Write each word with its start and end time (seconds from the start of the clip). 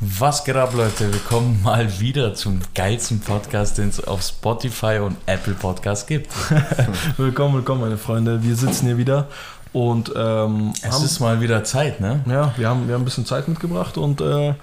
Was 0.00 0.44
geht 0.44 0.54
ab, 0.54 0.74
Leute? 0.76 1.12
Wir 1.12 1.18
kommen 1.18 1.60
mal 1.60 1.98
wieder 1.98 2.32
zum 2.32 2.60
geilsten 2.72 3.18
Podcast, 3.18 3.78
den 3.78 3.88
es 3.88 3.98
auf 3.98 4.22
Spotify 4.22 5.00
und 5.02 5.16
Apple 5.26 5.54
Podcast 5.54 6.06
gibt. 6.06 6.30
willkommen, 7.16 7.56
willkommen, 7.56 7.80
meine 7.80 7.98
Freunde. 7.98 8.40
Wir 8.44 8.54
sitzen 8.54 8.86
hier 8.86 8.96
wieder 8.96 9.26
und 9.72 10.12
ähm, 10.16 10.72
es 10.82 10.94
haben, 10.94 11.04
ist 11.04 11.20
mal 11.20 11.40
wieder 11.40 11.62
Zeit, 11.62 12.00
ne? 12.00 12.20
Ja, 12.26 12.54
wir 12.56 12.68
haben, 12.68 12.88
wir 12.88 12.94
haben 12.94 13.02
ein 13.02 13.04
bisschen 13.04 13.26
Zeit 13.26 13.48
mitgebracht 13.48 13.98
und 13.98 14.20
äh, 14.20 14.54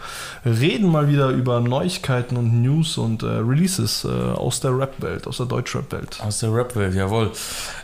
reden 0.46 0.92
mal 0.92 1.08
wieder 1.08 1.30
über 1.30 1.60
Neuigkeiten 1.60 2.38
und 2.38 2.64
News 2.64 2.98
und 2.98 3.22
äh, 3.22 3.28
Releases 3.28 4.04
äh, 4.04 4.08
aus 4.08 4.62
der 4.62 4.78
Rap-Welt, 4.78 5.28
aus 5.28 5.38
der 5.38 5.46
Deutsch-Rap-Welt. 5.46 6.20
Aus 6.26 6.40
der 6.40 6.54
Rap-Welt, 6.54 6.96
jawohl. 6.96 7.32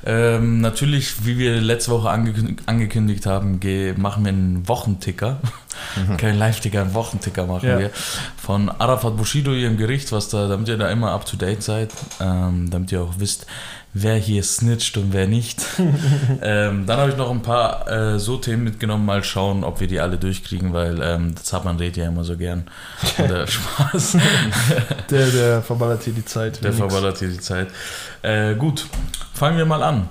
Ähm, 0.03 0.61
natürlich, 0.61 1.25
wie 1.25 1.37
wir 1.37 1.61
letzte 1.61 1.91
Woche 1.91 2.09
angekündigt, 2.09 2.63
angekündigt 2.65 3.25
haben, 3.25 3.59
machen 3.97 4.23
wir 4.25 4.29
einen 4.29 4.67
Wochenticker. 4.67 5.37
Kein 6.17 6.37
Live-Ticker, 6.37 6.81
einen 6.81 6.93
Wochenticker 6.93 7.45
machen 7.45 7.69
ja. 7.69 7.79
wir. 7.79 7.91
Von 8.37 8.69
Arafat 8.69 9.15
Bushido 9.15 9.51
hier 9.51 9.67
im 9.67 9.77
Gericht, 9.77 10.11
was 10.11 10.29
da, 10.29 10.47
damit 10.47 10.67
ihr 10.67 10.77
da 10.77 10.89
immer 10.89 11.11
up 11.11 11.25
to 11.25 11.37
date 11.37 11.63
seid, 11.63 11.91
ähm, 12.19 12.69
damit 12.69 12.91
ihr 12.91 13.01
auch 13.01 13.13
wisst, 13.17 13.45
wer 13.93 14.15
hier 14.15 14.43
snitcht 14.43 14.97
und 14.97 15.13
wer 15.13 15.27
nicht. 15.27 15.65
ähm, 16.41 16.85
dann 16.85 16.97
habe 16.97 17.11
ich 17.11 17.17
noch 17.17 17.29
ein 17.29 17.41
paar 17.41 17.87
äh, 17.87 18.19
so 18.19 18.37
Themen 18.37 18.63
mitgenommen, 18.63 19.05
mal 19.05 19.23
schauen, 19.23 19.63
ob 19.63 19.79
wir 19.79 19.87
die 19.87 19.99
alle 19.99 20.17
durchkriegen, 20.17 20.73
weil 20.73 21.01
ähm, 21.01 21.35
das 21.35 21.51
hat 21.53 21.65
man 21.65 21.77
redet 21.77 21.97
ja 21.97 22.07
immer 22.07 22.23
so 22.23 22.37
gern. 22.37 22.65
Der 23.17 23.47
Spaß. 23.47 24.17
der, 25.09 25.27
der 25.27 25.61
verballert 25.61 26.03
hier 26.03 26.13
die 26.13 26.25
Zeit. 26.25 26.63
Der 26.63 26.73
verballert 26.73 27.19
hier 27.19 27.29
die 27.29 27.39
Zeit. 27.39 27.67
Äh, 28.21 28.55
gut, 28.55 28.87
fangen 29.33 29.57
wir 29.57 29.65
mal 29.65 29.83
an. 29.83 30.07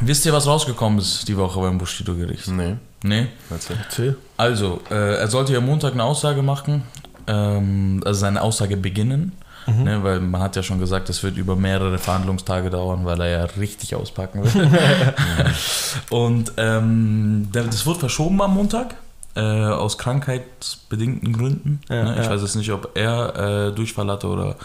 Wisst 0.00 0.24
ihr, 0.26 0.32
was 0.32 0.46
rausgekommen 0.46 0.98
ist 0.98 1.28
die 1.28 1.36
Woche 1.36 1.60
beim 1.60 1.78
Bushido-Gericht? 1.78 2.48
Nee. 2.48 2.76
Nee? 3.04 3.26
Erzähl. 3.50 4.16
Also, 4.36 4.80
äh, 4.90 5.16
er 5.16 5.28
sollte 5.28 5.52
ja 5.52 5.60
Montag 5.60 5.92
eine 5.92 6.04
Aussage 6.04 6.42
machen, 6.42 6.84
ähm, 7.26 8.00
also 8.04 8.20
seine 8.20 8.42
Aussage 8.42 8.76
beginnen. 8.76 9.32
Mhm. 9.66 9.82
Ne, 9.84 10.02
weil 10.02 10.20
man 10.20 10.40
hat 10.40 10.56
ja 10.56 10.62
schon 10.62 10.78
gesagt, 10.78 11.08
es 11.08 11.22
wird 11.22 11.36
über 11.36 11.56
mehrere 11.56 11.98
Verhandlungstage 11.98 12.70
dauern, 12.70 13.04
weil 13.04 13.20
er 13.20 13.28
ja 13.28 13.44
richtig 13.44 13.94
auspacken 13.94 14.42
will. 14.42 14.70
und 16.10 16.52
ähm, 16.56 17.48
das 17.52 17.86
wurde 17.86 18.00
verschoben 18.00 18.40
am 18.42 18.54
Montag. 18.54 18.94
Äh, 19.34 19.40
aus 19.40 19.96
krankheitsbedingten 19.96 21.32
Gründen. 21.32 21.80
Ja, 21.88 22.04
ne? 22.04 22.16
Ich 22.20 22.26
ja. 22.26 22.30
weiß 22.30 22.42
jetzt 22.42 22.54
nicht, 22.54 22.70
ob 22.70 22.90
er 22.98 23.68
äh, 23.68 23.72
Durchfall 23.72 24.10
hatte 24.10 24.26
oder 24.26 24.56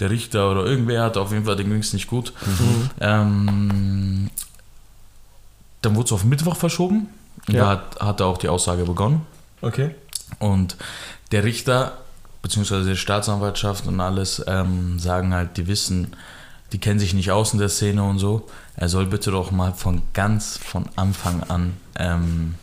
der 0.00 0.10
Richter 0.10 0.50
oder 0.50 0.66
irgendwer 0.66 1.04
hatte. 1.04 1.20
Auf 1.20 1.30
jeden 1.30 1.44
Fall, 1.44 1.54
den 1.54 1.68
ging 1.70 1.78
es 1.78 1.92
nicht 1.92 2.08
gut. 2.08 2.32
Mhm. 2.44 2.90
Ähm, 2.98 4.30
dann 5.80 5.94
wurde 5.94 6.06
es 6.06 6.12
auf 6.12 6.24
Mittwoch 6.24 6.56
verschoben. 6.56 7.08
Ja. 7.46 7.60
Da 7.60 7.68
hat, 7.68 8.00
hat 8.00 8.20
er 8.20 8.26
auch 8.26 8.38
die 8.38 8.48
Aussage 8.48 8.84
begonnen. 8.84 9.24
Okay. 9.62 9.94
Und 10.40 10.76
der 11.30 11.44
Richter 11.44 11.98
beziehungsweise 12.46 12.90
die 12.90 12.96
Staatsanwaltschaft 12.96 13.88
und 13.88 14.00
alles 14.00 14.40
ähm, 14.46 15.00
sagen 15.00 15.34
halt, 15.34 15.56
die 15.56 15.66
wissen, 15.66 16.12
die 16.70 16.78
kennen 16.78 17.00
sich 17.00 17.12
nicht 17.12 17.32
aus 17.32 17.52
in 17.52 17.58
der 17.58 17.68
Szene 17.68 18.04
und 18.04 18.20
so. 18.20 18.46
Er 18.76 18.88
soll 18.88 19.06
bitte 19.06 19.32
doch 19.32 19.50
mal 19.50 19.72
von 19.72 20.02
ganz 20.12 20.56
von 20.56 20.84
Anfang 20.94 21.42
an 21.42 21.72
ähm, 21.98 22.54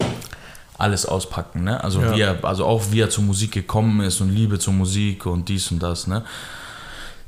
alles 0.78 1.06
auspacken, 1.06 1.66
ne? 1.66 1.84
Also 1.84 2.00
ja. 2.00 2.16
wie 2.16 2.22
er, 2.22 2.46
also 2.46 2.66
auch 2.66 2.82
wie 2.92 3.02
er 3.02 3.10
zur 3.10 3.26
Musik 3.26 3.52
gekommen 3.52 4.00
ist 4.00 4.22
und 4.22 4.30
Liebe 4.30 4.58
zur 4.58 4.72
Musik 4.72 5.26
und 5.26 5.50
dies 5.50 5.70
und 5.70 5.84
das, 5.84 6.08
ne? 6.08 6.24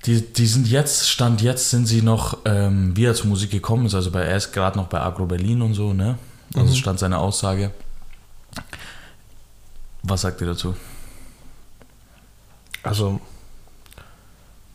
Die, 0.06 0.22
die 0.22 0.48
sind 0.48 0.70
jetzt, 0.70 1.10
Stand 1.10 1.42
jetzt 1.42 1.72
sind 1.72 1.88
sie 1.88 2.02
noch, 2.02 2.38
ähm, 2.46 2.96
wie 2.96 3.04
er 3.04 3.16
zur 3.16 3.28
Musik 3.28 3.52
gekommen 3.52 3.88
ist, 3.88 3.96
also 3.96 4.12
bei, 4.12 4.22
er 4.22 4.38
ist 4.38 4.54
gerade 4.54 4.78
noch 4.78 4.88
bei 4.88 5.02
Agro 5.02 5.26
Berlin 5.26 5.62
und 5.62 5.74
so, 5.74 5.92
ne? 5.92 6.18
Also 6.56 6.70
mhm. 6.70 6.76
stand 6.76 7.00
seine 7.00 7.18
Aussage. 7.18 7.72
Was 10.04 10.22
sagt 10.22 10.40
ihr 10.40 10.48
dazu? 10.48 10.74
Also, 12.86 13.20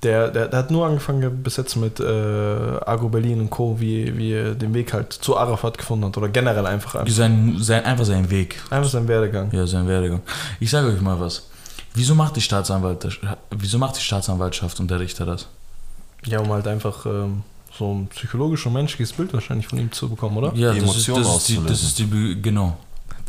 der, 0.02 0.28
der, 0.28 0.48
der, 0.48 0.58
hat 0.58 0.70
nur 0.70 0.86
angefangen 0.86 1.42
bis 1.42 1.56
jetzt 1.56 1.76
mit 1.76 2.00
äh, 2.00 2.04
Argo 2.04 3.08
Berlin 3.08 3.40
und 3.40 3.50
Co., 3.50 3.78
wie, 3.78 4.16
wie 4.16 4.32
er 4.32 4.54
den 4.54 4.72
Weg 4.72 4.92
halt 4.92 5.12
zu 5.12 5.36
Arafat 5.36 5.76
gefunden 5.76 6.06
hat. 6.06 6.16
Oder 6.16 6.28
generell 6.28 6.66
einfach. 6.66 6.94
einfach. 6.94 7.12
Sein, 7.12 7.56
sein, 7.58 7.84
einfach 7.84 8.04
seinen 8.04 8.30
Weg. 8.30 8.60
Einfach 8.70 8.88
sein 8.88 9.06
Werdegang. 9.06 9.52
Ja, 9.52 9.66
sein 9.66 9.86
Werdegang. 9.86 10.22
Ich 10.58 10.70
sage 10.70 10.88
euch 10.88 11.00
mal 11.00 11.20
was. 11.20 11.48
Wieso 11.94 12.14
macht 12.14 12.36
die 12.36 12.40
Staatsanwalt, 12.40 13.20
wieso 13.50 13.78
macht 13.78 13.96
die 13.96 14.00
Staatsanwaltschaft 14.00 14.78
und 14.80 14.90
der 14.90 15.00
Richter 15.00 15.26
das? 15.26 15.48
Ja, 16.24 16.38
um 16.40 16.50
halt 16.52 16.66
einfach 16.68 17.04
ähm, 17.04 17.42
so 17.76 17.92
ein 17.92 18.06
psychologisches 18.08 18.66
und 18.66 18.74
menschliches 18.74 19.12
Bild 19.12 19.32
wahrscheinlich 19.32 19.66
von 19.66 19.78
ihm 19.78 19.90
zu 19.90 20.08
bekommen, 20.08 20.36
oder? 20.36 20.52
Ja, 20.54 20.72
die 20.72 20.78
Emotionen 20.78 21.24
das, 21.24 21.28
ist, 21.28 21.34
das, 21.34 21.48
ist 21.48 21.48
die, 21.48 21.66
das 21.66 21.82
ist 21.82 21.98
die, 21.98 22.42
genau. 22.42 22.78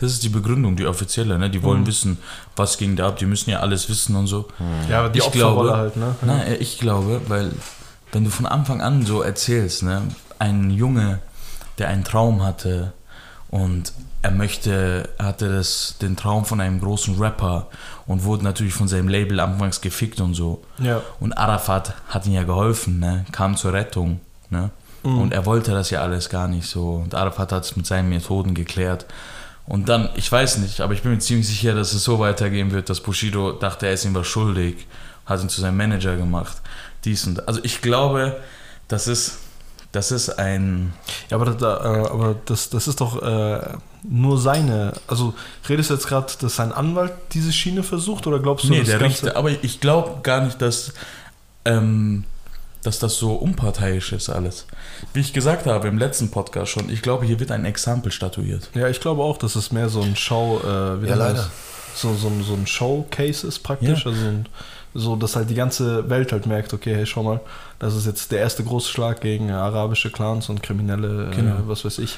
Das 0.02 0.12
ist 0.12 0.24
die 0.24 0.30
Begründung, 0.30 0.76
die 0.76 0.88
offizielle. 0.88 1.38
Ne? 1.38 1.50
Die 1.50 1.62
wollen 1.62 1.82
mhm. 1.82 1.88
wissen, 1.88 2.18
was 2.56 2.80
ging 2.80 2.96
da 2.96 3.10
ab. 3.10 3.18
Die 3.18 3.28
müssen 3.28 3.52
ja 3.52 3.60
alles 3.60 3.88
wissen 3.88 4.16
und 4.16 4.26
so. 4.26 4.48
Mhm. 4.58 4.90
Ja, 4.90 5.00
aber 5.00 5.10
die 5.10 5.20
ich 5.20 5.32
glaube, 5.32 5.78
halt, 5.78 5.96
ne? 5.96 6.16
Ja. 6.22 6.28
Na, 6.28 6.48
ich 6.60 6.80
glaube, 6.80 7.22
weil 7.28 7.52
wenn 8.12 8.24
du 8.24 8.32
von 8.32 8.48
Anfang 8.48 8.82
an 8.82 9.06
so 9.06 9.22
erzählst, 9.22 9.84
ne, 9.84 10.02
ein 10.40 10.72
Junge, 10.72 11.20
der 11.78 11.90
einen 11.90 12.04
Traum 12.04 12.44
hatte 12.44 12.94
und 13.50 13.94
er 14.24 14.32
möchte, 14.32 15.10
hatte 15.20 15.50
das, 15.50 15.96
den 16.02 16.16
Traum 16.16 16.46
von 16.46 16.62
einem 16.62 16.80
großen 16.80 17.18
Rapper 17.20 17.68
und 18.08 18.24
wurde 18.24 18.44
natürlich 18.44 18.74
von 18.74 18.88
seinem 18.88 19.08
Label 19.08 19.40
anfangs 19.40 19.82
gefickt 19.82 20.20
und 20.20 20.34
so. 20.34 20.64
Ja. 20.80 21.02
Und 21.20 21.34
Arafat 21.38 21.94
hat 22.08 22.26
ihm 22.26 22.34
ja 22.34 22.44
geholfen, 22.44 23.00
ne? 23.00 23.26
kam 23.32 23.56
zur 23.56 23.74
Rettung. 23.74 24.20
Ne? 24.50 24.72
Mhm. 25.04 25.22
Und 25.22 25.34
er 25.34 25.46
wollte 25.46 25.72
das 25.72 25.90
ja 25.90 26.02
alles 26.02 26.30
gar 26.30 26.48
nicht 26.48 26.68
so. 26.68 27.02
Und 27.04 27.16
Arafat 27.16 27.52
hat 27.52 27.64
es 27.66 27.76
mit 27.76 27.86
seinen 27.86 28.10
Methoden 28.10 28.54
geklärt. 28.54 29.06
Und 29.68 29.90
dann, 29.90 30.10
ich 30.16 30.32
weiß 30.32 30.58
nicht, 30.58 30.82
aber 30.82 30.94
ich 30.94 31.02
bin 31.02 31.12
mir 31.12 31.20
ziemlich 31.20 31.48
sicher, 31.48 31.74
dass 31.74 31.94
es 31.94 32.04
so 32.04 32.20
weitergehen 32.20 32.72
wird, 32.72 32.90
dass 32.90 33.00
Bushido 33.00 33.54
dachte, 33.54 33.88
er 33.88 33.94
ist 33.94 34.06
ihm 34.06 34.16
was 34.16 34.28
schuldig, 34.28 34.88
hat 35.26 35.42
ihn 35.42 35.50
zu 35.50 35.62
seinem 35.62 35.78
Manager 35.78 36.18
gemacht. 36.18 36.62
Dies 37.06 37.26
und 37.26 37.48
Also 37.48 37.62
ich 37.64 37.82
glaube, 37.82 38.38
das 38.88 39.08
ist, 39.08 39.40
das 39.92 40.12
ist 40.12 40.30
ein. 40.30 40.94
Ja, 41.30 41.38
aber, 41.38 41.52
da, 41.52 41.78
äh, 41.78 42.08
aber 42.08 42.36
das, 42.46 42.70
das 42.70 42.88
ist 42.88 43.02
doch 43.02 43.22
äh, 43.22 43.60
nur 44.04 44.40
seine. 44.40 44.94
Also 45.08 45.34
redest 45.68 45.90
du 45.90 45.94
jetzt 45.96 46.08
gerade, 46.08 46.32
dass 46.40 46.56
sein 46.56 46.72
Anwalt 46.72 47.14
diese 47.34 47.52
Schiene 47.52 47.84
versucht 47.84 48.28
oder 48.28 48.40
glaubst 48.40 48.66
du, 48.66 48.70
nee, 48.70 48.84
der 48.84 49.02
Richter, 49.02 49.36
aber 49.36 49.52
ich 49.52 49.80
glaube 49.80 50.22
gar 50.24 50.42
nicht, 50.42 50.62
dass. 50.62 50.94
Ähm, 51.66 52.26
dass 52.84 53.00
das 53.00 53.18
so 53.18 53.34
unparteiisch 53.34 54.12
ist 54.12 54.30
alles. 54.30 54.66
Wie 55.14 55.20
ich 55.20 55.34
gesagt 55.34 55.66
habe 55.66 55.88
im 55.88 55.98
letzten 55.98 56.32
Podcast 56.32 56.72
schon, 56.72 56.90
ich 56.90 57.02
glaube, 57.02 57.26
hier 57.26 57.40
wird 57.40 57.52
ein 57.52 57.66
Exempel 57.66 58.12
statuiert. 58.12 58.70
Ja, 58.74 58.88
ich 58.88 59.00
glaube 59.00 59.22
auch, 59.22 59.38
dass 59.38 59.56
es 59.56 59.72
mehr 59.72 59.90
so 59.90 60.02
ein 60.02 60.16
Show, 60.16 60.62
äh, 60.64 61.08
ja, 61.08 61.16
leider. 61.16 61.50
So, 61.94 62.14
so, 62.14 62.32
so 62.42 62.54
ein 62.54 62.66
Showcase 62.66 63.46
ist 63.46 63.60
praktisch. 63.60 64.06
Ja. 64.06 64.12
Also 64.12 64.26
ein, 64.26 64.46
so, 64.94 65.16
dass 65.16 65.36
halt 65.36 65.50
die 65.50 65.56
ganze 65.56 66.10
Welt 66.10 66.32
halt 66.32 66.46
merkt, 66.46 66.74
okay, 66.74 66.94
hey, 66.96 67.06
schau 67.06 67.24
mal, 67.24 67.40
das 67.80 67.96
ist 67.96 68.06
jetzt 68.06 68.32
der 68.32 68.40
erste 68.40 68.64
große 68.64 68.90
Schlag 68.90 69.22
gegen 69.22 69.52
arabische 69.52 70.12
Clans 70.12 70.50
und 70.50 70.62
Kriminelle, 70.62 71.30
äh, 71.32 71.36
genau. 71.36 71.56
äh, 71.56 71.68
was 71.68 71.86
weiß 71.86 72.00
ich. 72.00 72.18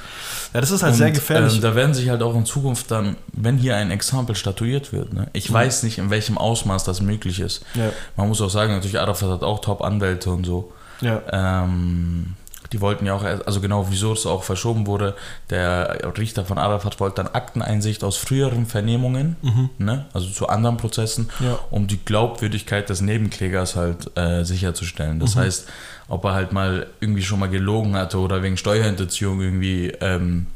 Ja, 0.53 0.61
das 0.61 0.72
ist 0.72 0.81
halt 0.81 0.94
und, 0.94 0.97
sehr 0.97 1.12
gefährlich. 1.12 1.56
Ähm, 1.56 1.62
da 1.62 1.75
werden 1.75 1.94
sich 1.94 2.09
halt 2.09 2.23
auch 2.23 2.35
in 2.35 2.45
Zukunft 2.45 2.89
dann, 2.89 3.16
wenn 3.31 3.57
hier 3.57 3.75
ein 3.75 3.91
Exempel 3.91 4.35
statuiert 4.35 4.91
wird, 4.91 5.13
ne? 5.13 5.28
ich 5.33 5.50
mhm. 5.50 5.56
weiß 5.56 5.83
nicht, 5.83 6.00
in 6.00 6.09
welchem 6.09 6.38
Ausmaß 6.38 6.83
das 6.83 7.01
möglich 7.01 7.39
ist. 7.39 7.63
Ja. 7.75 7.91
Man 8.17 8.28
muss 8.28 8.41
auch 8.41 8.50
sagen, 8.50 8.73
natürlich 8.73 9.00
Arafat 9.00 9.29
hat 9.29 9.44
auch 9.44 9.59
Top-Anwälte 9.59 10.31
und 10.31 10.45
so. 10.45 10.72
Ja. 11.01 11.22
Ähm, 11.31 12.35
die 12.73 12.81
wollten 12.81 13.06
ja 13.06 13.13
auch, 13.13 13.23
also 13.23 13.61
genau 13.61 13.88
wieso 13.89 14.13
es 14.13 14.25
auch 14.25 14.44
verschoben 14.44 14.88
wurde, 14.88 15.16
der 15.50 16.00
Richter 16.17 16.44
von 16.44 16.57
Arafat 16.57 17.00
wollte 17.00 17.17
dann 17.17 17.28
Akteneinsicht 17.28 18.03
aus 18.03 18.17
früheren 18.17 18.66
Vernehmungen, 18.66 19.38
mhm. 19.41 19.69
ne, 19.78 20.06
also 20.11 20.28
zu 20.28 20.50
anderen 20.50 20.78
Prozessen, 20.78 21.29
ja. 21.39 21.59
um 21.69 21.88
die 21.88 22.03
Glaubwürdigkeit 22.03 22.89
des 22.89 23.01
Nebenklägers 23.01 23.75
halt 23.75 24.17
äh, 24.17 24.44
sicherzustellen. 24.44 25.19
Das 25.19 25.35
mhm. 25.35 25.41
heißt, 25.41 25.69
ob 26.07 26.25
er 26.25 26.33
halt 26.33 26.51
mal 26.51 26.88
irgendwie 27.00 27.22
schon 27.22 27.39
mal 27.39 27.50
gelogen 27.50 27.95
hatte 27.95 28.17
oder 28.17 28.41
wegen 28.41 28.57
Steuerhinterziehung 28.57 29.39
irgendwie 29.39 29.89
ähm, 30.01 30.47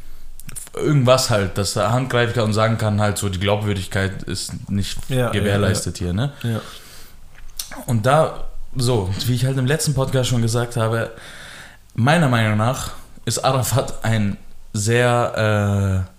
irgendwas 0.75 1.29
halt, 1.29 1.57
dass 1.57 1.75
er 1.75 1.91
handgreiflich 1.91 2.35
kann 2.35 2.45
und 2.45 2.53
sagen 2.53 2.77
kann, 2.77 2.99
halt 2.99 3.17
so, 3.17 3.29
die 3.29 3.39
Glaubwürdigkeit 3.39 4.23
ist 4.23 4.69
nicht 4.69 4.97
ja, 5.09 5.29
gewährleistet 5.29 5.99
ja, 5.99 6.05
hier, 6.05 6.13
ne? 6.13 6.31
Und 7.85 8.05
da, 8.05 8.45
so, 8.75 9.09
wie 9.25 9.35
ich 9.35 9.45
halt 9.45 9.57
im 9.57 9.65
letzten 9.67 9.93
Podcast 9.93 10.29
schon 10.29 10.41
gesagt 10.41 10.77
habe, 10.77 11.11
meiner 11.97 12.29
Meinung 12.29 12.57
nach 12.57 12.91
ist 13.25 13.39
Arafat 13.43 14.05
ein 14.05 14.37
sehr 14.71 16.05
äh, 16.05 16.11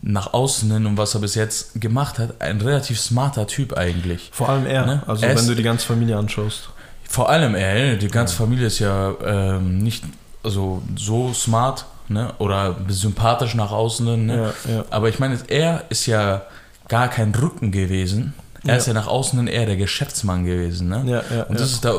nach 0.00 0.32
außen 0.32 0.72
hin 0.72 0.86
und 0.86 0.96
was 0.96 1.14
er 1.14 1.20
bis 1.20 1.34
jetzt 1.34 1.80
gemacht 1.80 2.18
hat, 2.18 2.40
ein 2.40 2.60
relativ 2.60 3.00
smarter 3.00 3.46
Typ 3.46 3.76
eigentlich. 3.76 4.30
Vor 4.32 4.48
allem 4.48 4.64
er, 4.64 4.86
ne? 4.86 5.02
also 5.06 5.26
er 5.26 5.36
wenn 5.36 5.46
du 5.46 5.54
die 5.54 5.62
ganze 5.62 5.84
Familie 5.84 6.16
anschaust. 6.16 6.70
Vor 7.02 7.28
allem 7.28 7.54
er, 7.54 7.96
die 7.96 8.08
ganze 8.08 8.34
ja. 8.34 8.38
Familie 8.38 8.66
ist 8.68 8.78
ja 8.78 9.14
ähm, 9.24 9.78
nicht 9.78 10.04
also 10.44 10.82
so 10.96 11.34
smart 11.34 11.84
ne? 12.06 12.32
oder 12.38 12.76
sympathisch 12.88 13.54
nach 13.54 13.72
außen 13.72 14.06
hin. 14.06 14.26
Ne? 14.26 14.54
Ja, 14.66 14.72
ja. 14.72 14.84
Aber 14.90 15.08
ich 15.08 15.18
meine, 15.18 15.38
er 15.48 15.84
ist 15.88 16.06
ja 16.06 16.42
gar 16.86 17.08
kein 17.08 17.34
Rücken 17.34 17.72
gewesen. 17.72 18.34
Er 18.64 18.76
ist 18.76 18.86
ja 18.86 18.92
nach 18.92 19.06
außen 19.06 19.38
hin 19.38 19.48
eher 19.48 19.66
der 19.66 19.76
Geschäftsmann 19.76 20.44
gewesen. 20.44 20.88
Ne? 20.88 21.02
Ja, 21.06 21.22
ja, 21.34 21.42
und 21.44 21.58
das 21.58 21.72
ist 21.72 21.84
da 21.84 21.94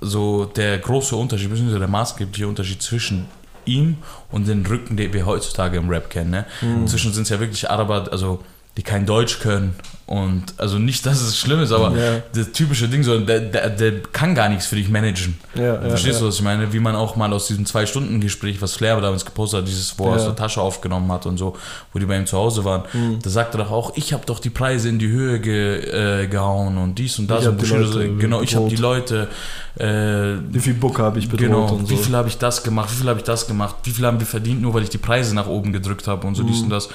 so 0.00 0.44
der 0.44 0.78
große 0.78 1.14
Unterschied, 1.16 1.50
beziehungsweise 1.50 1.78
der 1.78 1.88
maßgebliche 1.88 2.48
Unterschied 2.48 2.82
zwischen 2.82 3.26
ihm 3.64 3.98
und 4.30 4.48
den 4.48 4.64
Rücken, 4.66 4.96
den 4.96 5.12
wir 5.12 5.26
heutzutage 5.26 5.76
im 5.76 5.88
Rap 5.88 6.10
kennen. 6.10 6.30
Ne? 6.30 6.46
Mhm. 6.62 6.82
Inzwischen 6.82 7.12
sind 7.12 7.24
es 7.24 7.28
ja 7.28 7.38
wirklich 7.38 7.70
Araber, 7.70 8.08
also 8.10 8.42
die 8.76 8.82
kein 8.82 9.06
Deutsch 9.06 9.40
können, 9.40 9.74
Und 10.08 10.54
also 10.56 10.78
nicht, 10.78 11.04
dass 11.04 11.20
es 11.20 11.36
schlimm 11.36 11.60
ist, 11.60 11.70
aber 11.70 11.94
ja. 11.94 12.22
das 12.34 12.52
typische 12.52 12.88
Ding, 12.88 13.02
so, 13.02 13.18
der, 13.18 13.40
der, 13.40 13.68
der 13.68 14.00
kann 14.04 14.34
gar 14.34 14.48
nichts 14.48 14.64
für 14.64 14.74
dich 14.74 14.88
managen. 14.88 15.36
Ja, 15.54 15.78
Verstehst 15.82 16.14
ja, 16.14 16.20
du, 16.20 16.28
was 16.28 16.36
ich 16.36 16.42
meine? 16.42 16.72
Wie 16.72 16.80
man 16.80 16.96
auch 16.96 17.14
mal 17.16 17.30
aus 17.30 17.48
diesem 17.48 17.66
Zwei-Stunden-Gespräch, 17.66 18.62
was 18.62 18.72
Flair 18.72 18.98
damals 19.02 19.26
gepostet 19.26 19.60
hat, 19.60 19.68
dieses, 19.68 19.98
wo 19.98 20.06
er 20.06 20.16
aus 20.16 20.24
der 20.24 20.34
Tasche 20.34 20.62
aufgenommen 20.62 21.12
hat 21.12 21.26
und 21.26 21.36
so, 21.36 21.58
wo 21.92 21.98
die 21.98 22.06
bei 22.06 22.16
ihm 22.16 22.24
zu 22.24 22.38
Hause 22.38 22.64
waren, 22.64 22.84
mhm. 22.90 23.18
da 23.22 23.28
sagte 23.28 23.58
er 23.58 23.64
doch 23.64 23.70
auch, 23.70 23.96
ich 23.96 24.14
habe 24.14 24.24
doch 24.24 24.38
die 24.38 24.48
Preise 24.48 24.88
in 24.88 24.98
die 24.98 25.08
Höhe 25.08 25.40
ge, 25.40 26.22
äh, 26.22 26.26
gehauen 26.26 26.78
und 26.78 26.98
dies 26.98 27.18
und 27.18 27.28
das. 27.28 27.42
Ich 27.42 27.48
und 27.50 27.58
Bushido, 27.58 27.80
Leute, 27.80 28.16
genau, 28.16 28.40
ich 28.40 28.56
habe 28.56 28.68
die 28.70 28.76
Leute. 28.76 29.28
Äh, 29.76 30.38
wie 30.50 30.58
viel 30.58 30.74
Book 30.74 30.98
habe 30.98 31.18
ich 31.18 31.28
bedroht 31.28 31.46
genau, 31.46 31.66
und 31.68 31.86
so. 31.86 31.90
Wie 31.90 32.02
viel 32.02 32.16
habe 32.16 32.28
ich 32.28 32.38
das 32.38 32.64
gemacht, 32.64 32.90
wie 32.90 32.96
viel 32.96 33.08
habe 33.08 33.18
ich 33.18 33.24
das 33.24 33.46
gemacht, 33.46 33.76
wie 33.84 33.90
viel 33.90 34.06
haben 34.06 34.18
wir 34.18 34.26
verdient, 34.26 34.60
nur 34.60 34.74
weil 34.74 34.82
ich 34.82 34.88
die 34.88 34.98
Preise 34.98 35.34
nach 35.34 35.46
oben 35.46 35.72
gedrückt 35.72 36.08
habe 36.08 36.26
und 36.26 36.34
so 36.34 36.42
mhm. 36.42 36.46
dies 36.48 36.62
und 36.62 36.70
das. 36.70 36.88
Mhm. 36.88 36.92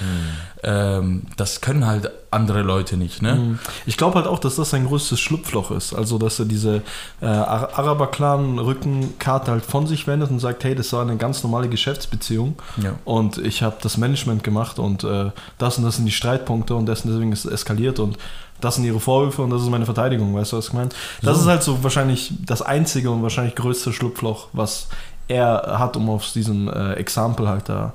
Ähm, 0.64 1.22
das 1.36 1.60
können 1.60 1.86
halt 1.86 2.10
andere 2.34 2.62
Leute 2.62 2.96
nicht. 2.96 3.22
Ne? 3.22 3.34
Mhm. 3.34 3.58
Ich 3.86 3.96
glaube 3.96 4.16
halt 4.16 4.26
auch, 4.26 4.38
dass 4.38 4.56
das 4.56 4.70
sein 4.70 4.86
größtes 4.86 5.20
Schlupfloch 5.20 5.70
ist. 5.70 5.94
Also, 5.94 6.18
dass 6.18 6.38
er 6.38 6.44
diese 6.44 6.82
äh, 7.20 7.26
Araber-Clan-Rückenkarte 7.26 9.50
halt 9.50 9.64
von 9.64 9.86
sich 9.86 10.06
wendet 10.06 10.30
und 10.30 10.40
sagt, 10.40 10.64
hey, 10.64 10.74
das 10.74 10.92
war 10.92 11.02
eine 11.02 11.16
ganz 11.16 11.42
normale 11.42 11.68
Geschäftsbeziehung 11.68 12.56
ja. 12.76 12.92
und 13.04 13.38
ich 13.38 13.62
habe 13.62 13.76
das 13.80 13.96
Management 13.96 14.44
gemacht 14.44 14.78
und 14.78 15.04
äh, 15.04 15.30
das 15.58 15.78
und 15.78 15.84
das 15.84 15.96
sind 15.96 16.06
die 16.06 16.12
Streitpunkte 16.12 16.74
und 16.74 16.86
deswegen 16.86 17.32
ist 17.32 17.44
es 17.44 17.52
eskaliert 17.52 17.98
und 17.98 18.18
das 18.60 18.76
sind 18.76 18.84
ihre 18.84 19.00
Vorwürfe 19.00 19.42
und 19.42 19.50
das 19.50 19.62
ist 19.62 19.70
meine 19.70 19.84
Verteidigung, 19.84 20.34
weißt 20.34 20.52
du, 20.52 20.58
was 20.58 20.68
ich 20.68 20.72
meine? 20.72 20.90
Das 21.22 21.36
so. 21.36 21.42
ist 21.42 21.48
halt 21.48 21.62
so 21.62 21.82
wahrscheinlich 21.82 22.32
das 22.46 22.62
einzige 22.62 23.10
und 23.10 23.22
wahrscheinlich 23.22 23.54
größte 23.54 23.92
Schlupfloch, 23.92 24.48
was 24.52 24.88
er 25.28 25.78
hat, 25.78 25.96
um 25.96 26.10
aus 26.10 26.32
diesem 26.32 26.68
äh, 26.68 26.94
Exempel 26.94 27.48
halt 27.48 27.68
da 27.68 27.92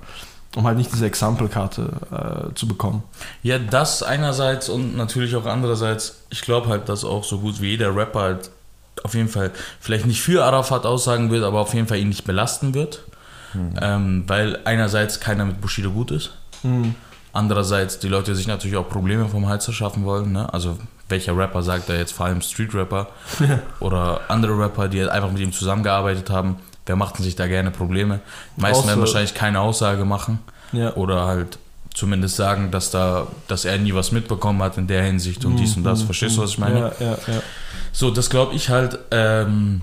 um 0.55 0.65
halt 0.65 0.77
nicht 0.77 0.91
diese 0.91 1.05
Exempelkarte 1.05 2.49
äh, 2.51 2.55
zu 2.55 2.67
bekommen. 2.67 3.03
Ja, 3.43 3.59
das 3.59 4.01
einerseits 4.03 4.69
und 4.69 4.97
natürlich 4.97 5.35
auch 5.35 5.45
andererseits, 5.45 6.23
ich 6.29 6.41
glaube 6.41 6.69
halt, 6.69 6.89
dass 6.89 7.05
auch 7.05 7.23
so 7.23 7.39
gut 7.39 7.61
wie 7.61 7.71
jeder 7.71 7.95
Rapper 7.95 8.21
halt 8.21 8.49
auf 9.03 9.13
jeden 9.13 9.29
Fall 9.29 9.51
vielleicht 9.79 10.05
nicht 10.05 10.21
für 10.21 10.43
Arafat 10.43 10.85
aussagen 10.85 11.31
wird, 11.31 11.43
aber 11.43 11.59
auf 11.59 11.73
jeden 11.73 11.87
Fall 11.87 11.99
ihn 11.99 12.09
nicht 12.09 12.25
belasten 12.25 12.73
wird. 12.73 13.03
Hm. 13.53 13.73
Ähm, 13.81 14.23
weil 14.27 14.59
einerseits 14.65 15.19
keiner 15.19 15.45
mit 15.45 15.61
Bushido 15.61 15.91
gut 15.91 16.11
ist. 16.11 16.31
Hm. 16.61 16.95
Andererseits 17.31 17.99
die 17.99 18.07
Leute 18.07 18.35
sich 18.35 18.47
natürlich 18.47 18.77
auch 18.77 18.89
Probleme 18.89 19.27
vom 19.27 19.47
Hals 19.47 19.65
verschaffen 19.65 20.03
wollen. 20.03 20.31
Ne? 20.31 20.51
Also 20.51 20.77
welcher 21.09 21.35
Rapper 21.37 21.61
sagt 21.61 21.89
da 21.89 21.93
jetzt 21.93 22.11
vor 22.11 22.25
allem 22.27 22.41
Street-Rapper 22.41 23.07
oder 23.79 24.21
andere 24.27 24.57
Rapper, 24.57 24.87
die 24.87 24.99
halt 24.99 25.09
einfach 25.09 25.31
mit 25.31 25.41
ihm 25.41 25.51
zusammengearbeitet 25.51 26.29
haben, 26.29 26.57
wer 26.89 26.95
macht 26.95 27.17
sich 27.17 27.35
da 27.35 27.45
gerne 27.45 27.69
Probleme? 27.69 28.19
Die 28.57 28.61
meisten 28.61 28.87
werden 28.87 28.99
wahrscheinlich 28.99 29.35
keine 29.35 29.59
Aussage 29.59 30.05
machen 30.05 30.39
ja. 30.71 30.95
oder 30.95 31.27
halt 31.27 31.59
zumindest 31.93 32.35
sagen, 32.35 32.71
dass 32.71 32.89
da, 32.89 33.27
dass 33.47 33.63
er 33.63 33.77
nie 33.77 33.93
was 33.93 34.11
mitbekommen 34.11 34.63
hat 34.63 34.77
in 34.79 34.87
der 34.87 35.03
Hinsicht 35.03 35.45
und 35.45 35.53
mhm. 35.53 35.57
dies 35.57 35.77
und 35.77 35.83
das. 35.83 36.01
Mhm. 36.01 36.05
Verstehst 36.05 36.37
du, 36.37 36.41
was 36.41 36.49
ich 36.49 36.57
meine? 36.57 36.79
Ja, 36.79 36.91
ja, 36.99 37.17
ja. 37.27 37.41
So, 37.91 38.09
das 38.09 38.31
glaube 38.31 38.55
ich 38.55 38.69
halt. 38.69 38.97
Ähm, 39.11 39.81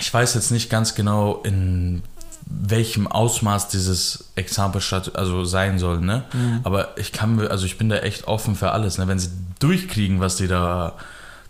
ich 0.00 0.12
weiß 0.12 0.34
jetzt 0.34 0.50
nicht 0.50 0.70
ganz 0.70 0.94
genau, 0.94 1.42
in 1.42 2.02
welchem 2.46 3.06
Ausmaß 3.06 3.68
dieses 3.68 4.30
Exempel 4.36 4.80
also 5.14 5.44
sein 5.44 5.78
soll, 5.78 6.00
ne? 6.00 6.24
Mhm. 6.32 6.60
Aber 6.64 6.96
ich 6.96 7.12
kann, 7.12 7.46
also 7.46 7.66
ich 7.66 7.76
bin 7.76 7.90
da 7.90 7.96
echt 7.96 8.26
offen 8.26 8.56
für 8.56 8.72
alles, 8.72 8.96
ne? 8.96 9.06
Wenn 9.06 9.18
sie 9.18 9.30
durchkriegen, 9.58 10.20
was 10.20 10.36
die 10.36 10.48
da 10.48 10.94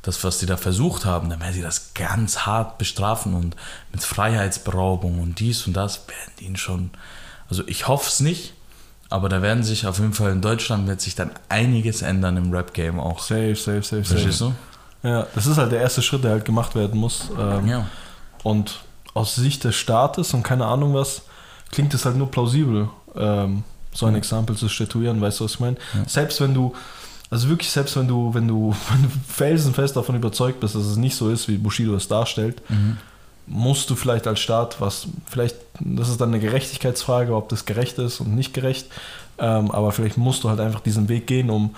das, 0.07 0.23
was 0.23 0.39
die 0.39 0.47
da 0.47 0.57
versucht 0.57 1.05
haben, 1.05 1.29
dann 1.31 1.41
werden 1.41 1.53
sie 1.53 1.63
das 1.63 1.93
ganz 1.93 2.47
hart 2.47 2.79
bestrafen 2.79 3.35
und 3.35 3.57
mit 3.93 4.05
Freiheitsberaubung 4.05 5.21
und 5.21 5.41
dies 5.41 5.67
und 5.67 5.73
das 5.73 6.07
werden 6.07 6.33
die 6.39 6.45
ihn 6.45 6.57
schon. 6.57 6.91
Also 7.51 7.65
ich 7.67 7.89
hoffe 7.89 8.09
es 8.09 8.21
nicht, 8.21 8.55
aber 9.11 9.29
da 9.29 9.43
werden 9.43 9.65
sich 9.65 9.85
auf 9.85 9.99
jeden 9.99 10.13
Fall 10.13 10.31
in 10.31 10.43
Deutschland 10.43 10.87
wird 10.87 11.01
sich 11.01 11.17
dann 11.17 11.33
einiges 11.49 12.03
ändern 12.03 12.37
im 12.37 12.53
Rap-Game 12.53 13.01
auch. 13.01 13.19
Safe, 13.19 13.57
safe, 13.57 13.83
safe, 13.83 14.05
Verstehst 14.05 14.39
safe. 14.39 14.55
du? 15.03 15.09
Ja, 15.09 15.27
das 15.35 15.47
ist 15.47 15.59
halt 15.59 15.73
der 15.73 15.81
erste 15.81 16.03
Schritt, 16.03 16.23
der 16.23 16.31
halt 16.31 16.45
gemacht 16.45 16.77
werden 16.77 17.01
muss. 17.01 17.29
Ähm, 17.37 17.67
ja. 17.67 17.87
Und 18.45 18.79
aus 19.13 19.35
Sicht 19.35 19.65
des 19.65 19.75
Staates 19.75 20.35
und 20.35 20.45
keine 20.45 20.67
Ahnung 20.67 20.95
was, 20.95 21.23
klingt 21.73 21.93
es 21.95 22.05
halt 22.05 22.15
nur 22.15 22.31
plausibel, 22.31 22.89
ähm, 23.17 23.65
so 23.93 24.07
ein 24.07 24.15
Exempel 24.15 24.57
zu 24.57 24.69
statuieren, 24.69 25.21
weißt 25.21 25.41
du, 25.41 25.45
was 25.45 25.55
ich 25.55 25.61
meine? 25.61 25.77
Ja. 25.95 26.09
Selbst 26.09 26.41
wenn 26.41 26.55
du 26.55 26.75
also 27.31 27.49
wirklich, 27.49 27.71
selbst 27.71 27.97
wenn 27.97 28.09
du, 28.09 28.33
wenn 28.35 28.49
du, 28.49 28.75
wenn 28.93 29.03
du 29.03 29.09
felsenfest 29.29 29.97
davon 29.97 30.17
überzeugt 30.17 30.61
bist, 30.61 30.75
dass 30.75 30.85
es 30.85 30.97
nicht 30.97 31.17
so 31.17 31.31
ist, 31.31 31.49
wie 31.49 31.59
Bushido 31.59 31.95
es 31.95 32.09
darstellt, 32.09 32.63
mhm. 32.69 32.99
musst 33.47 33.91
du 33.91 33.95
vielleicht 33.95 34.27
als 34.27 34.41
Staat, 34.41 34.81
was 34.81 35.09
vielleicht, 35.29 35.57
das 35.81 36.09
ist 36.09 36.21
dann 36.21 36.31
eine 36.31 36.41
Gerechtigkeitsfrage, 36.41 37.35
ob 37.35 37.49
das 37.49 37.65
gerecht 37.65 37.99
ist 37.99 38.21
und 38.21 38.35
nicht 38.35 38.55
gerecht, 38.55 38.89
ähm, 39.39 39.71
aber 39.71 39.93
vielleicht 39.93 40.17
musst 40.17 40.45
du 40.45 40.49
halt 40.49 40.61
einfach 40.61 40.81
diesen 40.81 41.09
Weg 41.09 41.27
gehen, 41.27 41.51
um 41.51 41.75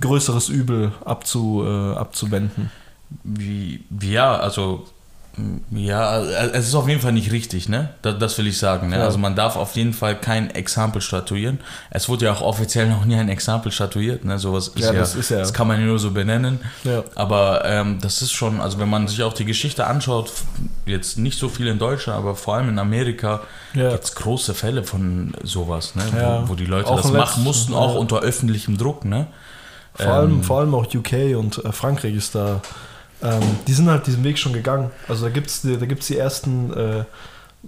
größeres 0.00 0.48
Übel 0.48 0.92
abzu, 1.04 1.64
äh, 1.66 1.94
abzuwenden. 1.94 2.70
Wie, 3.24 3.84
ja, 4.00 4.36
also 4.36 4.86
ja, 5.70 6.20
es 6.20 6.68
ist 6.68 6.74
auf 6.74 6.88
jeden 6.88 7.00
Fall 7.00 7.12
nicht 7.12 7.32
richtig, 7.32 7.66
ne? 7.66 7.88
Das, 8.02 8.18
das 8.18 8.36
will 8.36 8.46
ich 8.46 8.58
sagen. 8.58 8.90
Ne? 8.90 8.98
Ja. 8.98 9.04
Also 9.04 9.16
man 9.16 9.34
darf 9.34 9.56
auf 9.56 9.74
jeden 9.76 9.94
Fall 9.94 10.14
kein 10.14 10.50
Exempel 10.50 11.00
statuieren. 11.00 11.58
Es 11.90 12.10
wurde 12.10 12.26
ja 12.26 12.32
auch 12.32 12.42
offiziell 12.42 12.86
noch 12.86 13.06
nie 13.06 13.16
ein 13.16 13.30
Exempel 13.30 13.72
statuiert, 13.72 14.26
ne? 14.26 14.38
Sowas 14.38 14.68
ist 14.68 14.84
ja, 14.84 14.92
das, 14.92 15.14
ist 15.14 15.30
ja, 15.30 15.38
das 15.38 15.54
kann 15.54 15.68
man 15.68 15.80
ja 15.80 15.86
nur 15.86 15.98
so 15.98 16.10
benennen. 16.10 16.60
Ja. 16.84 17.02
Aber 17.14 17.64
ähm, 17.64 17.98
das 18.02 18.20
ist 18.20 18.32
schon, 18.32 18.60
also 18.60 18.78
wenn 18.78 18.90
man 18.90 19.08
sich 19.08 19.22
auch 19.22 19.32
die 19.32 19.46
Geschichte 19.46 19.86
anschaut, 19.86 20.30
jetzt 20.84 21.16
nicht 21.16 21.38
so 21.38 21.48
viel 21.48 21.66
in 21.66 21.78
Deutschland, 21.78 22.18
aber 22.18 22.34
vor 22.34 22.56
allem 22.56 22.68
in 22.68 22.78
Amerika 22.78 23.40
ja. 23.72 23.90
gibt 23.90 24.04
es 24.04 24.14
große 24.14 24.52
Fälle 24.52 24.84
von 24.84 25.32
sowas, 25.42 25.94
ne? 25.94 26.02
Wo, 26.12 26.50
wo, 26.50 26.54
die 26.56 26.66
Leute 26.66 26.90
auch 26.90 27.00
das 27.00 27.10
machen 27.10 27.42
mussten, 27.42 27.72
auch 27.72 27.94
unter 27.94 28.20
öffentlichem 28.20 28.76
Druck, 28.76 29.06
ne? 29.06 29.28
Vor, 29.94 30.06
ähm, 30.06 30.12
allem, 30.12 30.42
vor 30.42 30.60
allem 30.60 30.74
auch 30.74 30.86
UK 30.94 31.36
und 31.38 31.64
äh, 31.64 31.72
Frankreich 31.72 32.14
ist 32.14 32.34
da 32.34 32.60
ähm, 33.22 33.42
die 33.66 33.72
sind 33.72 33.88
halt 33.88 34.06
diesen 34.06 34.24
Weg 34.24 34.38
schon 34.38 34.52
gegangen. 34.52 34.90
Also 35.08 35.24
da 35.24 35.30
gibt 35.30 35.48
es 35.48 35.62
da 35.62 35.86
gibt's 35.86 36.06
die 36.06 36.18
ersten, 36.18 36.72
äh, 36.72 37.04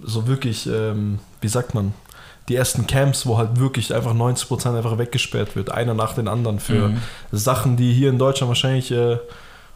so 0.01 0.27
wirklich, 0.27 0.67
ähm, 0.67 1.19
wie 1.41 1.47
sagt 1.47 1.73
man, 1.73 1.93
die 2.47 2.55
ersten 2.55 2.85
Camps, 2.85 3.25
wo 3.25 3.37
halt 3.37 3.59
wirklich 3.59 3.93
einfach 3.93 4.13
90% 4.13 4.77
einfach 4.77 4.97
weggesperrt 4.97 5.55
wird, 5.55 5.71
einer 5.71 5.93
nach 5.93 6.13
den 6.13 6.27
anderen 6.27 6.59
für 6.59 6.89
mhm. 6.89 7.01
Sachen, 7.31 7.75
die 7.75 7.91
hier 7.93 8.09
in 8.09 8.19
Deutschland 8.19 8.49
wahrscheinlich 8.49 8.91
äh, 8.91 9.17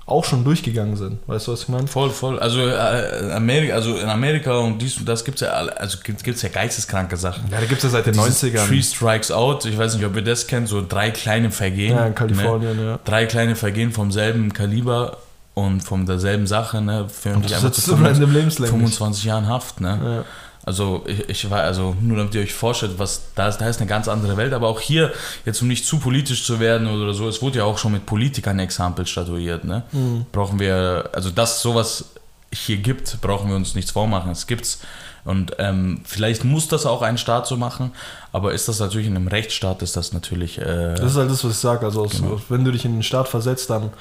auch 0.06 0.26
schon 0.26 0.44
durchgegangen 0.44 0.96
sind. 0.96 1.20
Weißt 1.28 1.48
du, 1.48 1.52
was 1.52 1.64
ich 1.64 1.70
meine? 1.70 1.88
Voll, 1.88 2.10
voll. 2.10 2.40
Also, 2.40 2.62
äh, 2.62 3.31
Amerika, 3.31 3.76
also 3.76 3.96
in 3.96 4.10
Amerika 4.10 4.58
und 4.58 4.81
dies 4.81 4.98
und 4.98 5.08
das 5.08 5.24
gibt 5.24 5.42
es 5.42 5.48
ja, 5.48 5.54
also 5.54 6.00
gibt 6.04 6.26
es 6.28 6.42
ja 6.42 6.50
geisteskranke 6.50 7.16
Sachen. 7.16 7.44
Ja, 7.52 7.60
da 7.60 7.66
gibt 7.66 7.78
es 7.78 7.84
ja 7.84 7.90
seit 7.90 8.06
den 8.06 8.14
Dieses 8.14 8.44
90ern. 8.44 8.68
Three 8.68 8.81
Strikes 8.81 9.31
Out, 9.31 9.66
ich 9.66 9.78
weiß 9.78 9.96
nicht, 9.96 10.06
ob 10.06 10.16
ihr 10.16 10.24
das 10.24 10.48
kennt, 10.48 10.68
so 10.68 10.84
drei 10.88 11.12
kleine 11.12 11.52
Vergehen. 11.52 11.96
Ja, 11.96 12.08
in 12.08 12.16
Kalifornien, 12.16 12.76
ne? 12.76 12.86
ja. 12.86 13.00
Drei 13.06 13.26
kleine 13.26 13.56
Vergehen 13.56 13.92
vom 13.92 14.12
selben 14.12 14.52
Kaliber 14.54 15.18
und 15.66 15.81
von 15.81 16.06
derselben 16.06 16.47
Sache, 16.47 16.81
ne, 16.81 17.07
für 17.09 17.33
und 17.35 17.49
das 17.49 17.61
sitzt 17.61 17.85
25, 17.85 18.68
25 18.68 19.23
Jahren 19.23 19.47
Haft, 19.47 19.81
ne? 19.81 19.99
Ja. 20.04 20.25
Also 20.66 21.04
ich, 21.07 21.30
ich 21.30 21.49
war, 21.49 21.61
also 21.61 21.95
nur 22.01 22.18
damit 22.18 22.35
ihr 22.35 22.42
euch 22.42 22.54
vorstellt, 22.54 22.94
was 22.97 23.23
da 23.33 23.47
ist, 23.47 23.57
da 23.57 23.68
ist 23.68 23.80
eine 23.80 23.87
ganz 23.87 24.07
andere 24.07 24.37
Welt, 24.37 24.54
aber 24.54 24.68
auch 24.68 24.81
hier, 24.81 25.11
jetzt 25.45 25.61
um 25.61 25.68
nicht 25.68 25.85
zu 25.85 25.99
politisch 25.99 26.45
zu 26.45 26.59
werden 26.59 26.87
oder 26.87 27.13
so, 27.13 27.28
es 27.28 27.42
wurde 27.42 27.59
ja 27.59 27.63
auch 27.63 27.78
schon 27.78 27.94
mit 27.94 28.06
Politikern 28.06 28.59
Exempel 28.59 29.07
statuiert, 29.07 29.63
ne? 29.63 29.83
Mhm. 29.92 30.25
Brauchen 30.31 30.59
wir, 30.59 31.09
also 31.13 31.30
dass 31.30 31.61
sowas 31.61 32.06
hier 32.51 32.78
gibt, 32.78 33.21
brauchen 33.21 33.49
wir 33.49 33.56
uns 33.56 33.75
nichts 33.75 33.92
vormachen. 33.92 34.31
Es 34.31 34.47
gibt's. 34.47 34.80
Und 35.25 35.54
ähm, 35.59 36.01
vielleicht 36.06 36.44
muss 36.45 36.68
das 36.68 36.85
auch 36.85 37.01
ein 37.01 37.18
Staat 37.18 37.45
so 37.45 37.57
machen, 37.57 37.92
aber 38.31 38.54
ist 38.54 38.68
das 38.68 38.80
natürlich 38.80 39.07
in 39.07 39.16
einem 39.16 39.28
Rechtsstaat, 39.28 39.81
ist 39.81 39.97
das 39.97 40.13
natürlich. 40.13 40.57
Äh, 40.57 40.95
das 40.95 41.11
ist 41.11 41.18
halt 41.18 41.30
das, 41.30 41.44
was 41.44 41.51
ich 41.51 41.57
sage. 41.57 41.85
Also, 41.85 42.04
genau. 42.04 42.42
wenn 42.49 42.63
du 42.63 42.71
dich 42.71 42.85
in 42.85 42.94
den 42.94 43.04
Staat 43.04 43.28
versetzt, 43.28 43.69
dann 43.69 43.92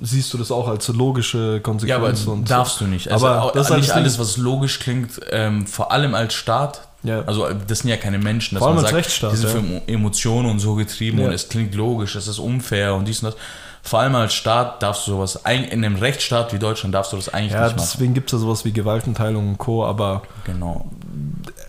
siehst 0.00 0.32
du 0.32 0.38
das 0.38 0.50
auch 0.50 0.68
als 0.68 0.88
logische 0.88 1.60
Konsequenz. 1.60 2.24
Ja, 2.26 2.32
aber 2.32 2.42
darfst 2.44 2.80
du 2.80 2.84
nicht. 2.84 3.10
Also 3.10 3.26
aber 3.26 3.52
das 3.52 3.70
ist 3.70 3.76
nicht 3.76 3.92
alles, 3.92 4.18
was 4.18 4.36
logisch 4.36 4.78
klingt, 4.78 5.20
ähm, 5.30 5.66
vor 5.66 5.92
allem 5.92 6.14
als 6.14 6.34
Staat. 6.34 6.82
Ja. 7.02 7.22
Also 7.26 7.48
das 7.66 7.80
sind 7.80 7.90
ja 7.90 7.96
keine 7.96 8.18
Menschen, 8.18 8.56
dass 8.56 8.60
vor 8.60 8.68
allem 8.68 8.76
man 8.76 8.84
als 8.84 8.92
sagt, 8.92 9.04
Rechtsstaat, 9.04 9.32
die 9.32 9.36
sind 9.36 9.54
ja. 9.54 9.80
für 9.80 9.92
Emotionen 9.92 10.50
und 10.50 10.58
so 10.58 10.74
getrieben 10.74 11.20
ja. 11.20 11.26
und 11.26 11.32
es 11.32 11.48
klingt 11.48 11.74
logisch, 11.74 12.16
es 12.16 12.26
ist 12.26 12.38
unfair 12.38 12.94
und 12.94 13.06
dies 13.06 13.22
und 13.22 13.32
das. 13.32 13.40
Vor 13.82 14.00
allem 14.00 14.16
als 14.16 14.34
Staat 14.34 14.82
darfst 14.82 15.06
du 15.06 15.12
sowas, 15.12 15.36
in 15.44 15.84
einem 15.84 15.94
Rechtsstaat 15.94 16.52
wie 16.52 16.58
Deutschland 16.58 16.92
darfst 16.92 17.12
du 17.12 17.16
das 17.16 17.28
eigentlich 17.28 17.52
ja, 17.52 17.62
nicht 17.62 17.76
machen. 17.76 17.88
Deswegen 17.92 18.14
gibt 18.14 18.28
es 18.28 18.32
ja 18.32 18.38
sowas 18.40 18.64
wie 18.64 18.72
Gewaltenteilung 18.72 19.50
und 19.50 19.58
Co., 19.58 19.84
aber 19.84 20.22
genau 20.44 20.90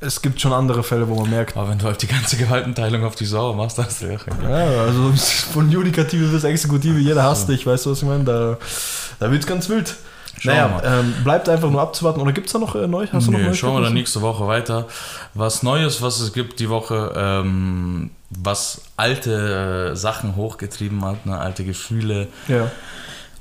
es 0.02 0.22
gibt 0.22 0.40
schon 0.40 0.54
andere 0.54 0.84
Fälle, 0.84 1.08
wo 1.08 1.16
man 1.16 1.30
merkt. 1.30 1.58
Aber 1.58 1.70
wenn 1.70 1.78
du 1.78 1.86
halt 1.86 2.02
die 2.02 2.08
ganze 2.08 2.38
Gewaltenteilung 2.38 3.04
auf 3.04 3.16
die 3.16 3.26
Sau 3.26 3.54
machst, 3.54 3.78
hast 3.78 4.02
du 4.02 4.08
ja. 4.08 4.18
Ja, 4.44 4.84
also 4.84 5.12
von 5.52 5.72
Judikative 5.72 6.28
bis 6.28 6.44
Exekutive, 6.44 7.00
jeder 7.00 7.24
hasst 7.24 7.50
dich, 7.50 7.66
weißt 7.66 7.86
du, 7.86 7.92
was 7.92 8.02
ich 8.02 8.08
meine? 8.08 8.24
Da, 8.24 8.58
da 9.20 9.32
wird 9.32 9.42
es 9.42 9.48
ganz 9.48 9.70
wild. 9.70 9.96
Schauen 10.40 10.56
naja, 10.56 11.00
ähm, 11.00 11.16
bleibt 11.24 11.50
einfach 11.50 11.70
nur 11.70 11.82
abzuwarten. 11.82 12.22
Oder 12.22 12.32
gibt 12.32 12.48
es 12.48 12.54
da 12.54 12.60
noch 12.60 12.76
äh, 12.76 12.88
neu? 12.88 13.08
Hast 13.12 13.28
du 13.28 13.32
noch 13.32 13.54
Schauen 13.56 13.76
wir 13.76 13.82
dann 13.82 13.94
nächste 13.94 14.22
Woche 14.22 14.48
weiter. 14.48 14.86
Was 15.34 15.64
Neues, 15.64 16.02
was 16.02 16.20
es 16.20 16.32
gibt 16.32 16.60
die 16.60 16.70
Woche, 16.70 17.12
ähm, 17.16 18.12
was 18.30 18.82
alte 18.98 19.92
äh, 19.94 19.96
Sachen 19.96 20.36
hochgetrieben 20.36 21.04
hat, 21.04 21.26
ne? 21.26 21.38
alte 21.40 21.64
Gefühle. 21.64 22.28
Ja. 22.48 22.70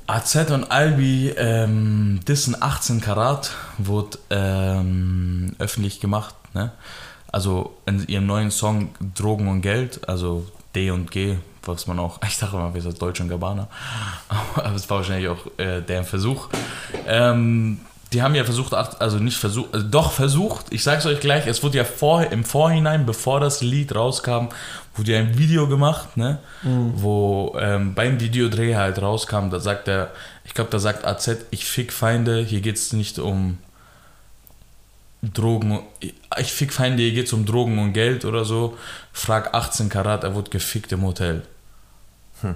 AZ 0.07 0.51
und 0.51 0.71
Albi, 0.71 1.33
ähm, 1.37 2.21
Dissen 2.25 2.55
18 2.59 3.01
Karat, 3.01 3.51
wurde 3.77 4.17
ähm, 4.29 5.53
öffentlich 5.59 5.99
gemacht. 5.99 6.33
Ne? 6.53 6.71
Also 7.29 7.77
in 7.85 8.07
ihrem 8.07 8.25
neuen 8.25 8.49
Song 8.49 8.91
Drogen 9.15 9.49
und 9.49 9.61
Geld, 9.61 10.07
also 10.07 10.47
D 10.75 10.91
und 10.91 11.11
G, 11.11 11.35
was 11.63 11.87
man 11.87 11.99
auch, 11.99 12.19
ich 12.27 12.37
dachte 12.37 12.55
immer, 12.55 12.73
wir 12.73 12.81
sind 12.81 13.01
Deutsch 13.01 13.19
und 13.19 13.27
Gabbana, 13.27 13.67
aber 14.55 14.75
es 14.75 14.89
war 14.89 14.99
wahrscheinlich 14.99 15.27
auch 15.27 15.45
äh, 15.57 15.81
deren 15.81 16.05
Versuch. 16.05 16.47
Ähm, 17.05 17.81
die 18.13 18.21
haben 18.21 18.35
ja 18.35 18.45
versucht, 18.45 18.73
also 18.73 19.19
nicht 19.19 19.37
versucht, 19.37 19.73
also 19.73 19.85
doch 19.85 20.13
versucht, 20.13 20.67
ich 20.69 20.81
sag's 20.81 21.05
euch 21.05 21.19
gleich, 21.19 21.45
es 21.45 21.61
wurde 21.61 21.79
ja 21.79 21.83
vor, 21.83 22.23
im 22.23 22.45
Vorhinein, 22.45 23.05
bevor 23.05 23.41
das 23.41 23.61
Lied 23.61 23.93
rauskam, 23.93 24.47
wurde 24.97 25.13
ja 25.13 25.19
ein 25.19 25.37
Video 25.37 25.67
gemacht, 25.67 26.17
ne, 26.17 26.39
mhm. 26.63 26.93
wo 26.95 27.55
ähm, 27.59 27.93
beim 27.93 28.19
Videodreh 28.19 28.75
halt 28.75 29.01
rauskam, 29.01 29.49
da 29.49 29.59
sagt 29.59 29.87
er, 29.87 30.11
ich 30.45 30.53
glaube, 30.53 30.69
da 30.71 30.79
sagt 30.79 31.05
AZ, 31.05 31.29
ich 31.51 31.65
fick 31.65 31.91
Feinde, 31.91 32.41
hier 32.41 32.61
geht's 32.61 32.93
nicht 32.93 33.19
um 33.19 33.57
Drogen, 35.21 35.79
ich 36.01 36.53
fick 36.53 36.73
Feinde, 36.73 37.03
hier 37.03 37.13
geht's 37.13 37.33
um 37.33 37.45
Drogen 37.45 37.79
und 37.79 37.93
Geld 37.93 38.25
oder 38.25 38.45
so, 38.45 38.77
frag 39.11 39.53
18 39.53 39.89
Karat, 39.89 40.23
er 40.23 40.35
wurde 40.35 40.49
gefickt 40.49 40.91
im 40.91 41.03
Hotel. 41.03 41.43
Hm. 42.41 42.55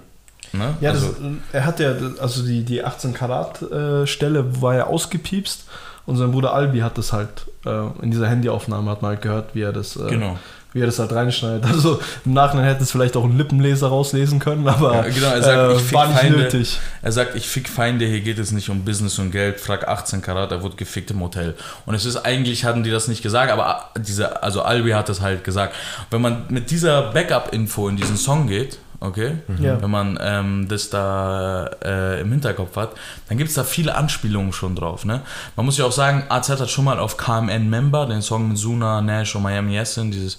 Ne? 0.53 0.75
Ja, 0.81 0.91
also, 0.91 1.07
das, 1.07 1.17
er 1.53 1.65
hat 1.65 1.79
ja, 1.79 1.93
also 2.19 2.45
die, 2.45 2.63
die 2.63 2.83
18 2.83 3.13
Karat 3.13 3.61
äh, 3.61 4.05
Stelle 4.05 4.61
war 4.61 4.75
ja 4.75 4.87
ausgepiepst 4.87 5.65
und 6.05 6.17
sein 6.17 6.31
Bruder 6.31 6.53
Albi 6.53 6.79
hat 6.79 6.97
das 6.97 7.13
halt 7.13 7.47
äh, 7.65 7.87
in 8.01 8.11
dieser 8.11 8.27
Handyaufnahme 8.27 8.91
hat 8.91 9.01
man 9.01 9.11
halt 9.11 9.21
gehört, 9.21 9.55
wie 9.55 9.61
er 9.61 9.73
das, 9.73 9.95
äh, 9.95 10.07
genau. 10.09 10.37
Wie 10.73 10.81
er 10.81 10.85
das 10.85 10.99
halt 10.99 11.11
reinschneidet. 11.11 11.65
Also 11.65 11.99
im 12.25 12.33
Nachhinein 12.33 12.65
hätte 12.65 12.83
es 12.83 12.91
vielleicht 12.91 13.17
auch 13.17 13.23
ein 13.23 13.37
Lippenleser 13.37 13.87
rauslesen 13.87 14.39
können, 14.39 14.67
aber 14.67 14.95
ja, 14.95 15.01
genau, 15.01 15.27
er 15.27 15.41
sagt, 15.41 15.81
ich 15.81 15.91
äh, 15.91 15.93
war 15.93 16.07
nicht 16.07 16.19
Feinde, 16.19 16.37
nötig. 16.37 16.79
Er 17.01 17.11
sagt, 17.11 17.35
ich 17.35 17.47
fick 17.47 17.67
Feinde, 17.67 18.05
hier 18.05 18.21
geht 18.21 18.39
es 18.39 18.51
nicht 18.51 18.69
um 18.69 18.85
Business 18.85 19.19
und 19.19 19.31
Geld, 19.31 19.59
frag 19.59 19.87
18 19.87 20.21
Karat, 20.21 20.51
er 20.51 20.63
wurde 20.63 20.75
gefickt 20.75 21.11
im 21.11 21.21
Hotel. 21.21 21.55
Und 21.85 21.95
es 21.95 22.05
ist 22.05 22.17
eigentlich, 22.17 22.63
hatten 22.63 22.83
die 22.83 22.91
das 22.91 23.07
nicht 23.07 23.21
gesagt, 23.21 23.51
aber 23.51 23.89
diese, 23.97 24.43
also 24.43 24.61
Albi 24.61 24.91
hat 24.91 25.09
das 25.09 25.21
halt 25.21 25.43
gesagt. 25.43 25.75
Wenn 26.09 26.21
man 26.21 26.45
mit 26.49 26.71
dieser 26.71 27.11
Backup-Info 27.11 27.89
in 27.89 27.97
diesen 27.97 28.17
Song 28.17 28.47
geht, 28.47 28.77
okay? 29.01 29.37
Mhm. 29.47 29.63
Ja. 29.63 29.81
Wenn 29.81 29.91
man 29.91 30.17
ähm, 30.21 30.67
das 30.69 30.89
da 30.89 31.69
äh, 31.83 32.21
im 32.21 32.31
Hinterkopf 32.31 32.77
hat, 32.77 32.91
dann 33.27 33.37
gibt 33.37 33.49
es 33.49 33.55
da 33.55 33.63
viele 33.63 33.95
Anspielungen 33.95 34.53
schon 34.53 34.75
drauf. 34.75 35.03
Ne? 35.03 35.21
Man 35.55 35.65
muss 35.65 35.77
ja 35.77 35.85
auch 35.85 35.91
sagen, 35.91 36.23
AZ 36.29 36.49
hat 36.49 36.69
schon 36.69 36.85
mal 36.85 36.99
auf 36.99 37.17
KMN 37.17 37.69
Member, 37.69 38.05
den 38.05 38.21
Song 38.21 38.47
mit 38.47 38.57
Suna, 38.57 39.01
Nash 39.01 39.35
und 39.35 39.43
Miami 39.43 39.75
Yassin, 39.75 40.11
dieses, 40.11 40.37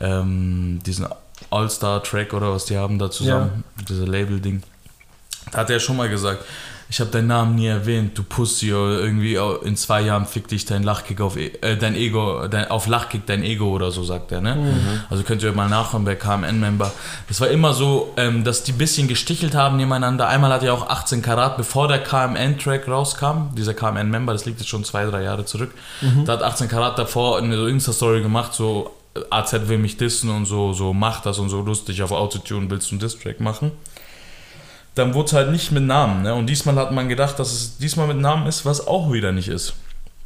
ähm, 0.00 0.80
diesen 0.84 1.06
All-Star-Track 1.50 2.32
oder 2.34 2.52
was 2.52 2.64
die 2.64 2.76
haben 2.76 2.98
da 2.98 3.10
zusammen, 3.10 3.64
ja. 3.78 3.84
dieses 3.88 4.06
Label-Ding. 4.06 4.62
Da 5.50 5.58
hat 5.58 5.70
er 5.70 5.80
schon 5.80 5.96
mal 5.96 6.08
gesagt, 6.08 6.44
ich 6.92 7.00
habe 7.00 7.10
deinen 7.10 7.28
Namen 7.28 7.54
nie 7.54 7.68
erwähnt, 7.68 8.18
du 8.18 8.22
Pussy, 8.22 8.70
oder 8.74 9.00
irgendwie 9.00 9.38
in 9.66 9.76
zwei 9.76 10.02
Jahren 10.02 10.26
fick 10.26 10.46
dich 10.48 10.66
dein 10.66 10.82
Lachkick 10.82 11.22
auf, 11.22 11.38
e, 11.38 11.46
äh, 11.62 11.74
dein 11.78 11.96
Ego, 11.96 12.46
dein, 12.48 12.70
auf 12.70 12.86
Lachkick 12.86 13.24
dein 13.24 13.42
Ego 13.42 13.70
oder 13.70 13.90
so, 13.90 14.04
sagt 14.04 14.30
er, 14.30 14.42
ne? 14.42 14.56
Mhm. 14.56 15.00
Also 15.08 15.22
könnt 15.22 15.42
ihr 15.42 15.52
mal 15.52 15.70
nachhören 15.70 16.04
bei 16.04 16.16
KMN-Member. 16.16 16.92
Es 17.30 17.40
war 17.40 17.48
immer 17.48 17.72
so, 17.72 18.12
ähm, 18.18 18.44
dass 18.44 18.62
die 18.64 18.72
ein 18.72 18.78
bisschen 18.78 19.08
gestichelt 19.08 19.54
haben 19.54 19.78
nebeneinander. 19.78 20.28
Einmal 20.28 20.52
hat 20.52 20.64
er 20.64 20.74
auch 20.74 20.86
18 20.86 21.22
Karat, 21.22 21.56
bevor 21.56 21.88
der 21.88 22.02
KMN-Track 22.02 22.86
rauskam, 22.86 23.54
dieser 23.56 23.72
KMN-Member, 23.72 24.34
das 24.34 24.44
liegt 24.44 24.60
jetzt 24.60 24.68
schon 24.68 24.84
zwei, 24.84 25.06
drei 25.06 25.22
Jahre 25.22 25.46
zurück, 25.46 25.70
mhm. 26.02 26.26
da 26.26 26.34
hat 26.34 26.42
18 26.42 26.68
Karat 26.68 26.98
davor 26.98 27.38
eine 27.38 27.56
Insta-Story 27.68 28.20
gemacht, 28.20 28.52
so 28.52 28.90
AZ 29.30 29.68
will 29.68 29.78
mich 29.78 29.96
dissen 29.96 30.30
und 30.30 30.46
so, 30.46 30.72
so 30.72 30.92
mach 30.92 31.20
das 31.20 31.38
und 31.38 31.48
so 31.48 31.60
lustig 31.60 32.02
auf 32.02 32.12
Autotune 32.12 32.70
willst 32.70 32.90
du 32.90 32.94
einen 32.94 33.00
Diss-Track 33.00 33.40
machen 33.40 33.72
dann 34.94 35.14
wurde 35.14 35.26
es 35.26 35.32
halt 35.32 35.50
nicht 35.50 35.72
mit 35.72 35.84
Namen. 35.84 36.22
Ne? 36.22 36.34
Und 36.34 36.46
diesmal 36.46 36.74
hat 36.76 36.92
man 36.92 37.08
gedacht, 37.08 37.38
dass 37.38 37.52
es 37.52 37.78
diesmal 37.78 38.06
mit 38.06 38.18
Namen 38.18 38.46
ist, 38.46 38.66
was 38.66 38.86
auch 38.86 39.12
wieder 39.12 39.32
nicht 39.32 39.48
ist. 39.48 39.74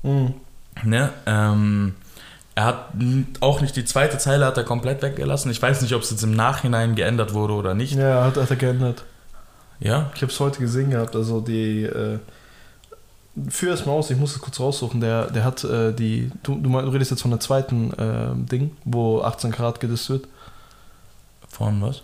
Mhm. 0.02 0.34
Ne? 0.82 1.10
Ähm, 1.26 1.94
er 2.54 2.64
hat 2.64 2.88
auch 3.40 3.60
nicht 3.60 3.76
die 3.76 3.84
zweite 3.84 4.18
Zeile 4.18 4.46
hat 4.46 4.56
er 4.56 4.64
komplett 4.64 5.02
weggelassen. 5.02 5.50
Ich 5.50 5.60
weiß 5.60 5.82
nicht, 5.82 5.94
ob 5.94 6.02
es 6.02 6.10
jetzt 6.10 6.22
im 6.22 6.34
Nachhinein 6.34 6.94
geändert 6.94 7.34
wurde 7.34 7.54
oder 7.54 7.74
nicht. 7.74 7.94
Ja, 7.94 8.24
hat, 8.24 8.36
hat 8.36 8.50
er 8.50 8.56
geändert. 8.56 9.04
Ja? 9.78 10.10
Ich 10.14 10.22
habe 10.22 10.32
es 10.32 10.40
heute 10.40 10.58
gesehen 10.60 10.90
gehabt. 10.90 11.14
Also 11.14 11.40
die. 11.40 11.84
Äh, 11.84 12.18
führ 13.48 13.72
es 13.72 13.84
mal 13.86 13.92
aus, 13.92 14.10
ich 14.10 14.18
muss 14.18 14.34
es 14.34 14.40
kurz 14.40 14.58
raussuchen. 14.60 15.00
Der, 15.00 15.30
der 15.30 15.44
hat 15.44 15.64
äh, 15.64 15.92
die. 15.92 16.30
Du, 16.42 16.56
du, 16.56 16.76
redest 16.78 17.10
jetzt 17.10 17.22
von 17.22 17.30
der 17.30 17.40
zweiten 17.40 17.92
äh, 17.92 18.34
Ding, 18.34 18.76
wo 18.84 19.20
18 19.22 19.50
Grad 19.50 19.80
gedisst 19.80 20.10
wird. 20.10 20.26
Von 21.48 21.80
was? 21.82 22.02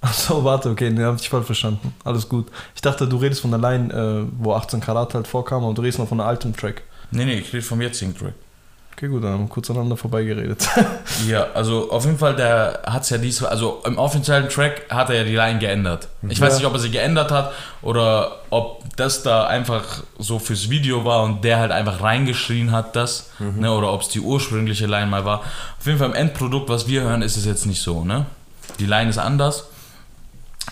Achso, 0.00 0.44
warte, 0.44 0.70
okay, 0.70 0.90
ne, 0.90 1.04
hab 1.04 1.20
ich 1.20 1.28
voll 1.28 1.42
verstanden. 1.42 1.92
Alles 2.04 2.28
gut. 2.28 2.46
Ich 2.74 2.80
dachte, 2.80 3.06
du 3.06 3.18
redest 3.18 3.42
von 3.42 3.50
der 3.50 3.60
Line, 3.60 3.92
äh, 3.92 4.26
wo 4.38 4.54
18 4.54 4.80
Karat 4.80 5.14
halt 5.14 5.26
vorkam, 5.26 5.64
und 5.64 5.76
du 5.76 5.82
redest 5.82 5.98
noch 5.98 6.08
von 6.08 6.20
einem 6.20 6.28
alten 6.28 6.54
Track. 6.54 6.82
Nee, 7.10 7.24
nee, 7.24 7.38
ich 7.38 7.52
rede 7.52 7.62
vom 7.62 7.80
jetzigen 7.82 8.16
Track. 8.16 8.34
Okay, 9.00 9.08
gut, 9.08 9.24
dann 9.24 9.32
haben 9.32 9.44
wir 9.44 9.48
kurz 9.48 9.70
aneinander 9.70 9.96
vorbeigeredet. 9.96 10.68
ja, 11.26 11.46
also 11.54 11.90
auf 11.90 12.04
jeden 12.04 12.18
Fall, 12.18 12.36
der 12.36 12.82
hat 12.84 13.04
es 13.04 13.08
ja 13.08 13.16
diesmal, 13.16 13.50
also 13.50 13.80
im 13.86 13.96
offiziellen 13.96 14.50
Track 14.50 14.82
hat 14.90 15.08
er 15.08 15.16
ja 15.16 15.24
die 15.24 15.36
Line 15.36 15.58
geändert. 15.58 16.08
Ich 16.28 16.36
ja. 16.36 16.44
weiß 16.44 16.58
nicht, 16.58 16.66
ob 16.66 16.74
er 16.74 16.80
sie 16.80 16.90
geändert 16.90 17.30
hat 17.30 17.50
oder 17.80 18.40
ob 18.50 18.84
das 18.96 19.22
da 19.22 19.46
einfach 19.46 20.02
so 20.18 20.38
fürs 20.38 20.68
Video 20.68 21.06
war 21.06 21.22
und 21.22 21.42
der 21.44 21.60
halt 21.60 21.72
einfach 21.72 22.02
reingeschrien 22.02 22.72
hat, 22.72 22.94
das, 22.94 23.30
mhm. 23.38 23.60
ne, 23.60 23.72
oder 23.72 23.90
ob 23.90 24.02
es 24.02 24.08
die 24.08 24.20
ursprüngliche 24.20 24.84
Line 24.84 25.06
mal 25.06 25.24
war. 25.24 25.38
Auf 25.78 25.86
jeden 25.86 25.96
Fall 25.96 26.10
im 26.10 26.14
Endprodukt, 26.14 26.68
was 26.68 26.86
wir 26.86 27.00
hören, 27.00 27.22
ist 27.22 27.38
es 27.38 27.46
jetzt 27.46 27.64
nicht 27.64 27.80
so, 27.80 28.04
ne? 28.04 28.26
Die 28.80 28.86
Line 28.86 29.08
ist 29.08 29.16
anders. 29.16 29.64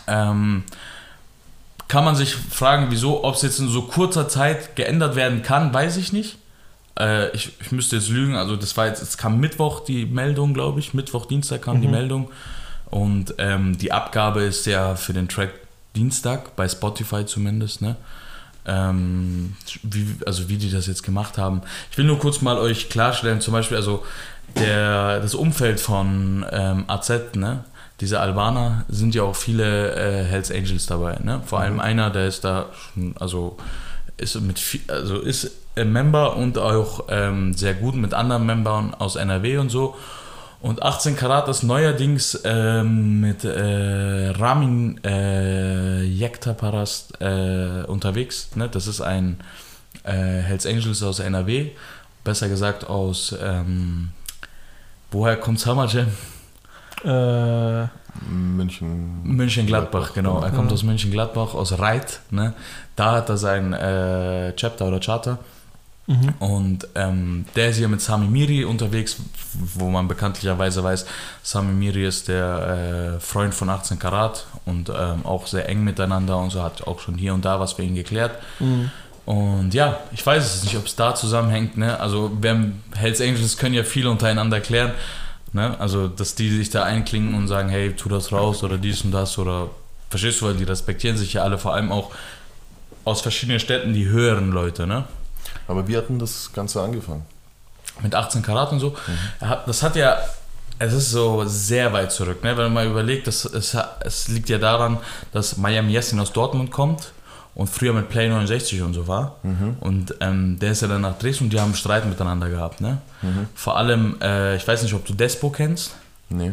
Ähm, 0.06 0.64
kann 1.88 2.04
man 2.04 2.14
sich 2.14 2.34
fragen, 2.34 2.88
wieso, 2.90 3.24
ob 3.24 3.36
es 3.36 3.40
jetzt 3.40 3.58
in 3.58 3.70
so 3.70 3.84
kurzer 3.84 4.28
Zeit 4.28 4.76
geändert 4.76 5.16
werden 5.16 5.40
kann, 5.40 5.72
weiß 5.72 5.96
ich 5.96 6.12
nicht. 6.12 6.36
Äh, 6.98 7.30
ich, 7.30 7.52
ich 7.60 7.72
müsste 7.72 7.96
jetzt 7.96 8.08
lügen, 8.08 8.34
also 8.34 8.56
das 8.56 8.76
war 8.76 8.86
jetzt, 8.86 9.02
es 9.02 9.16
kam 9.16 9.38
Mittwoch 9.40 9.80
die 9.80 10.06
Meldung, 10.06 10.54
glaube 10.54 10.80
ich. 10.80 10.94
Mittwoch, 10.94 11.26
Dienstag 11.26 11.62
kam 11.62 11.78
mhm. 11.78 11.82
die 11.82 11.88
Meldung. 11.88 12.30
Und 12.86 13.34
ähm, 13.38 13.76
die 13.78 13.92
Abgabe 13.92 14.42
ist 14.42 14.66
ja 14.66 14.96
für 14.96 15.12
den 15.12 15.28
Track 15.28 15.50
Dienstag, 15.94 16.56
bei 16.56 16.68
Spotify 16.68 17.26
zumindest, 17.26 17.82
ne? 17.82 17.96
Ähm, 18.66 19.56
wie, 19.82 20.16
also 20.26 20.48
wie 20.48 20.58
die 20.58 20.70
das 20.70 20.86
jetzt 20.86 21.02
gemacht 21.02 21.38
haben. 21.38 21.62
Ich 21.90 21.96
will 21.96 22.04
nur 22.04 22.18
kurz 22.18 22.42
mal 22.42 22.58
euch 22.58 22.90
klarstellen, 22.90 23.40
zum 23.40 23.52
Beispiel, 23.52 23.78
also 23.78 24.04
der, 24.56 25.20
das 25.20 25.34
Umfeld 25.34 25.80
von 25.80 26.44
ähm, 26.50 26.84
AZ, 26.86 27.10
ne? 27.34 27.64
diese 28.00 28.20
Albaner 28.20 28.84
sind 28.88 29.14
ja 29.14 29.22
auch 29.22 29.36
viele 29.36 29.94
äh, 29.94 30.24
Hells 30.24 30.50
Angels 30.50 30.86
dabei. 30.86 31.18
Ne? 31.22 31.40
Vor 31.44 31.60
allem 31.60 31.74
mhm. 31.74 31.80
einer, 31.80 32.10
der 32.10 32.28
ist 32.28 32.44
da 32.44 32.66
schon, 32.72 33.16
also 33.18 33.56
ist 34.16 34.40
mit 34.40 34.60
also 34.88 35.18
ist 35.20 35.50
ein 35.78 35.92
Member 35.92 36.36
und 36.36 36.58
auch 36.58 37.04
ähm, 37.08 37.54
sehr 37.54 37.74
gut 37.74 37.94
mit 37.94 38.14
anderen 38.14 38.46
Membern 38.46 38.94
aus 38.94 39.16
NRW 39.16 39.58
und 39.58 39.70
so. 39.70 39.96
Und 40.60 40.82
18 40.82 41.14
Karat 41.14 41.46
ist 41.48 41.62
neuerdings 41.62 42.40
ähm, 42.44 43.20
mit 43.20 43.44
äh, 43.44 44.30
Ramin 44.30 44.98
äh, 45.04 46.02
Yektaparast 46.02 47.20
äh, 47.20 47.84
unterwegs. 47.86 48.56
Ne? 48.56 48.68
Das 48.68 48.88
ist 48.88 49.00
ein 49.00 49.38
äh, 50.02 50.12
Hells 50.12 50.66
Angels 50.66 51.02
aus 51.02 51.20
NRW, 51.20 51.70
besser 52.24 52.48
gesagt 52.48 52.88
aus, 52.88 53.36
ähm, 53.40 54.08
woher 55.12 55.36
kommt 55.36 55.60
Summerjam? 55.60 56.08
Äh, 57.04 57.86
München. 58.28 59.22
München-Gladbach, 59.22 60.12
genau. 60.12 60.40
Er 60.40 60.50
kommt 60.50 60.70
ja. 60.70 60.74
aus 60.74 60.82
München-Gladbach, 60.82 61.54
aus 61.54 61.78
Reit. 61.78 62.20
Ne? 62.30 62.54
Da 62.96 63.12
hat 63.12 63.28
er 63.28 63.36
sein 63.36 63.72
äh, 63.72 64.54
Chapter 64.56 64.88
oder 64.88 64.98
Charter. 64.98 65.38
Mhm. 66.08 66.34
Und 66.38 66.88
ähm, 66.94 67.44
der 67.54 67.68
ist 67.68 67.76
hier 67.76 67.86
mit 67.86 68.00
Sami 68.00 68.28
Miri 68.28 68.64
unterwegs, 68.64 69.18
wo 69.52 69.90
man 69.90 70.08
bekanntlicherweise 70.08 70.82
weiß, 70.82 71.04
Sami 71.42 71.72
Miri 71.72 72.06
ist 72.06 72.28
der 72.28 73.18
äh, 73.18 73.20
Freund 73.20 73.54
von 73.54 73.68
18 73.68 73.98
Karat 73.98 74.46
und 74.64 74.88
ähm, 74.88 75.26
auch 75.26 75.46
sehr 75.46 75.68
eng 75.68 75.84
miteinander 75.84 76.38
und 76.38 76.50
so 76.50 76.62
hat 76.62 76.86
auch 76.86 77.00
schon 77.00 77.16
hier 77.16 77.34
und 77.34 77.44
da 77.44 77.60
was 77.60 77.74
für 77.74 77.82
ihn 77.82 77.94
geklärt. 77.94 78.32
Mhm. 78.58 78.90
Und 79.26 79.74
ja, 79.74 80.00
ich 80.10 80.24
weiß 80.24 80.42
es 80.54 80.62
nicht, 80.64 80.78
ob 80.78 80.86
es 80.86 80.96
da 80.96 81.14
zusammenhängt. 81.14 81.76
Ne? 81.76 82.00
Also, 82.00 82.32
Hells 82.94 83.20
Angels 83.20 83.58
können 83.58 83.74
ja 83.74 83.84
viel 83.84 84.06
untereinander 84.06 84.60
klären. 84.60 84.92
Ne? 85.52 85.78
Also, 85.78 86.08
dass 86.08 86.34
die 86.34 86.48
sich 86.48 86.70
da 86.70 86.84
einklingen 86.84 87.34
und 87.34 87.46
sagen, 87.46 87.68
hey, 87.68 87.92
tu 87.92 88.08
das 88.08 88.32
raus 88.32 88.64
oder 88.64 88.78
dies 88.78 89.02
und 89.02 89.12
das 89.12 89.36
oder 89.36 89.68
verstehst 90.08 90.40
du, 90.40 90.46
weil 90.46 90.54
die 90.54 90.64
respektieren 90.64 91.18
sich 91.18 91.34
ja 91.34 91.42
alle, 91.42 91.58
vor 91.58 91.74
allem 91.74 91.92
auch 91.92 92.10
aus 93.04 93.20
verschiedenen 93.20 93.60
Städten, 93.60 93.92
die 93.92 94.06
höheren 94.06 94.50
Leute, 94.50 94.86
ne? 94.86 95.04
Aber 95.66 95.86
wie 95.88 95.96
hat 95.96 96.08
denn 96.08 96.18
das 96.18 96.52
Ganze 96.52 96.82
angefangen? 96.82 97.24
Mit 98.02 98.14
18 98.14 98.42
Karat 98.42 98.72
und 98.72 98.80
so. 98.80 98.90
Mhm. 98.90 99.46
Das 99.66 99.82
hat 99.82 99.96
ja, 99.96 100.18
es 100.78 100.92
ist 100.92 101.10
so 101.10 101.44
sehr 101.46 101.92
weit 101.92 102.12
zurück, 102.12 102.42
ne? 102.44 102.56
wenn 102.56 102.64
man 102.64 102.74
mal 102.74 102.86
überlegt, 102.86 103.26
das, 103.26 103.44
es, 103.44 103.76
es 104.00 104.28
liegt 104.28 104.48
ja 104.48 104.58
daran, 104.58 104.98
dass 105.32 105.56
Miami 105.56 105.92
Yassin 105.92 106.20
aus 106.20 106.32
Dortmund 106.32 106.70
kommt 106.70 107.12
und 107.54 107.68
früher 107.68 107.92
mit 107.92 108.08
Play 108.08 108.28
69 108.28 108.82
und 108.82 108.94
so 108.94 109.08
war. 109.08 109.36
Mhm. 109.42 109.76
Und 109.80 110.14
ähm, 110.20 110.58
der 110.60 110.72
ist 110.72 110.82
ja 110.82 110.88
dann 110.88 111.00
nach 111.00 111.18
Dresden 111.18 111.44
und 111.44 111.52
die 111.52 111.60
haben 111.60 111.74
Streit 111.74 112.06
miteinander 112.06 112.48
gehabt. 112.48 112.80
Ne? 112.80 112.98
Mhm. 113.22 113.48
Vor 113.54 113.76
allem, 113.76 114.16
äh, 114.22 114.56
ich 114.56 114.66
weiß 114.66 114.82
nicht, 114.84 114.94
ob 114.94 115.04
du 115.04 115.12
Despo 115.12 115.50
kennst. 115.50 115.96
Nee. 116.28 116.52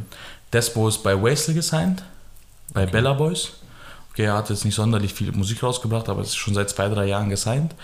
Despo 0.51 0.87
ist 0.87 1.03
bei 1.03 1.21
Wastel 1.21 1.53
gesigned, 1.53 2.03
bei 2.73 2.83
okay. 2.83 2.91
Bella 2.91 3.13
Boys. 3.13 3.51
Okay, 4.11 4.23
er 4.23 4.35
hat 4.35 4.49
jetzt 4.49 4.65
nicht 4.65 4.75
sonderlich 4.75 5.13
viel 5.13 5.31
Musik 5.33 5.61
rausgebracht, 5.61 6.07
aber 6.09 6.21
ist 6.21 6.37
schon 6.37 6.53
seit 6.53 6.69
zwei, 6.69 6.87
drei 6.87 7.05
Jahren 7.05 7.29
gesigned. 7.29 7.75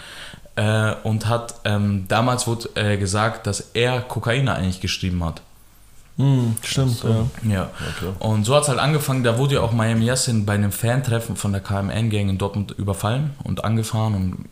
Äh, 0.55 0.93
und 1.03 1.27
hat, 1.27 1.55
ähm, 1.63 2.05
damals 2.07 2.45
wurde 2.45 2.69
äh, 2.75 2.97
gesagt, 2.97 3.47
dass 3.47 3.71
er 3.73 4.01
Kokaina 4.01 4.55
eigentlich 4.55 4.81
geschrieben 4.81 5.23
hat. 5.23 5.41
Mm, 6.17 6.51
stimmt, 6.61 6.97
so. 6.97 7.29
ja. 7.43 7.49
ja. 7.49 7.69
Okay. 7.97 8.13
Und 8.19 8.43
so 8.43 8.55
hat 8.55 8.63
es 8.63 8.69
halt 8.69 8.79
angefangen, 8.79 9.23
da 9.23 9.37
wurde 9.37 9.55
ja 9.55 9.61
auch 9.61 9.71
Miami 9.71 10.05
Yassin 10.05 10.45
bei 10.45 10.53
einem 10.53 10.71
Fan-Treffen 10.71 11.35
von 11.35 11.53
der 11.53 11.61
KMN-Gang 11.61 12.29
in 12.29 12.37
Dortmund 12.37 12.71
überfallen 12.77 13.31
und 13.43 13.63
angefahren 13.63 14.13
und 14.13 14.45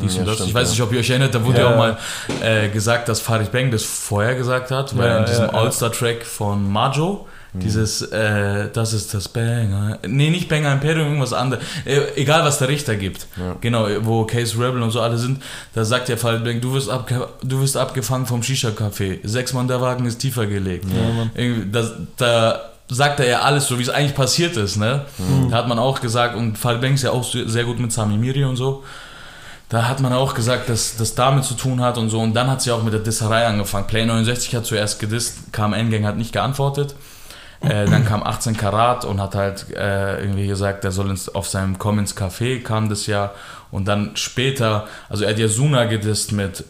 dies 0.00 0.14
ja, 0.14 0.20
und 0.20 0.26
das. 0.26 0.36
Stimmt, 0.36 0.48
ich 0.50 0.54
weiß 0.54 0.70
nicht, 0.70 0.80
ob 0.80 0.92
ihr 0.92 1.00
euch 1.00 1.10
erinnert, 1.10 1.34
da 1.34 1.44
wurde 1.44 1.58
ja, 1.58 1.64
ja 1.64 1.72
auch 1.72 1.76
mal 1.76 1.98
äh, 2.40 2.68
gesagt, 2.68 3.08
dass 3.08 3.20
Farid 3.20 3.52
Bang 3.52 3.70
das 3.70 3.84
vorher 3.84 4.34
gesagt 4.34 4.70
hat, 4.70 4.96
weil 4.96 5.08
ja, 5.08 5.18
in 5.18 5.26
diesem 5.26 5.50
All-Star-Track 5.50 6.24
von 6.24 6.70
Majo. 6.70 7.26
Dieses, 7.58 8.02
äh, 8.02 8.68
das 8.72 8.92
ist 8.92 9.14
das 9.14 9.28
Banger, 9.28 9.98
nee, 10.06 10.30
nicht 10.30 10.48
Banger 10.48 10.72
Imperium, 10.72 11.08
irgendwas 11.08 11.32
anderes, 11.32 11.64
äh, 11.84 12.00
egal 12.16 12.44
was 12.44 12.58
der 12.58 12.68
Richter 12.68 12.96
gibt, 12.96 13.26
genau, 13.60 13.86
wo 14.02 14.24
Case 14.24 14.56
Rebel 14.56 14.82
und 14.82 14.90
so 14.90 15.00
alle 15.00 15.18
sind, 15.18 15.42
da 15.74 15.84
sagt 15.84 16.08
der 16.08 16.18
Farid 16.18 16.44
Bang, 16.44 16.60
du 16.60 16.72
wirst, 16.74 16.90
abge 16.90 17.28
du 17.42 17.60
wirst 17.60 17.76
abgefangen 17.76 18.26
vom 18.26 18.42
Shisha-Café, 18.42 19.20
sechs 19.24 19.52
Mann 19.52 19.68
der 19.68 19.80
Wagen 19.80 20.06
ist 20.06 20.18
tiefer 20.18 20.46
gelegt. 20.46 20.86
Das, 21.72 21.92
da 22.16 22.60
sagt 22.88 23.20
er 23.20 23.26
ja 23.26 23.40
alles 23.40 23.66
so, 23.66 23.78
wie 23.78 23.82
es 23.82 23.90
eigentlich 23.90 24.14
passiert 24.14 24.56
ist, 24.56 24.76
ne? 24.76 25.04
Mhm. 25.18 25.50
Da 25.50 25.58
hat 25.58 25.68
man 25.68 25.78
auch 25.78 26.00
gesagt, 26.00 26.34
und 26.36 26.56
Farid 26.56 26.80
Bang 26.80 26.94
ist 26.94 27.02
ja 27.02 27.10
auch 27.10 27.24
sehr 27.24 27.64
gut 27.64 27.78
mit 27.78 27.92
Sami 27.92 28.16
Miri 28.16 28.44
und 28.44 28.56
so, 28.56 28.82
da 29.68 29.86
hat 29.86 30.00
man 30.00 30.12
auch 30.12 30.34
gesagt, 30.34 30.68
dass 30.70 30.96
das 30.96 31.14
damit 31.14 31.44
zu 31.44 31.54
tun 31.54 31.80
hat 31.80 31.98
und 31.98 32.08
so. 32.08 32.20
Und 32.20 32.34
dann 32.34 32.50
hat 32.50 32.62
sie 32.62 32.70
auch 32.70 32.82
mit 32.82 32.94
der 32.94 33.00
Disserei 33.00 33.46
angefangen. 33.46 33.86
Play 33.86 34.06
69 34.06 34.54
hat 34.54 34.64
zuerst 34.64 34.98
gedisst, 34.98 35.52
kam 35.52 35.74
Endgang, 35.74 36.06
hat 36.06 36.16
nicht 36.16 36.32
geantwortet. 36.32 36.94
Äh, 37.60 37.86
dann 37.86 38.04
kam 38.04 38.22
18 38.22 38.56
Karat 38.56 39.04
und 39.04 39.20
hat 39.20 39.34
halt 39.34 39.66
äh, 39.76 40.20
irgendwie 40.20 40.46
gesagt, 40.46 40.84
er 40.84 40.92
soll 40.92 41.10
ins, 41.10 41.28
auf 41.28 41.48
seinem 41.48 41.78
Komm 41.78 41.98
ins 41.98 42.16
Café, 42.16 42.62
kam 42.62 42.88
das 42.88 43.06
ja. 43.06 43.32
Und 43.70 43.88
dann 43.88 44.16
später, 44.16 44.86
also 45.08 45.24
er 45.24 45.30
hat 45.30 45.38
ja 45.38 45.48
Suna 45.48 45.84
gedisst 45.84 46.32
mit 46.32 46.64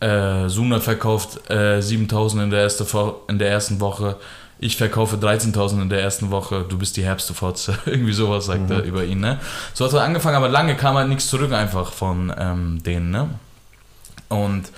äh, 0.00 0.48
Suna 0.48 0.80
verkauft 0.80 1.50
äh, 1.50 1.80
7000 1.80 2.44
in 2.44 2.50
der, 2.50 2.62
erste, 2.62 2.86
in 3.28 3.38
der 3.38 3.50
ersten 3.50 3.80
Woche 3.80 4.16
ich 4.62 4.76
verkaufe 4.76 5.16
13.000 5.16 5.82
in 5.82 5.88
der 5.88 6.02
ersten 6.02 6.30
Woche, 6.30 6.66
du 6.68 6.76
bist 6.76 6.96
die 6.98 7.02
herbste 7.02 7.32
Fotze. 7.32 7.78
Irgendwie 7.86 8.12
sowas 8.12 8.44
sagt 8.44 8.68
mhm. 8.68 8.72
er 8.72 8.82
über 8.82 9.04
ihn. 9.04 9.20
Ne? 9.20 9.40
So 9.72 9.86
hat 9.86 9.92
er 9.94 10.02
angefangen, 10.02 10.36
aber 10.36 10.48
lange 10.48 10.76
kam 10.76 10.96
halt 10.96 11.08
nichts 11.08 11.28
zurück 11.28 11.52
einfach 11.52 11.92
von 11.92 12.32
ähm, 12.38 12.82
denen. 12.82 13.10
Ne? 13.10 13.30
Und 14.28 14.70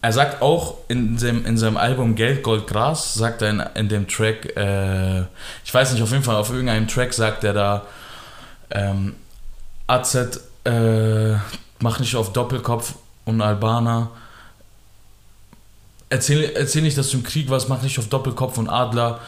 er 0.00 0.12
sagt 0.12 0.42
auch 0.42 0.76
in 0.88 1.18
seinem, 1.18 1.44
in 1.44 1.58
seinem 1.58 1.76
Album 1.76 2.14
Geld, 2.14 2.42
Gold, 2.42 2.66
Gras, 2.66 3.14
sagt 3.14 3.42
er 3.42 3.50
in, 3.50 3.60
in 3.74 3.88
dem 3.88 4.06
Track, 4.06 4.56
äh, 4.56 5.22
ich 5.64 5.74
weiß 5.74 5.92
nicht, 5.92 6.02
auf 6.02 6.10
jeden 6.12 6.22
Fall 6.22 6.36
auf 6.36 6.50
irgendeinem 6.50 6.86
Track 6.86 7.12
sagt 7.12 7.42
er 7.44 7.52
da, 7.52 7.86
ähm, 8.70 9.16
AZ, 9.86 10.40
äh, 10.64 11.34
mach 11.80 11.98
nicht 11.98 12.14
auf 12.14 12.32
Doppelkopf 12.32 12.94
und 13.24 13.40
Albaner, 13.40 14.10
erzähl, 16.10 16.52
erzähl 16.54 16.82
nicht, 16.82 16.96
dass 16.96 17.10
du 17.10 17.16
im 17.16 17.24
Krieg 17.24 17.50
warst, 17.50 17.68
mach 17.68 17.82
nicht 17.82 17.98
auf 17.98 18.08
Doppelkopf 18.08 18.58
und 18.58 18.68
Adler. 18.68 19.20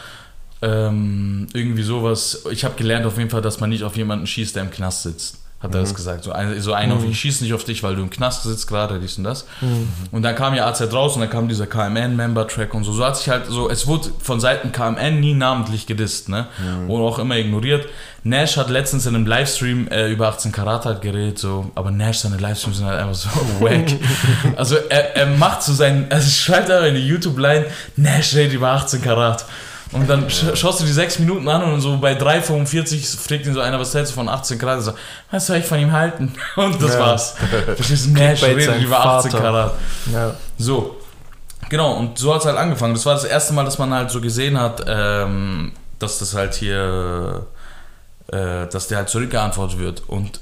Ähm, 0.63 1.47
irgendwie 1.53 1.81
sowas. 1.81 2.43
Ich 2.51 2.63
habe 2.63 2.75
gelernt 2.75 3.07
auf 3.07 3.17
jeden 3.17 3.31
Fall, 3.31 3.41
dass 3.41 3.59
man 3.59 3.71
nicht 3.71 3.83
auf 3.83 3.97
jemanden 3.97 4.27
schießt, 4.27 4.55
der 4.55 4.61
im 4.61 4.69
Knast 4.69 5.01
sitzt 5.01 5.40
hat 5.61 5.71
mhm. 5.71 5.77
er 5.77 5.81
das 5.81 5.93
gesagt. 5.93 6.23
So, 6.23 6.31
ein, 6.31 6.59
so 6.59 6.73
einer, 6.73 6.95
mhm. 6.95 7.11
ich 7.11 7.19
schieße 7.19 7.43
nicht 7.43 7.53
auf 7.53 7.63
dich, 7.63 7.83
weil 7.83 7.95
du 7.95 8.01
im 8.01 8.09
Knast 8.09 8.43
sitzt 8.43 8.67
gerade, 8.67 8.99
dies 8.99 9.17
und 9.17 9.23
das. 9.23 9.45
Mhm. 9.61 9.87
Und 10.11 10.23
dann 10.23 10.35
kam 10.35 10.55
ja 10.55 10.67
AZ 10.67 10.81
raus 10.91 11.15
und 11.15 11.21
dann 11.21 11.29
kam 11.29 11.47
dieser 11.47 11.67
KMN-Member-Track 11.67 12.73
und 12.73 12.83
so. 12.83 12.93
So 12.93 13.05
hat 13.05 13.17
sich 13.17 13.29
halt 13.29 13.45
so, 13.47 13.69
es 13.69 13.85
wurde 13.87 14.09
von 14.21 14.39
Seiten 14.39 14.71
KMN 14.71 15.19
nie 15.19 15.33
namentlich 15.33 15.85
gedisst, 15.85 16.29
ne? 16.29 16.47
Mhm. 16.57 16.89
Oder 16.89 17.03
auch 17.03 17.19
immer 17.19 17.37
ignoriert. 17.37 17.85
Nash 18.23 18.57
hat 18.57 18.69
letztens 18.69 19.05
in 19.05 19.15
einem 19.15 19.25
Livestream 19.25 19.87
äh, 19.87 20.11
über 20.11 20.27
18 20.27 20.51
Karat 20.51 20.85
halt 20.85 21.01
geredet, 21.01 21.39
so, 21.39 21.71
aber 21.73 21.89
Nash, 21.89 22.19
seine 22.19 22.37
Livestreams 22.37 22.77
sind 22.77 22.85
halt 22.85 22.99
einfach 22.99 23.15
so 23.15 23.29
wack. 23.59 23.87
also 24.55 24.75
er, 24.75 25.15
er 25.15 25.25
macht 25.25 25.63
so 25.63 25.73
seinen, 25.73 26.11
also 26.11 26.29
schreibt 26.29 26.69
einfach 26.69 26.87
in 26.87 26.95
die 26.95 27.07
YouTube-Line, 27.07 27.65
Nash 27.97 28.35
redet 28.35 28.53
über 28.53 28.69
18 28.71 29.01
Karat. 29.01 29.45
Und 29.91 30.09
dann 30.09 30.29
schaust 30.29 30.79
du 30.79 30.85
die 30.85 30.91
sechs 30.91 31.19
Minuten 31.19 31.47
an 31.49 31.63
und 31.63 31.81
so 31.81 31.97
bei 31.97 32.13
3,45 32.13 33.17
fragt 33.17 33.45
ihn 33.45 33.53
so 33.53 33.59
einer, 33.59 33.79
was 33.79 33.93
hältst 33.93 34.13
du 34.13 34.15
von 34.15 34.29
18 34.29 34.57
Karat? 34.57 34.77
Und 34.77 34.83
so, 34.83 34.93
was 35.31 35.47
soll 35.47 35.57
ich 35.57 35.65
von 35.65 35.79
ihm 35.79 35.91
halten? 35.91 36.33
Und 36.55 36.81
das 36.81 36.93
ja. 36.93 36.99
war's. 36.99 37.35
Verstehst 37.75 38.05
du? 38.05 38.11
Nash 38.11 38.41
redet 38.41 38.81
über 38.81 39.05
18 39.05 39.31
Karat. 39.31 39.73
Ja. 40.11 40.33
So. 40.57 40.97
Genau, 41.69 41.93
und 41.93 42.17
so 42.17 42.33
hat 42.33 42.41
es 42.41 42.47
halt 42.47 42.57
angefangen. 42.57 42.93
Das 42.95 43.05
war 43.05 43.13
das 43.13 43.23
erste 43.23 43.53
Mal, 43.53 43.63
dass 43.63 43.77
man 43.77 43.93
halt 43.93 44.11
so 44.11 44.19
gesehen 44.19 44.59
hat, 44.59 44.83
ähm, 44.87 45.71
dass 45.99 46.19
das 46.19 46.33
halt 46.33 46.53
hier, 46.53 47.45
äh, 48.27 48.67
dass 48.67 48.89
der 48.89 48.97
halt 48.97 49.07
zurückgeantwortet 49.07 49.79
wird. 49.79 50.03
Und 50.09 50.41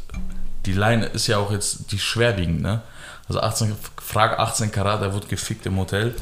die 0.65 0.73
Line 0.73 1.05
ist 1.05 1.27
ja 1.27 1.37
auch 1.37 1.51
jetzt 1.51 1.91
die 1.91 1.99
schwerwiegend, 1.99 2.61
ne? 2.63 2.81
Also 3.27 3.41
18, 3.41 3.75
frag 4.03 4.39
18 4.39 4.71
Karat, 4.71 5.03
er 5.03 5.13
wurde 5.13 5.27
gefickt 5.27 5.67
im 5.67 5.77
Hotel. 5.77 6.15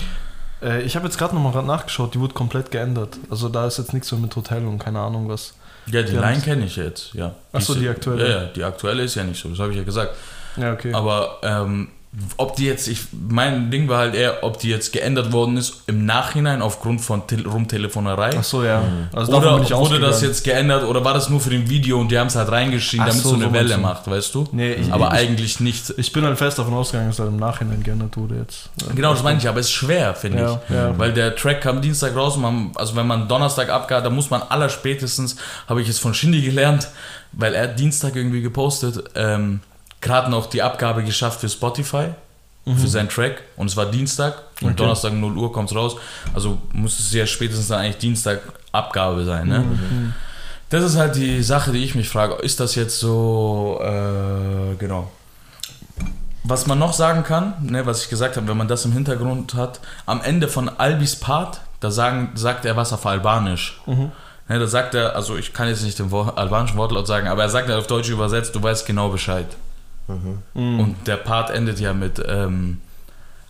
Äh, 0.61 0.81
ich 0.81 0.95
habe 0.95 1.05
jetzt 1.05 1.17
gerade 1.17 1.35
nochmal 1.35 1.63
nachgeschaut, 1.63 2.13
die 2.13 2.19
wurde 2.19 2.33
komplett 2.33 2.71
geändert. 2.71 3.17
Also 3.29 3.49
da 3.49 3.67
ist 3.67 3.77
jetzt 3.77 3.93
nichts 3.93 4.11
mehr 4.11 4.21
mit 4.21 4.35
Hotel 4.35 4.65
und 4.65 4.79
keine 4.79 4.99
Ahnung 4.99 5.29
was. 5.29 5.53
Ja, 5.87 6.01
die, 6.01 6.11
die 6.11 6.17
Line 6.17 6.41
kenne 6.41 6.65
ich 6.65 6.75
jetzt, 6.75 7.13
ja. 7.13 7.33
Achso, 7.53 7.73
die 7.73 7.87
aktuelle? 7.87 8.29
Ja, 8.29 8.41
ja, 8.41 8.45
die 8.47 8.63
aktuelle 8.63 9.03
ist 9.03 9.15
ja 9.15 9.23
nicht 9.23 9.41
so, 9.41 9.49
das 9.49 9.59
habe 9.59 9.71
ich 9.71 9.77
ja 9.77 9.83
gesagt. 9.83 10.15
Ja, 10.57 10.73
okay. 10.73 10.93
Aber 10.93 11.39
ähm, 11.43 11.89
ob 12.37 12.55
die 12.55 12.65
jetzt, 12.65 12.87
ich, 12.87 13.01
mein 13.11 13.69
Ding 13.69 13.87
war 13.89 13.99
halt 13.99 14.15
eher, 14.15 14.43
ob 14.43 14.59
die 14.59 14.69
jetzt 14.69 14.91
geändert 14.91 15.31
worden 15.31 15.57
ist 15.57 15.83
im 15.87 16.05
Nachhinein 16.05 16.61
aufgrund 16.61 17.01
von 17.01 17.21
Rumtelefonerei. 17.21 18.31
Ach 18.37 18.43
so, 18.43 18.63
ja. 18.63 18.81
Mhm. 18.81 19.07
Also 19.13 19.33
oder 19.33 19.69
wurde 19.69 19.99
das 19.99 20.21
jetzt 20.21 20.43
geändert 20.43 20.83
oder 20.83 21.03
war 21.03 21.13
das 21.13 21.29
nur 21.29 21.39
für 21.39 21.51
den 21.51 21.69
Video 21.69 21.99
und 21.99 22.09
die 22.09 22.17
haben 22.17 22.27
es 22.27 22.35
halt 22.35 22.51
reingeschrieben, 22.51 23.05
damit 23.05 23.21
so, 23.21 23.29
so 23.29 23.35
eine 23.35 23.45
so 23.45 23.53
Welle 23.53 23.77
macht, 23.77 24.09
weißt 24.09 24.33
du? 24.33 24.47
Nee, 24.51 24.73
ich, 24.73 24.91
aber 24.91 25.07
ich, 25.07 25.13
eigentlich 25.13 25.59
nicht. 25.59 25.93
Ich 25.97 26.11
bin 26.11 26.23
halt 26.23 26.37
fest 26.37 26.57
davon 26.57 26.73
ausgegangen, 26.73 27.09
dass 27.09 27.19
halt 27.19 27.29
im 27.29 27.37
Nachhinein 27.37 27.83
geändert 27.83 28.17
wurde 28.17 28.35
jetzt. 28.37 28.69
Genau, 28.95 29.13
das 29.13 29.21
meine 29.21 29.37
ich, 29.37 29.47
aber 29.47 29.59
es 29.59 29.67
ist 29.67 29.73
schwer, 29.73 30.15
finde 30.15 30.39
ja, 30.39 30.61
ich. 30.69 30.75
Ja. 30.75 30.97
Weil 30.97 31.13
der 31.13 31.35
Track 31.35 31.61
kam 31.61 31.81
Dienstag 31.81 32.15
raus 32.15 32.35
und 32.35 32.41
man, 32.41 32.71
also 32.75 32.95
wenn 32.95 33.05
man 33.05 33.27
Donnerstag 33.27 33.69
abgab, 33.69 34.03
da 34.03 34.09
muss 34.09 34.29
man 34.29 34.41
allerspätestens, 34.41 35.35
habe 35.67 35.81
ich 35.81 35.89
es 35.89 35.99
von 35.99 36.13
Shindy 36.13 36.41
gelernt, 36.41 36.87
weil 37.31 37.53
er 37.53 37.67
Dienstag 37.67 38.15
irgendwie 38.15 38.41
gepostet, 38.41 39.03
ähm, 39.15 39.59
gerade 40.01 40.29
noch 40.29 40.47
die 40.47 40.61
Abgabe 40.61 41.03
geschafft 41.03 41.41
für 41.41 41.49
Spotify 41.49 42.09
mhm. 42.67 42.77
für 42.77 42.87
seinen 42.87 43.09
Track 43.09 43.43
und 43.55 43.67
es 43.67 43.77
war 43.77 43.85
Dienstag 43.87 44.35
und 44.61 44.69
okay. 44.69 44.77
Donnerstag 44.77 45.13
0 45.13 45.37
Uhr 45.37 45.51
kommt 45.51 45.69
es 45.71 45.75
raus. 45.75 45.95
Also 46.33 46.57
muss 46.73 46.99
es 46.99 47.13
ja 47.13 47.25
spätestens 47.25 47.69
dann 47.69 47.79
eigentlich 47.79 47.97
Dienstag 47.97 48.41
Abgabe 48.71 49.25
sein. 49.25 49.47
Ne? 49.47 49.59
Mhm. 49.59 50.13
Das 50.69 50.83
ist 50.83 50.97
halt 50.97 51.15
die 51.15 51.41
Sache, 51.43 51.71
die 51.71 51.83
ich 51.83 51.95
mich 51.95 52.09
frage. 52.09 52.35
Ist 52.35 52.59
das 52.59 52.75
jetzt 52.75 52.99
so, 52.99 53.79
äh, 53.81 54.75
genau. 54.77 55.09
Was 56.43 56.67
man 56.67 56.79
noch 56.79 56.93
sagen 56.93 57.23
kann, 57.23 57.53
ne, 57.61 57.85
was 57.85 58.03
ich 58.03 58.09
gesagt 58.09 58.37
habe, 58.37 58.47
wenn 58.47 58.57
man 58.57 58.67
das 58.67 58.85
im 58.85 58.91
Hintergrund 58.91 59.53
hat, 59.53 59.79
am 60.05 60.21
Ende 60.21 60.47
von 60.47 60.69
Albis 60.69 61.15
Part, 61.17 61.61
da 61.79 61.91
sagen, 61.91 62.31
sagt 62.35 62.65
er 62.65 62.75
was 62.75 62.93
auf 62.93 63.05
Albanisch. 63.05 63.81
Mhm. 63.85 64.11
Ne, 64.49 64.59
da 64.59 64.67
sagt 64.67 64.93
er, 64.93 65.15
also 65.15 65.35
ich 65.37 65.53
kann 65.53 65.67
jetzt 65.67 65.83
nicht 65.83 65.99
den 65.99 66.13
albanischen 66.13 66.77
Wortlaut 66.77 67.07
sagen, 67.07 67.27
aber 67.27 67.43
er 67.43 67.49
sagt 67.49 67.69
auf 67.69 67.87
Deutsch 67.87 68.09
übersetzt, 68.09 68.55
du 68.55 68.63
weißt 68.63 68.85
genau 68.85 69.09
Bescheid. 69.09 69.47
Mhm. 70.07 70.79
Und 70.79 70.95
der 71.07 71.17
Part 71.17 71.49
endet 71.49 71.79
ja 71.79 71.93
mit, 71.93 72.21
ähm, 72.25 72.79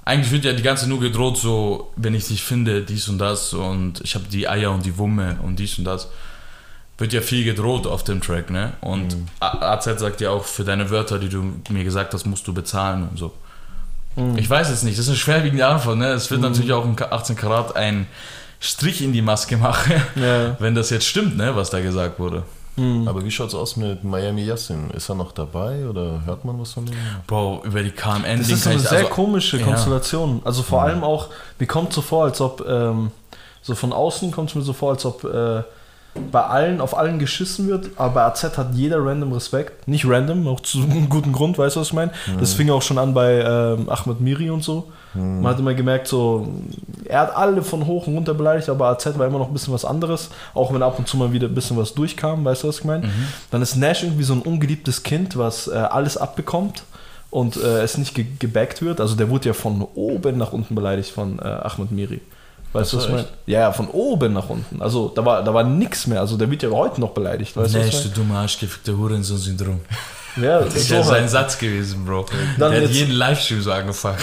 eigentlich 0.06 0.32
wird 0.32 0.46
ja 0.46 0.54
die 0.54 0.64
ganze 0.64 0.88
nur 0.88 1.00
gedroht, 1.00 1.38
so, 1.38 1.92
wenn 1.96 2.16
ich 2.16 2.28
dich 2.28 2.44
finde, 2.44 2.82
dies 2.82 3.08
und 3.10 3.18
das 3.20 3.54
und 3.54 4.02
ich 4.02 4.16
habe 4.16 4.26
die 4.32 4.48
Eier 4.48 4.72
und 4.72 4.86
die 4.86 4.98
Wumme 4.98 5.38
und 5.44 5.60
dies 5.60 5.78
und 5.78 5.86
das. 5.86 6.10
Wird 7.00 7.14
ja 7.14 7.22
viel 7.22 7.44
gedroht 7.44 7.86
auf 7.86 8.04
dem 8.04 8.22
Track, 8.22 8.50
ne? 8.50 8.74
Und 8.82 9.16
mhm. 9.16 9.28
AZ 9.40 9.84
sagt 9.84 10.20
ja 10.20 10.32
auch, 10.32 10.46
für 10.46 10.64
deine 10.64 10.90
Wörter, 10.90 11.20
die 11.20 11.30
du 11.30 11.54
mir 11.70 11.84
gesagt 11.84 12.12
hast, 12.16 12.26
musst 12.26 12.48
du 12.48 12.56
bezahlen 12.56 13.08
und 13.10 13.20
so. 13.20 13.34
Mhm. 14.16 14.36
Ich 14.40 14.50
weiß 14.50 14.70
es 14.70 14.82
nicht, 14.82 14.98
das 14.98 15.06
ist 15.06 15.10
eine 15.10 15.18
schwerwiegende 15.18 15.68
Antwort, 15.68 16.00
ne? 16.00 16.08
Es 16.08 16.32
wird 16.32 16.42
mhm. 16.42 16.48
natürlich 16.48 16.74
auch 16.74 16.86
in 16.86 16.96
18 17.00 17.36
Karat 17.36 17.76
ein 17.76 18.08
Strich 18.60 19.04
in 19.04 19.14
die 19.14 19.22
Maske 19.22 19.58
machen, 19.58 20.02
ja. 20.16 20.56
wenn 20.60 20.74
das 20.74 20.90
jetzt 20.90 21.06
stimmt, 21.06 21.38
ne, 21.38 21.56
was 21.56 21.70
da 21.70 21.80
gesagt 21.82 22.18
wurde. 22.18 22.44
Mhm. 22.78 23.08
Aber 23.08 23.26
wie 23.26 23.32
schaut 23.32 23.50
es 23.50 23.56
aus 23.56 23.76
mit 23.76 24.04
Miami 24.04 24.44
Yassin? 24.44 24.92
Ist 24.92 25.10
er 25.10 25.16
noch 25.16 25.32
dabei 25.32 25.88
oder 25.88 26.22
hört 26.26 26.46
man 26.46 26.60
was 26.60 26.74
von 26.74 26.86
ihm? 26.88 26.94
Bro, 27.26 27.64
über 27.66 27.82
die 27.82 27.92
KMN. 27.92 28.38
Das 28.38 28.50
ist 28.50 28.64
so 28.64 28.70
eine 28.70 28.80
sehr 28.80 29.00
also, 29.00 29.10
komische 29.10 29.60
Konstellation. 29.60 30.42
Also 30.46 30.62
vor 30.62 30.82
mhm. 30.82 30.88
allem 30.88 31.04
auch, 31.04 31.30
mir 31.60 31.68
kommt 31.68 31.92
so 31.92 32.02
vor, 32.02 32.26
als 32.26 32.40
ob, 32.40 32.64
ähm, 32.68 33.12
so 33.64 33.74
von 33.76 33.92
außen 33.92 34.32
kommt 34.32 34.50
es 34.50 34.56
mir 34.56 34.62
so 34.62 34.74
vor, 34.74 34.92
als 34.92 35.06
ob 35.06 35.24
äh, 35.24 35.64
bei 36.32 36.44
allen, 36.44 36.82
auf 36.82 36.98
allen 36.98 37.20
geschissen 37.20 37.68
wird, 37.68 37.92
aber 37.96 38.14
bei 38.14 38.24
AZ 38.24 38.44
hat 38.44 38.74
jeder 38.74 39.04
random 39.04 39.34
Respekt. 39.34 39.88
Nicht 39.88 40.06
random, 40.08 40.48
auch 40.48 40.60
zu 40.60 40.80
einem 40.90 41.10
guten 41.10 41.34
Grund, 41.34 41.58
weißt 41.58 41.76
du, 41.76 41.80
was 41.80 41.88
ich 41.88 41.94
meine? 41.94 42.12
Mhm. 42.28 42.40
Das 42.40 42.54
fing 42.54 42.70
auch 42.70 42.82
schon 42.82 43.00
an 43.00 43.14
bei 43.14 43.42
ähm, 43.42 43.90
Ahmed 43.90 44.22
Miri 44.22 44.50
und 44.50 44.64
so. 44.64 44.92
Mhm. 45.18 45.42
Man 45.42 45.54
hat 45.54 45.60
immer 45.60 45.74
gemerkt, 45.74 46.08
so, 46.08 46.48
er 47.06 47.22
hat 47.22 47.36
alle 47.36 47.62
von 47.64 47.86
hoch 47.86 48.08
und 48.08 48.16
runter 48.16 48.34
beleidigt, 48.34 48.70
aber 48.70 48.88
AZ 48.88 49.06
war 49.18 49.28
immer 49.28 49.40
noch 49.40 49.48
ein 49.48 49.54
bisschen 49.54 49.74
was 49.74 49.86
anderes, 49.86 50.30
auch 50.54 50.74
wenn 50.74 50.84
ab 50.84 50.98
und 51.00 51.08
zu 51.08 51.18
mal 51.18 51.32
wieder 51.32 51.48
ein 51.48 51.56
bisschen 51.56 51.78
was 51.78 51.94
durchkam, 51.94 52.46
weißt 52.46 52.64
du, 52.64 52.68
was 52.68 52.80
ich 52.80 52.86
meine? 52.86 53.08
Mhm. 53.08 53.28
Dann 53.52 53.62
ist 53.62 53.76
Nash 53.76 54.04
irgendwie 54.04 54.24
so 54.24 54.34
ein 54.34 54.42
ungeliebtes 54.42 55.04
Kind, 55.04 55.38
was 55.38 55.68
äh, 55.68 55.76
alles 55.76 56.18
abbekommt 56.18 56.84
und 57.30 57.58
äh, 57.58 57.82
es 57.82 57.98
nicht 57.98 58.16
ge 58.16 58.26
gebackt 58.40 58.82
wird. 58.82 59.02
Also 59.02 59.16
der 59.16 59.30
wurde 59.30 59.48
ja 59.48 59.54
von 59.54 59.82
oben 59.96 60.38
nach 60.38 60.54
unten 60.54 60.76
beleidigt 60.76 61.12
von 61.12 61.40
äh, 61.40 61.44
Ahmed 61.44 61.92
Miri. 61.92 62.22
Weißt 62.74 62.94
du, 62.94 62.98
was 62.98 63.06
ich 63.06 63.12
meine? 63.12 63.26
Ja, 63.46 63.60
ja, 63.62 63.72
von 63.72 63.88
oben 63.88 64.34
nach 64.34 64.50
unten. 64.50 64.82
Also 64.82 65.12
da 65.14 65.26
war, 65.26 65.44
da 65.44 65.54
war 65.54 65.64
nichts 65.64 66.06
mehr. 66.06 66.20
Also 66.20 66.38
der 66.38 66.50
wird 66.52 66.64
ja 66.64 66.70
heute 66.70 67.02
noch 67.02 67.12
beleidigt. 67.12 67.56
Weißt 67.56 67.74
nee, 67.74 67.90
du, 67.90 67.98
du 67.98 68.10
dumme 68.10 68.36
Arschgefickte 68.36 68.98
Hurensohn-Syndrom. 68.98 69.80
Ja, 70.42 70.62
das 70.62 70.76
ist 70.76 70.90
ja 70.90 71.04
sein 71.04 71.22
halt. 71.22 71.30
Satz 71.30 71.58
gewesen, 71.58 72.06
Bro. 72.06 72.26
Dann 72.58 72.72
der 72.72 72.84
hat 72.84 72.90
jeden 72.90 73.14
Livestream 73.14 73.62
so 73.62 73.72
angefangen. 73.72 74.18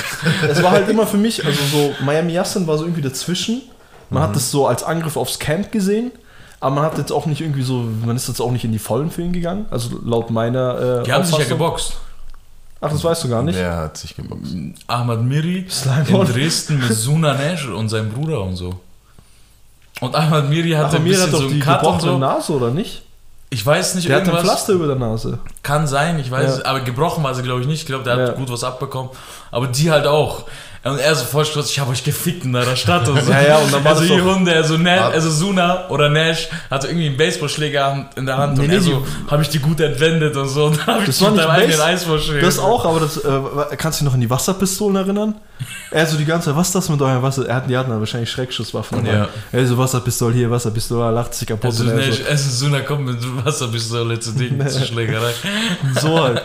Es 0.49 0.63
war 0.63 0.71
halt 0.73 0.89
immer 0.89 1.07
für 1.07 1.17
mich, 1.17 1.45
also 1.45 1.59
so, 1.73 1.95
Miami 2.05 2.33
Yassin 2.33 2.67
war 2.67 2.79
so 2.79 2.85
irgendwie 2.85 3.03
dazwischen. 3.03 3.63
Man 4.11 4.23
hat 4.23 4.37
es 4.37 4.51
so 4.51 4.67
als 4.67 4.83
Angriff 4.83 5.17
aufs 5.17 5.39
Camp 5.39 5.73
gesehen, 5.73 6.13
aber 6.61 6.75
man 6.77 6.85
hat 6.85 6.99
jetzt 6.99 7.11
auch 7.11 7.27
nicht 7.27 7.41
irgendwie 7.41 7.63
so, 7.63 7.85
man 8.05 8.15
ist 8.17 8.29
jetzt 8.29 8.41
auch 8.41 8.51
nicht 8.53 8.65
in 8.65 8.73
die 8.73 8.79
Vollen 8.79 9.11
für 9.11 9.23
ihn 9.23 9.33
gegangen. 9.33 9.67
Also 9.71 9.99
laut 10.05 10.31
meiner. 10.31 11.01
Äh, 11.01 11.05
Die 11.05 11.13
haben 11.13 11.25
sich 11.25 11.33
ja 11.33 11.39
Auffassung. 11.39 11.59
geboxt. 11.59 11.97
Ach, 12.81 12.91
das 12.93 13.03
weißt 13.03 13.25
du 13.25 13.29
gar 13.31 13.43
nicht. 13.43 13.57
Wer 13.59 13.77
hat 13.77 13.97
sich 13.97 14.15
geboxt? 14.15 14.55
Ahmad 14.87 15.23
Miri 15.23 15.65
Slimeball. 15.69 16.27
in 16.27 16.33
Dresden 16.33 16.79
mit 16.81 16.93
Suna 16.97 17.33
Nash 17.35 17.67
und 17.67 17.89
seinem 17.89 18.11
Bruder 18.11 18.43
und 18.43 18.57
so. 18.57 18.75
Und 20.01 20.15
Ahmad 20.15 20.51
Miri 20.51 20.75
Ach, 20.77 20.85
hatte 20.85 20.97
ein 20.97 21.05
mir 21.05 21.11
bisschen 21.11 21.27
hat 21.27 21.33
doch 21.33 21.39
so 21.41 21.49
die 21.49 21.55
einen 21.55 21.63
Cut 21.63 21.83
und 21.83 21.93
gebrochene 21.93 22.13
so. 22.13 22.19
Nase, 22.19 22.53
oder 22.53 22.71
nicht? 22.73 23.03
Ich 23.55 23.65
weiß 23.65 23.95
nicht, 23.95 24.09
Der 24.09 24.17
hat 24.17 24.23
ein 24.25 24.31
irgendwas. 24.31 24.47
Pflaster 24.51 24.73
über 24.73 24.89
der 24.89 24.97
Nase. 24.97 25.39
Kann 25.63 25.87
sein, 25.87 26.19
ich 26.19 26.29
weiß 26.29 26.45
Ja. 26.45 26.53
es, 26.55 26.63
aber 26.65 26.81
gebrochen 26.81 27.23
war 27.23 27.35
sie, 27.37 27.43
glaube 27.45 27.61
ich, 27.61 27.69
nicht. 27.69 27.83
Ich 27.83 27.87
glaube, 27.87 28.03
der 28.03 28.15
hat 28.15 28.29
Ja. 28.31 28.35
gut 28.35 28.51
was 28.51 28.65
abbekommen. 28.65 29.11
Aber 29.53 29.69
die 29.69 29.93
halt 29.93 30.09
auch. 30.09 30.47
Und 30.85 30.99
er 30.99 31.15
so 31.15 31.25
voll 31.25 31.47
stolz, 31.47 31.71
ich 31.71 31.79
habe 31.79 31.93
euch 31.93 32.05
gefickt 32.05 32.45
in 32.45 32.53
der 32.53 32.77
Stadt 32.77 33.09
und 33.09 33.19
so. 33.25 33.33
Ja, 33.33 33.41
ja, 33.41 33.57
und 33.57 33.73
dann 33.73 33.83
war 33.83 33.93
also 33.93 34.05
die 34.05 34.21
Hunde, 34.21 34.55
also, 34.55 34.77
Nash, 34.77 35.01
also 35.01 35.31
Suna 35.31 35.89
oder 35.89 36.11
Nash 36.11 36.49
hatte 36.71 36.89
irgendwie 36.89 37.07
einen 37.07 37.17
Baseballschläger 37.17 38.11
in 38.17 38.27
der 38.27 38.37
Hand 38.37 38.59
Nee, 38.59 38.65
und 38.65 38.69
nee, 38.69 38.75
er 38.75 38.81
so, 38.83 39.07
habe 39.31 39.41
ich 39.41 39.49
die 39.49 39.61
gut 39.61 39.81
entwendet 39.81 40.37
und 40.37 40.47
so. 40.49 40.67
Und 40.67 40.79
dann 40.79 40.87
habe 40.87 41.01
ich 41.01 41.07
Das 41.07 41.19
die 41.19 41.25
war 41.25 41.31
mit 41.31 41.41
nicht 41.41 41.49
einem 41.49 41.63
eigenen 41.63 41.81
Eisballschläger. 41.81 42.45
Das 42.45 42.59
auch, 42.59 42.85
aber 42.85 43.01
das, 43.01 43.17
äh, 43.17 43.77
kannst 43.79 44.01
du 44.01 44.05
dich 44.05 44.07
noch 44.09 44.15
an 44.15 44.21
die 44.21 44.29
Wasserpistolen 44.29 44.97
erinnern? 44.97 45.35
Er 45.91 46.05
so 46.07 46.17
die 46.17 46.25
ganze 46.25 46.47
Zeit, 46.47 46.57
was 46.57 46.67
ist 46.67 46.75
das 46.75 46.89
mit 46.89 47.01
eurem 47.01 47.23
Wasser? 47.23 47.47
Er 47.47 47.55
hat, 47.55 47.71
die 47.71 47.77
hatten 47.77 47.91
dann 47.91 48.01
wahrscheinlich 48.01 48.29
Schreckschusswaffen. 48.29 49.07
Ja. 49.07 49.29
Er 49.53 49.65
so, 49.65 49.79
Wasserpistole 49.79 50.35
hier, 50.35 50.51
Wasserpistole, 50.51 51.09
lacht 51.13 51.35
sich 51.35 51.47
kaputt. 51.47 51.67
Also, 51.67 51.85
Nash, 51.85 52.21
also 52.29 52.51
Suna 52.51 52.81
kommt 52.81 53.05
mit 53.07 53.45
Wasserpistole 53.45 54.19
zu 54.19 54.33
Ding, 54.33 54.59
zur 54.69 54.83
Schlägerei. 54.83 55.33
so, 55.95 56.09
so 56.09 56.25
halt. 56.25 56.43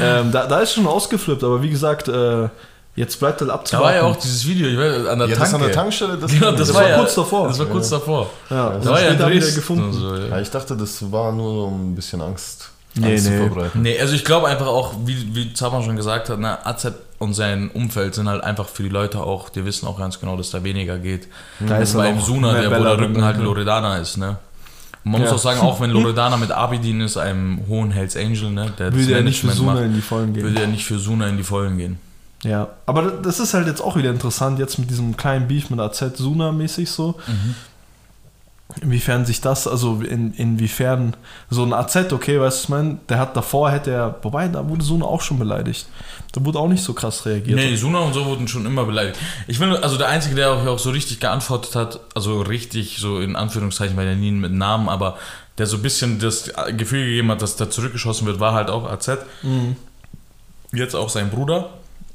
ähm, 0.00 0.30
da, 0.30 0.46
da 0.46 0.60
ist 0.60 0.74
schon 0.74 0.86
ausgeflippt, 0.86 1.42
aber 1.42 1.60
wie 1.62 1.70
gesagt, 1.70 2.06
äh, 2.06 2.48
jetzt 2.96 3.18
bleibt 3.20 3.40
halt 3.40 3.50
Da 3.50 3.54
abzuwarten. 3.54 3.86
war 3.86 3.94
ja 3.94 4.02
auch 4.02 4.16
dieses 4.16 4.46
Video, 4.46 4.68
ich 4.68 4.76
weiß, 4.78 5.06
an 5.06 5.18
der 5.18 5.28
Ja, 5.28 5.34
Tanke. 5.36 5.38
das 5.38 5.54
an 5.54 5.60
der 5.62 5.72
Tankstelle, 5.72 6.16
das, 6.18 6.30
Genau, 6.38 6.50
das, 6.52 6.68
Das 6.68 6.74
war, 6.74 6.88
ja, 6.88 6.98
kurz 6.98 7.14
davor. 7.14 7.48
Das 7.48 7.58
war 7.58 7.66
kurz 7.66 7.88
davor. 7.90 8.30
Ja, 8.50 8.70
Da 8.70 8.78
das 8.78 8.86
war 8.86 9.00
ja 9.00 9.08
in 9.08 9.14
später 9.14 9.30
wieder 9.30 9.50
gefunden. 9.50 9.84
und 9.84 9.92
so, 9.92 10.14
ja. 10.16 10.26
Ja, 10.28 10.40
ich 10.40 10.50
dachte, 10.50 10.76
das 10.76 11.10
war 11.12 11.32
nur 11.32 11.66
um 11.68 11.92
ein 11.92 11.94
bisschen 11.94 12.20
Angst, 12.20 12.70
Nee, 12.94 13.12
Angst 13.12 13.24
nee. 13.30 13.36
zu 13.38 13.46
verbreiten. 13.46 13.80
Nee, 13.82 13.98
also 13.98 14.14
ich 14.14 14.24
glaube 14.24 14.48
einfach 14.48 14.66
auch, 14.66 14.92
wie, 15.06 15.34
wie 15.34 15.54
Zapan 15.54 15.82
schon 15.82 15.96
gesagt 15.96 16.28
hat, 16.28 16.38
ne, 16.38 16.58
AZ 16.66 16.92
und 17.18 17.32
sein 17.34 17.70
Umfeld 17.72 18.14
sind 18.14 18.28
halt 18.28 18.42
einfach 18.44 18.68
für 18.68 18.82
die 18.82 18.88
Leute 18.90 19.20
auch, 19.22 19.48
die 19.48 19.64
wissen 19.64 19.86
auch 19.86 19.96
ganz 19.98 20.18
genau, 20.20 20.36
dass 20.36 20.50
da 20.50 20.62
weniger 20.62 20.98
geht. 20.98 21.28
Da 21.60 21.76
ist 21.78 21.94
Also 21.94 21.98
beim 21.98 22.18
auch 22.18 22.26
Suna, 22.26 22.52
der 22.60 22.70
wo 22.78 22.82
der 22.84 22.98
Rücken 22.98 23.24
halt 23.24 23.36
ja. 23.38 23.42
Loredana 23.44 23.96
ist, 23.98 24.16
ne? 24.18 24.36
Und 25.04 25.12
man 25.12 25.22
Ja. 25.22 25.28
muss 25.30 25.36
auch 25.36 25.42
sagen, 25.42 25.60
auch 25.60 25.80
wenn 25.80 25.90
Loredana 25.92 26.36
mit 26.36 26.50
Abidin 26.50 27.00
ist, 27.00 27.16
einem 27.16 27.60
hohen 27.68 27.90
Hells 27.92 28.16
Angel, 28.16 28.50
ne, 28.50 28.72
der 28.78 28.90
das 28.90 28.98
Würde 29.00 29.14
er 29.14 29.22
nicht 29.22 29.40
für 29.40 29.50
Suna 29.50 29.74
macht, 29.74 29.84
in 29.84 29.94
die 29.94 30.00
Vollen 30.02 30.34
gehen. 30.34 30.42
würde 30.42 30.60
er 30.60 30.66
nicht 30.66 30.84
für 30.84 30.98
Suna 30.98 31.28
in 31.28 31.36
die 31.38 31.42
Vollen 31.44 31.78
gehen. 31.78 31.98
Ja, 32.44 32.70
aber 32.86 33.10
das 33.10 33.38
ist 33.38 33.54
halt 33.54 33.66
jetzt 33.66 33.80
auch 33.80 33.96
wieder 33.96 34.10
interessant, 34.10 34.58
jetzt 34.58 34.78
mit 34.78 34.90
diesem 34.90 35.16
kleinen 35.16 35.46
Beef 35.46 35.70
mit 35.70 35.78
AZ 35.78 36.02
Suna 36.16 36.50
mäßig 36.50 36.90
so. 36.90 37.14
Mhm. 37.26 37.54
Inwiefern 38.80 39.26
sich 39.26 39.42
das, 39.42 39.68
also 39.68 40.00
in, 40.00 40.32
inwiefern 40.32 41.14
so 41.50 41.62
ein 41.62 41.74
AZ, 41.74 42.10
okay, 42.10 42.40
weißt 42.40 42.58
du, 42.58 42.62
ich 42.62 42.68
meine, 42.70 42.98
der 43.08 43.18
hat 43.18 43.36
davor, 43.36 43.70
hätte 43.70 43.90
er, 43.90 44.18
wobei, 44.22 44.48
da 44.48 44.66
wurde 44.66 44.82
Suna 44.82 45.04
auch 45.04 45.20
schon 45.20 45.38
beleidigt. 45.38 45.86
Da 46.32 46.42
wurde 46.42 46.58
auch 46.58 46.68
nicht 46.68 46.82
so 46.82 46.94
krass 46.94 47.26
reagiert. 47.26 47.56
Nee, 47.56 47.76
Suna 47.76 47.98
und 47.98 48.14
so 48.14 48.24
wurden 48.24 48.48
schon 48.48 48.64
immer 48.64 48.84
beleidigt. 48.86 49.18
Ich 49.46 49.58
finde, 49.58 49.82
also 49.82 49.98
der 49.98 50.08
Einzige, 50.08 50.34
der 50.34 50.52
auch, 50.52 50.66
auch 50.66 50.78
so 50.78 50.90
richtig 50.90 51.20
geantwortet 51.20 51.76
hat, 51.76 52.00
also 52.14 52.40
richtig, 52.40 52.96
so 52.98 53.20
in 53.20 53.36
Anführungszeichen, 53.36 53.94
weil 53.96 54.08
er 54.08 54.16
nie 54.16 54.32
mit 54.32 54.52
Namen, 54.52 54.88
aber 54.88 55.18
der 55.58 55.66
so 55.66 55.76
ein 55.76 55.82
bisschen 55.82 56.18
das 56.18 56.50
Gefühl 56.76 57.04
gegeben 57.04 57.30
hat, 57.30 57.42
dass 57.42 57.56
da 57.56 57.68
zurückgeschossen 57.68 58.26
wird, 58.26 58.40
war 58.40 58.54
halt 58.54 58.70
auch 58.70 58.90
AZ. 58.90 59.10
Mhm. 59.42 59.76
Jetzt 60.72 60.96
auch 60.96 61.10
sein 61.10 61.28
Bruder. 61.28 61.68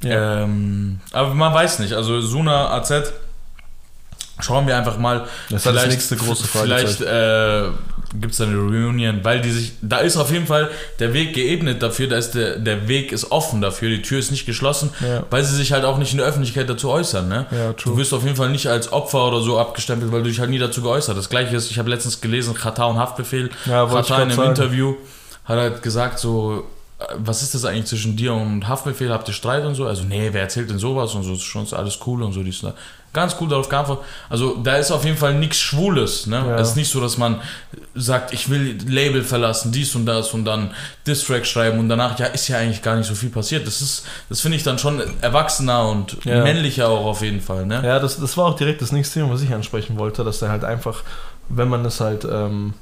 Ja. 0.04 0.44
Ähm, 0.44 1.00
aber 1.12 1.34
man 1.34 1.54
weiß 1.54 1.80
nicht, 1.80 1.94
also 1.94 2.22
Suna, 2.22 2.72
AZ, 2.74 2.92
schauen 4.40 4.68
wir 4.68 4.78
einfach 4.78 4.98
mal. 4.98 5.26
Das 5.50 5.66
ist 5.66 5.76
das 5.76 5.88
nächste 5.88 6.16
große 6.18 6.48
Vielleicht 6.48 7.02
äh, 7.02 7.64
gibt 8.20 8.34
es 8.34 8.42
eine 8.42 8.56
Reunion, 8.56 9.20
weil 9.24 9.42
die 9.42 9.52
sich, 9.52 9.74
da 9.82 9.98
ist 9.98 10.16
auf 10.18 10.32
jeden 10.32 10.46
Fall 10.48 10.70
der 11.00 11.14
Weg 11.14 11.34
geebnet 11.34 11.82
dafür, 11.82 12.08
da 12.08 12.18
ist 12.18 12.32
der, 12.32 12.58
der 12.58 12.88
Weg 12.88 13.12
ist 13.12 13.32
offen 13.32 13.60
dafür, 13.62 13.90
die 13.90 14.02
Tür 14.02 14.20
ist 14.20 14.32
nicht 14.32 14.46
geschlossen, 14.46 14.92
Ja. 15.02 15.24
weil 15.30 15.44
sie 15.44 15.56
sich 15.56 15.74
halt 15.74 15.84
auch 15.84 15.98
nicht 15.98 16.12
in 16.12 16.20
der 16.20 16.28
Öffentlichkeit 16.28 16.70
dazu 16.70 16.90
äußern. 16.90 17.28
Ne? 17.28 17.48
Ja. 17.52 17.74
Du 17.74 17.98
wirst 17.98 18.14
auf 18.14 18.24
jeden 18.24 18.36
Fall 18.36 18.50
nicht 18.50 18.68
als 18.68 18.92
Opfer 18.94 19.28
oder 19.28 19.42
so 19.42 19.60
abgestempelt, 19.60 20.12
weil 20.12 20.22
du 20.24 20.30
dich 20.30 20.40
halt 20.40 20.52
nie 20.52 20.60
dazu 20.60 20.82
geäußert. 20.82 21.18
Das 21.18 21.30
gleiche 21.30 21.56
ist, 21.56 21.70
ich 21.72 21.80
habe 21.80 21.90
letztens 21.90 22.22
gelesen, 22.22 22.54
Katar 22.54 22.88
und 22.90 22.98
Haftbefehl. 22.98 23.50
Ja, 23.66 23.86
Katar 23.88 24.18
in 24.18 24.24
einem 24.30 24.32
sagen. 24.38 24.50
Interview 24.50 24.96
hat 25.46 25.58
halt 25.58 25.82
gesagt 25.82 26.20
so, 26.20 26.66
was 27.18 27.44
ist 27.44 27.54
das 27.54 27.64
eigentlich 27.64 27.86
zwischen 27.86 28.16
dir 28.16 28.34
und 28.34 28.68
Haftbefehl? 28.68 29.12
Habt 29.12 29.28
ihr 29.28 29.34
Streit 29.34 29.64
und 29.66 29.76
so? 29.76 29.86
Also 29.86 30.04
nee, 30.04 30.30
wer 30.32 30.42
erzählt 30.42 30.70
denn 30.70 30.80
sowas 30.80 31.14
und 31.14 31.24
so? 31.24 31.34
Ist 31.34 31.44
schon 31.44 31.68
alles 31.74 32.00
cool 32.08 32.24
und 32.24 32.34
so. 32.34 32.42
Dies, 32.42 32.64
und. 32.64 32.74
Ganz 33.14 33.36
cool 33.40 33.48
darauf 33.48 33.70
geantwortet. 33.70 34.04
Also 34.30 34.58
da 34.58 34.76
ist 34.78 34.92
auf 34.92 35.06
jeden 35.06 35.18
Fall 35.18 35.36
nichts 35.36 35.58
Schwules. 35.58 36.26
Ne? 36.28 36.38
Ja. 36.38 36.56
Es 36.60 36.70
ist 36.70 36.76
nicht 36.76 36.92
so, 36.92 37.00
dass 37.00 37.18
man 37.18 37.40
sagt, 37.96 38.34
ich 38.34 38.50
will 38.50 38.78
Label 38.88 39.24
verlassen, 39.24 39.72
dies 39.72 39.96
und 39.96 40.06
das 40.08 40.34
und 40.34 40.44
dann 40.46 40.72
Distrack 41.06 41.46
schreiben 41.46 41.80
und 41.80 41.88
danach, 41.88 42.18
ja, 42.20 42.26
ist 42.28 42.48
ja 42.48 42.58
eigentlich 42.58 42.82
gar 42.82 42.96
nicht 42.96 43.08
so 43.08 43.16
viel 43.16 43.30
passiert. 43.30 43.66
Das 43.66 43.82
ist, 43.82 44.06
das 44.30 44.42
finde 44.42 44.58
ich 44.58 44.64
dann 44.64 44.78
schon 44.80 45.02
erwachsener 45.22 45.88
und 45.88 46.18
Ja. 46.26 46.44
männlicher 46.44 46.90
auch 46.90 47.06
auf 47.06 47.22
jeden 47.22 47.42
Fall. 47.42 47.66
Ne? 47.66 47.82
Ja, 47.84 48.00
das, 48.00 48.20
das 48.20 48.36
war 48.38 48.46
auch 48.46 48.56
direkt 48.56 48.82
das 48.82 48.92
nächste 48.92 49.20
Thema, 49.20 49.32
was 49.34 49.42
ich 49.42 49.54
ansprechen 49.54 49.98
wollte, 49.98 50.24
dass 50.24 50.40
der 50.40 50.50
halt 50.50 50.64
einfach, 50.64 51.04
wenn 51.50 51.70
man 51.70 51.86
es 51.86 52.00
halt 52.00 52.26
ähm, 52.30 52.74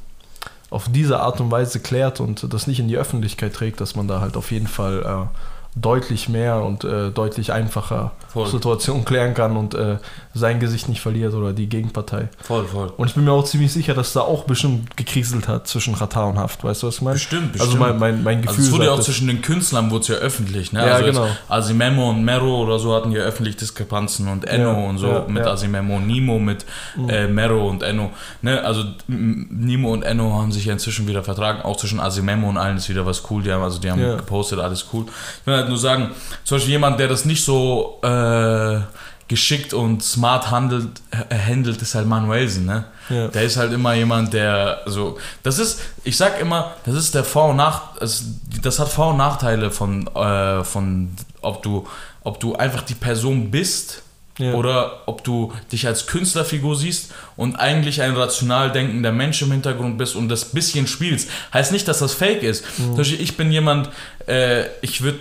auf 0.69 0.89
diese 0.91 1.19
Art 1.19 1.39
und 1.41 1.51
Weise 1.51 1.79
klärt 1.79 2.19
und 2.19 2.51
das 2.53 2.67
nicht 2.67 2.79
in 2.79 2.87
die 2.87 2.97
Öffentlichkeit 2.97 3.53
trägt, 3.53 3.81
dass 3.81 3.95
man 3.95 4.07
da 4.07 4.19
halt 4.19 4.35
auf 4.35 4.51
jeden 4.51 4.67
Fall 4.67 5.01
äh, 5.03 5.37
deutlich 5.75 6.29
mehr 6.29 6.63
und 6.63 6.85
äh, 6.85 7.11
deutlich 7.11 7.51
einfacher 7.51 8.11
Voll. 8.29 8.47
Situationen 8.47 9.03
klären 9.03 9.33
kann 9.33 9.57
und 9.57 9.75
äh, 9.75 9.97
sein 10.33 10.59
Gesicht 10.59 10.87
nicht 10.89 11.01
verliert 11.01 11.33
oder 11.33 11.51
die 11.51 11.67
Gegenpartei. 11.67 12.29
Voll, 12.41 12.65
voll. 12.65 12.93
Und 12.95 13.07
ich 13.07 13.13
bin 13.13 13.25
mir 13.25 13.31
auch 13.31 13.43
ziemlich 13.43 13.73
sicher, 13.73 13.93
dass 13.93 14.13
da 14.13 14.21
auch 14.21 14.45
bestimmt 14.45 14.95
gekriselt 14.95 15.47
hat 15.47 15.67
zwischen 15.67 15.95
Katar 15.95 16.27
und 16.27 16.37
Haft. 16.37 16.63
Weißt 16.63 16.83
du, 16.83 16.87
was 16.87 16.95
ich 16.95 17.01
meine? 17.01 17.15
Bestimmt, 17.15 17.51
bestimmt. 17.53 17.73
Also 17.73 17.77
mein, 17.77 17.99
mein, 17.99 18.23
mein 18.23 18.41
Gefühl 18.41 18.57
Also 18.57 18.61
es 18.61 18.71
wurde 18.73 18.85
ja 18.85 18.91
auch 18.91 18.99
zwischen 19.01 19.27
den 19.27 19.41
Künstlern 19.41 19.91
wurde 19.91 20.01
es 20.01 20.07
ja 20.07 20.15
öffentlich, 20.15 20.71
ne? 20.71 20.85
Ja, 20.85 20.95
also 20.95 21.05
genau. 21.05 21.27
Asimemo 21.49 22.09
und 22.09 22.23
Mero 22.23 22.63
oder 22.63 22.79
so 22.79 22.93
hatten 22.93 23.11
ja 23.11 23.21
öffentlich 23.21 23.57
Diskrepanzen 23.57 24.29
und 24.29 24.45
Enno 24.45 24.71
Ja, 24.71 24.89
und 24.89 24.97
so 24.97 25.07
ja, 25.07 25.25
mit 25.27 25.45
ja. 25.45 25.51
Asimemo, 25.51 25.99
Nimo 25.99 26.39
mit 26.39 26.65
äh, 27.07 27.27
Mero 27.27 27.69
und 27.69 27.83
Enno. 27.83 28.11
Ne? 28.41 28.61
Also 28.61 28.83
Nimo 29.07 29.91
und 29.91 30.03
Enno 30.03 30.33
haben 30.33 30.51
sich 30.51 30.65
ja 30.65 30.73
inzwischen 30.73 31.07
wieder 31.07 31.23
vertragen. 31.23 31.61
Auch 31.61 31.77
zwischen 31.77 31.99
Asimemo 31.99 32.47
und 32.47 32.57
allen 32.57 32.77
ist 32.77 32.87
wieder 32.89 33.05
was 33.05 33.23
cool. 33.29 33.43
Die 33.43 33.51
haben 33.51 33.63
also 33.63 33.79
die 33.79 33.91
haben 33.91 34.01
gepostet, 34.01 34.59
alles 34.59 34.85
cool. 34.93 35.05
Ich 35.41 35.47
will 35.47 35.55
halt 35.55 35.64
nur 35.69 35.77
sagen, 35.77 36.11
zum 36.43 36.57
Beispiel 36.57 36.73
jemand, 36.73 36.99
der 36.99 37.07
das 37.07 37.25
nicht 37.25 37.43
so 37.43 37.99
äh, 38.03 38.79
geschickt 39.27 39.73
und 39.73 40.03
smart 40.03 40.51
handelt, 40.51 41.01
äh, 41.11 41.35
handelt, 41.35 41.81
ist 41.81 41.95
halt 41.95 42.07
Manuelsen, 42.07 42.65
ne? 42.65 42.85
Ja. 43.09 43.27
Der 43.27 43.43
ist 43.43 43.57
halt 43.57 43.71
immer 43.71 43.93
jemand, 43.93 44.33
der 44.33 44.81
so. 44.85 45.17
Das 45.43 45.59
ist, 45.59 45.79
ich 46.03 46.17
sag 46.17 46.39
immer, 46.39 46.73
das 46.85 46.95
ist 46.95 47.13
der 47.13 47.23
Vor- 47.23 47.49
und 47.49 47.57
Nach. 47.57 47.95
Das, 47.99 48.79
hat 48.79 48.89
Vor- 48.89 49.11
und 49.11 49.17
Nachteile 49.17 49.69
von, 49.71 50.07
äh, 50.07 50.63
von 50.63 51.11
ob 51.41 51.61
du, 51.61 51.87
ob 52.23 52.39
du 52.39 52.55
einfach 52.55 52.81
die 52.81 52.95
Person 52.95 53.51
bist 53.51 54.01
Ja. 54.39 54.53
oder 54.53 55.03
ob 55.07 55.23
du 55.23 55.53
dich 55.71 55.85
als 55.87 56.07
Künstlerfigur 56.07 56.75
siehst 56.75 57.11
und 57.35 57.55
eigentlich 57.55 58.01
ein 58.01 58.15
rational 58.15 58.71
denkender 58.71 59.11
Mensch 59.11 59.41
im 59.43 59.51
Hintergrund 59.51 59.97
bist 59.99 60.15
und 60.15 60.27
das 60.29 60.45
bisschen 60.45 60.87
spielst. 60.87 61.29
Heißt 61.53 61.71
nicht, 61.71 61.87
dass 61.87 61.99
das 61.99 62.13
fake 62.13 62.41
ist. 62.43 62.63
Mhm. 62.79 62.99
Ich 62.99 63.37
bin 63.37 63.51
jemand, 63.51 63.89
äh, 64.27 64.65
ich 64.81 65.01
würde 65.01 65.19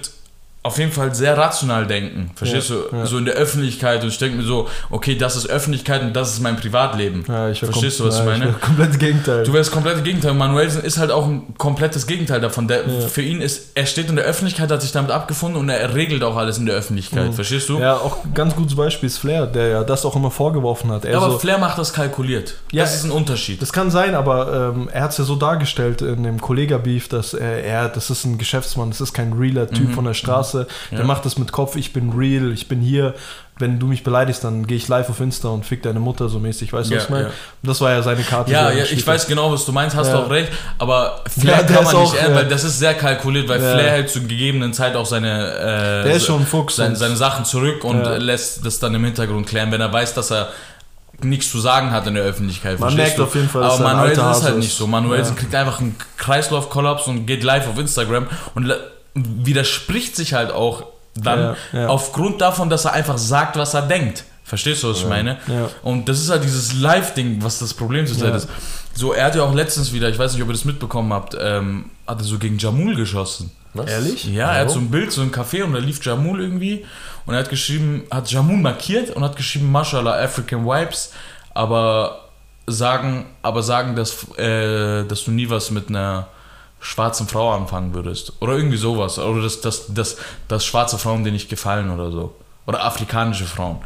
auf 0.65 0.79
jeden 0.79 0.91
Fall 0.93 1.15
sehr 1.15 1.37
rational 1.37 1.87
denken. 1.87 2.31
Verstehst 2.35 2.71
Ja, 2.71 2.77
du? 2.91 2.97
ja. 2.97 3.07
So 3.07 3.19
in 3.19 3.27
der 3.27 3.35
Öffentlichkeit 3.35 4.03
und 4.03 4.09
ich 4.09 4.17
denke 4.19 4.39
mir 4.39 4.43
so, 4.45 4.67
okay, 4.91 5.15
das 5.15 5.37
ist 5.37 5.47
Öffentlichkeit 5.49 6.01
und 6.03 6.15
das 6.15 6.33
ist 6.33 6.41
mein 6.41 6.57
Privatleben. 6.57 7.23
ja, 7.29 7.53
Verstehst 7.55 8.01
du, 8.01 8.07
was 8.07 8.19
ich 8.19 8.25
meine? 8.25 8.47
wär 8.47 8.53
komplett 8.55 8.99
Gegenteil. 8.99 9.45
Du 9.45 9.53
wärst 9.53 9.71
komplett 9.71 10.03
Gegenteil. 10.03 10.33
Manuelsen 10.33 10.83
ist 10.83 10.97
halt 10.99 11.11
auch 11.11 11.27
ein 11.27 11.55
komplettes 11.59 12.07
Gegenteil 12.07 12.41
davon. 12.41 12.67
Der. 12.67 12.83
Für 13.09 13.21
ihn 13.21 13.43
ist, 13.43 13.73
er 13.75 13.85
steht 13.85 14.09
in 14.09 14.17
der 14.17 14.25
Öffentlichkeit, 14.25 14.71
hat 14.71 14.81
sich 14.81 14.93
damit 14.93 15.11
abgefunden 15.11 15.61
und 15.61 15.69
er 15.69 15.95
regelt 15.95 16.25
auch 16.25 16.37
alles 16.37 16.57
in 16.57 16.65
der 16.65 16.75
Öffentlichkeit. 16.77 17.35
Verstehst 17.35 17.69
du? 17.69 17.79
Ja, 17.79 17.97
auch 17.97 18.25
ein 18.25 18.33
ganz 18.33 18.57
gutes 18.57 18.75
Beispiel 18.75 19.07
ist 19.09 19.19
Flair, 19.19 19.47
der 19.47 19.69
ja 19.69 19.85
das 19.85 20.07
auch 20.07 20.17
immer 20.17 20.31
vorgeworfen 20.31 20.91
hat. 20.91 21.05
Er 21.05 21.19
aber 21.19 21.33
so, 21.33 21.39
Flair 21.39 21.59
macht 21.59 21.77
das 21.77 21.93
kalkuliert. 21.93 22.55
Ja, 22.73 22.85
das 22.85 22.95
ist 22.95 23.05
ein 23.05 23.11
Unterschied. 23.11 23.61
das 23.61 23.73
kann 23.73 23.91
sein, 23.91 24.15
aber 24.15 24.73
ähm, 24.75 24.89
er 24.91 25.03
hat 25.03 25.11
es 25.11 25.19
ja 25.19 25.25
so 25.25 25.37
dargestellt 25.37 26.01
in 26.01 26.23
dem 26.23 26.41
Kollega-Beef, 26.41 27.09
dass 27.09 27.35
er, 27.35 27.63
er, 27.65 27.89
das 27.91 28.09
ist 28.09 28.25
ein 28.25 28.39
Geschäftsmann, 28.39 28.89
das 28.89 29.03
ist 29.03 29.13
kein 29.13 29.35
realer 29.35 29.69
Typ 29.69 29.93
von 29.93 30.07
der 30.07 30.15
Straße. 30.15 30.54
Der 30.61 30.67
Mhm. 30.91 30.99
Ja. 30.99 31.05
macht 31.05 31.25
das 31.25 31.39
mit 31.39 31.53
Kopf, 31.53 31.77
ich 31.77 31.93
bin 31.93 32.13
real, 32.13 32.53
ich 32.53 32.69
bin 32.69 32.81
hier. 32.81 33.15
Wenn 33.57 33.79
du 33.79 33.87
mich 33.87 34.03
beleidigst, 34.03 34.43
dann 34.43 34.67
gehe 34.67 34.77
ich 34.77 34.89
live 34.89 35.09
auf 35.11 35.21
Insta 35.21 35.47
und 35.47 35.65
fick 35.65 35.81
deine 35.85 36.01
Mutter 36.01 36.29
so 36.29 36.41
mäßig, 36.41 36.73
weißt 36.73 36.91
du, 36.91 36.95
Ja, 36.95 36.99
was 36.99 37.05
ich 37.05 37.11
meine? 37.11 37.25
ja. 37.27 37.31
Das 37.63 37.81
war 37.81 37.93
ja 37.93 38.03
seine 38.03 38.23
Karte. 38.25 38.51
Ja, 38.51 38.73
ja, 38.73 38.83
ich 38.83 39.07
weiß 39.07 39.29
genau, 39.29 39.53
was 39.53 39.65
du 39.65 39.71
meinst, 39.71 39.95
hast 39.95 40.11
du 40.13 40.17
auch 40.19 40.29
recht, 40.29 40.51
aber 40.79 41.23
Flair 41.39 41.63
kann 41.65 41.85
man 41.85 42.01
nicht 42.03 42.15
ja. 42.21 42.35
weil 42.35 42.49
das 42.49 42.65
ist 42.65 42.81
sehr 42.81 42.95
kalkuliert, 42.95 43.49
weil. 43.49 43.61
Flair 43.61 43.91
hält 43.93 44.11
zu 44.11 44.23
gegebenen 44.23 44.73
Zeit 44.73 44.97
auch 44.97 45.07
seine, 45.07 46.03
äh, 46.05 46.19
seine, 46.19 46.97
seine 46.97 47.17
Sachen 47.17 47.45
zurück 47.45 47.85
und 47.85 48.03
lässt 48.19 48.67
das 48.67 48.81
dann 48.81 48.93
im 48.95 49.05
Hintergrund 49.05 49.47
klären, 49.47 49.71
wenn 49.71 49.81
er 49.81 49.93
weiß, 49.93 50.15
dass 50.15 50.33
er 50.33 50.49
nichts 51.23 51.49
zu 51.49 51.61
sagen 51.61 51.93
hat 51.93 52.09
in 52.09 52.15
der 52.15 52.25
Öffentlichkeit. 52.25 52.81
Man 52.81 52.95
merkt 52.97 53.19
du? 53.19 53.23
auf 53.23 53.35
jeden 53.37 53.49
Fall, 53.49 53.63
dass 53.63 53.75
Aber 53.79 53.89
er 53.89 53.95
Manuelsen 53.95 54.31
ist 54.33 54.43
halt 54.43 54.59
nicht 54.59 54.77
so. 54.77 54.89
Manuelsen 54.89 55.35
Ja. 55.37 55.41
kriegt 55.41 55.55
einfach 55.55 55.79
einen 55.81 55.95
Kreislaufkollaps 56.17 57.07
und 57.07 57.25
geht 57.27 57.45
live 57.45 57.69
auf 57.69 57.79
Instagram 57.79 58.27
und 58.57 58.75
widerspricht 59.15 60.17
sich 60.17 60.35
halt 60.35 60.51
auch 60.51 60.85
dann 61.17 61.57
Ja, 61.73 61.81
ja. 61.81 61.87
aufgrund 61.89 62.41
davon, 62.41 62.69
dass 62.71 62.85
er 62.85 62.93
einfach 62.93 63.19
sagt, 63.19 63.57
was 63.57 63.75
er 63.75 63.83
denkt. 63.83 64.25
Verstehst 64.43 64.83
du, 64.83 64.91
was 64.91 64.99
ich 64.99 65.07
meine? 65.07 65.39
Ja. 65.47 65.71
Und 65.83 66.09
das 66.09 66.21
ist 66.21 66.29
halt 66.29 66.45
dieses 66.45 66.75
Live-Ding, 66.75 67.39
was 67.43 67.61
das 67.61 67.73
Problem 67.73 68.07
zurzeit 68.07 68.31
Ja. 68.31 68.37
ist. 68.37 68.49
So, 68.95 69.13
er 69.13 69.27
hat 69.27 69.35
ja 69.37 69.43
auch 69.43 69.55
letztens 69.55 69.93
wieder, 69.93 70.09
ich 70.09 70.19
weiß 70.19 70.35
nicht, 70.35 70.43
ob 70.43 70.49
ihr 70.49 70.53
das 70.53 70.65
mitbekommen 70.65 71.13
habt, 71.13 71.37
ähm, 71.41 71.91
hat 72.07 72.19
er 72.19 72.25
so 72.25 72.39
gegen 72.39 72.59
Jamul 72.59 72.95
geschossen. 72.95 73.51
Was? 73.73 73.91
Ehrlich? 73.91 74.25
Ja, 74.27 74.53
er 74.53 74.61
hat 74.63 74.71
so 74.71 74.79
ein 74.79 74.91
Bild, 74.91 75.11
so 75.13 75.23
ein 75.23 75.33
Café 75.33 75.65
und 75.65 75.73
da 75.73 75.79
lief 75.81 76.05
Jamul 76.05 76.41
irgendwie 76.41 76.85
und 77.27 77.35
er 77.35 77.41
hat 77.41 77.49
geschrieben, 77.49 78.05
hat 78.11 78.31
Jamul 78.31 78.59
markiert 78.59 79.11
und 79.11 79.25
hat 79.25 79.35
geschrieben, 79.37 79.73
Mashallah, 79.73 80.23
African 80.23 80.65
Vibes, 80.65 81.13
aber 81.55 82.21
sagen, 82.67 83.27
aber 83.43 83.63
sagen, 83.63 83.97
dass, 83.97 84.29
äh, 84.39 85.05
dass 85.05 85.25
du 85.25 85.31
nie 85.33 85.49
was 85.51 85.71
mit 85.71 85.89
einer 85.89 86.29
schwarzen 86.85 87.27
Frau 87.27 87.53
anfangen 87.53 87.95
würdest. 87.95 88.33
Oder 88.41 88.53
irgendwie 88.55 88.77
sowas. 88.77 89.19
Oder 89.19 89.43
dass, 89.43 89.61
dass, 89.61 89.93
dass, 89.93 90.17
dass 90.49 90.65
schwarze 90.65 90.99
Frauen 90.99 91.25
dir 91.25 91.33
nicht 91.33 91.49
gefallen 91.49 91.91
oder 91.91 92.11
so. 92.13 92.35
Oder 92.67 92.85
afrikanische 92.85 93.45
Frauen. 93.47 93.79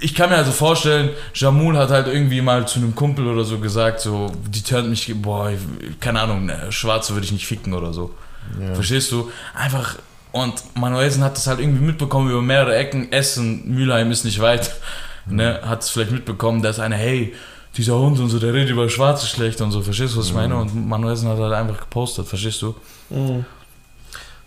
Ich 0.00 0.14
kann 0.14 0.30
mir 0.30 0.36
also 0.36 0.50
vorstellen, 0.50 1.10
Jamul 1.34 1.76
hat 1.78 1.90
halt 1.90 2.08
irgendwie 2.08 2.40
mal 2.40 2.66
zu 2.66 2.78
einem 2.80 2.94
Kumpel 2.94 3.26
oder 3.28 3.44
so 3.44 3.58
gesagt, 3.58 4.00
so, 4.00 4.32
die 4.48 4.62
turnt 4.62 4.88
mich, 4.90 5.12
boah, 5.22 5.50
ich- 5.50 6.00
keine 6.00 6.20
Ahnung, 6.20 6.46
ne, 6.46 6.72
Schwarze 6.72 7.12
würde 7.14 7.24
ich 7.26 7.32
nicht 7.32 7.46
ficken 7.46 7.72
oder 7.74 7.92
so. 7.92 8.12
Ja. 8.60 8.74
Verstehst 8.74 9.12
du? 9.12 9.30
Einfach, 9.54 9.96
und 10.32 10.54
Manuelsen 10.74 11.22
hat 11.22 11.36
das 11.36 11.46
halt 11.46 11.60
irgendwie 11.60 11.84
mitbekommen 11.84 12.30
über 12.30 12.42
mehrere 12.42 12.74
Ecken. 12.74 13.12
Essen, 13.12 13.72
Mülheim 13.74 14.10
ist 14.10 14.24
nicht 14.24 14.40
weit. 14.40 14.74
Ne, 15.24 15.60
hat 15.64 15.82
es 15.82 15.90
vielleicht 15.90 16.10
mitbekommen, 16.10 16.62
dass 16.62 16.80
einer, 16.80 16.96
hey, 16.96 17.32
dieser 17.76 17.98
Hund 17.98 18.18
und 18.20 18.28
so, 18.28 18.38
der 18.38 18.52
redet 18.52 18.70
über 18.70 18.88
Schwarze 18.88 19.26
schlecht 19.26 19.60
und 19.60 19.70
so. 19.72 19.80
Verstehst 19.82 20.14
du, 20.14 20.18
was 20.18 20.26
ich 20.26 20.34
meine? 20.34 20.56
Und 20.56 20.88
Manuelsen 20.88 21.28
hat 21.28 21.38
halt 21.38 21.52
einfach 21.54 21.80
gepostet, 21.80 22.26
verstehst 22.28 22.60
du? 22.62 22.74
Mhm. 23.10 23.44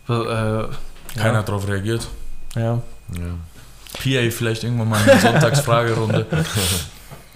So, 0.07 0.23
äh, 0.29 0.67
Keiner 1.17 1.39
hat 1.39 1.47
darauf 1.47 1.67
reagiert. 1.67 2.07
ja. 2.55 2.79
Ja. 3.13 3.35
PA 3.93 4.29
vielleicht 4.31 4.63
irgendwann 4.63 4.89
mal 4.89 4.99
eine 5.07 5.19
Sonntagsfragerunde. 5.19 6.25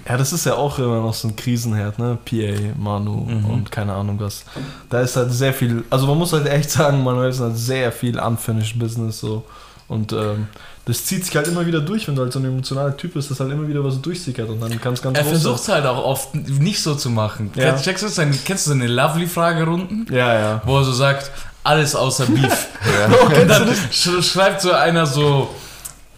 Ja, 0.08 0.18
das 0.18 0.34
ist 0.34 0.46
ja 0.48 0.56
auch 0.56 0.80
immer 0.80 1.02
noch 1.02 1.14
so 1.14 1.28
ein 1.28 1.36
Krisenherd, 1.36 2.00
ne? 2.00 2.18
PA, 2.26 2.74
Manu 2.80 3.26
Mhm. 3.26 3.46
und 3.46 3.72
keine 3.72 3.94
Ahnung 3.94 4.20
was. 4.20 4.44
Da 4.90 5.02
ist 5.02 5.16
halt 5.16 5.32
sehr 5.32 5.54
viel, 5.54 5.84
also 5.92 6.08
man 6.08 6.18
muss 6.18 6.34
halt 6.34 6.48
echt 6.48 6.72
sagen, 6.72 7.04
Manuel 7.04 7.30
ist 7.30 7.40
halt 7.42 7.56
sehr 7.58 7.92
viel 7.92 8.18
unfinished 8.18 8.80
Business 8.80 9.20
so. 9.20 9.46
Und 9.90 10.14
ähm, 10.14 10.48
das 10.86 11.06
zieht 11.06 11.26
sich 11.26 11.36
halt 11.36 11.48
immer 11.48 11.66
wieder 11.66 11.82
durch, 11.82 12.08
wenn 12.08 12.16
du 12.16 12.22
halt 12.22 12.32
so 12.32 12.40
ein 12.40 12.46
emotionaler 12.46 12.96
Typ 12.96 13.16
bist, 13.16 13.30
dass 13.30 13.40
halt 13.40 13.52
immer 13.52 13.68
wieder 13.68 13.84
was 13.84 14.00
durchsickert 14.02 14.50
und 14.50 14.62
dann 14.62 14.80
kann 14.80 14.94
es 14.94 15.02
ganz 15.02 15.18
Er 15.18 15.26
versucht 15.26 15.62
es 15.62 15.68
halt 15.68 15.86
auch 15.86 16.04
oft 16.04 16.34
nicht 16.36 16.82
so 16.82 16.96
zu 16.96 17.10
machen. 17.10 17.52
Ja. 17.56 17.72
Kennst, 17.72 17.84
checkst 17.86 18.04
du 18.04 18.08
seine, 18.08 18.38
kennst 18.46 18.68
du 18.68 18.72
seine 18.72 18.88
Lovely-Fragerunden? 18.88 20.08
Ja, 20.12 20.40
ja. 20.40 20.62
Wo 20.66 20.78
er 20.78 20.84
so 20.84 20.94
sagt, 20.94 21.32
alles 21.64 21.96
außer 21.96 22.28
Beef. 22.28 22.68
Oh, 23.12 23.26
Und 23.42 23.48
dann 23.48 23.70
sch 23.92 24.10
schreibt 24.24 24.62
so 24.62 24.72
einer 24.72 25.06
so, 25.06 25.50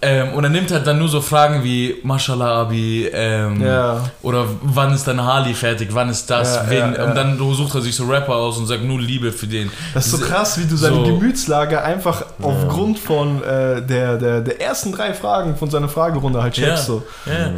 ähm, 0.04 0.34
und 0.34 0.44
er 0.44 0.50
nimmt 0.50 0.72
halt 0.72 0.88
dann 0.88 0.98
nur 0.98 1.08
so 1.08 1.22
Fragen 1.22 1.64
wie 1.64 1.98
Mashallah 2.04 2.62
Abi, 2.62 3.08
ähm, 3.14 3.62
Ja. 3.64 4.02
oder 4.24 4.46
wann 4.64 4.94
ist 4.94 5.08
dein 5.08 5.22
Harley 5.24 5.54
fertig, 5.54 5.90
wann 5.92 6.10
ist 6.10 6.30
das, 6.30 6.56
Ja, 6.56 6.66
wen, 6.70 6.94
ja, 6.96 7.04
und 7.06 7.16
dann 7.16 7.38
sucht 7.54 7.76
er 7.76 7.82
sich 7.82 7.96
so 7.96 8.06
Rapper 8.06 8.34
aus 8.36 8.58
und 8.58 8.66
sagt 8.66 8.84
nur 8.84 9.00
Liebe 9.00 9.32
für 9.32 9.46
den. 9.48 9.72
Das 9.94 10.08
ist 10.08 10.12
so 10.14 10.18
krass, 10.26 10.58
wie 10.60 10.66
du 10.66 10.76
seine 10.76 10.96
so- 10.96 11.04
Gemütslage 11.04 11.82
einfach 11.84 12.24
aufgrund 12.42 12.98
von 13.00 13.44
äh, 13.44 13.82
der, 13.82 14.18
der, 14.18 14.42
der 14.42 14.60
ersten 14.62 14.92
drei 14.92 15.14
Fragen 15.14 15.56
von 15.56 15.70
seiner 15.70 15.88
Fragerunde 15.90 16.42
halt 16.42 16.54
checkst. 16.54 16.86
So. 16.88 17.04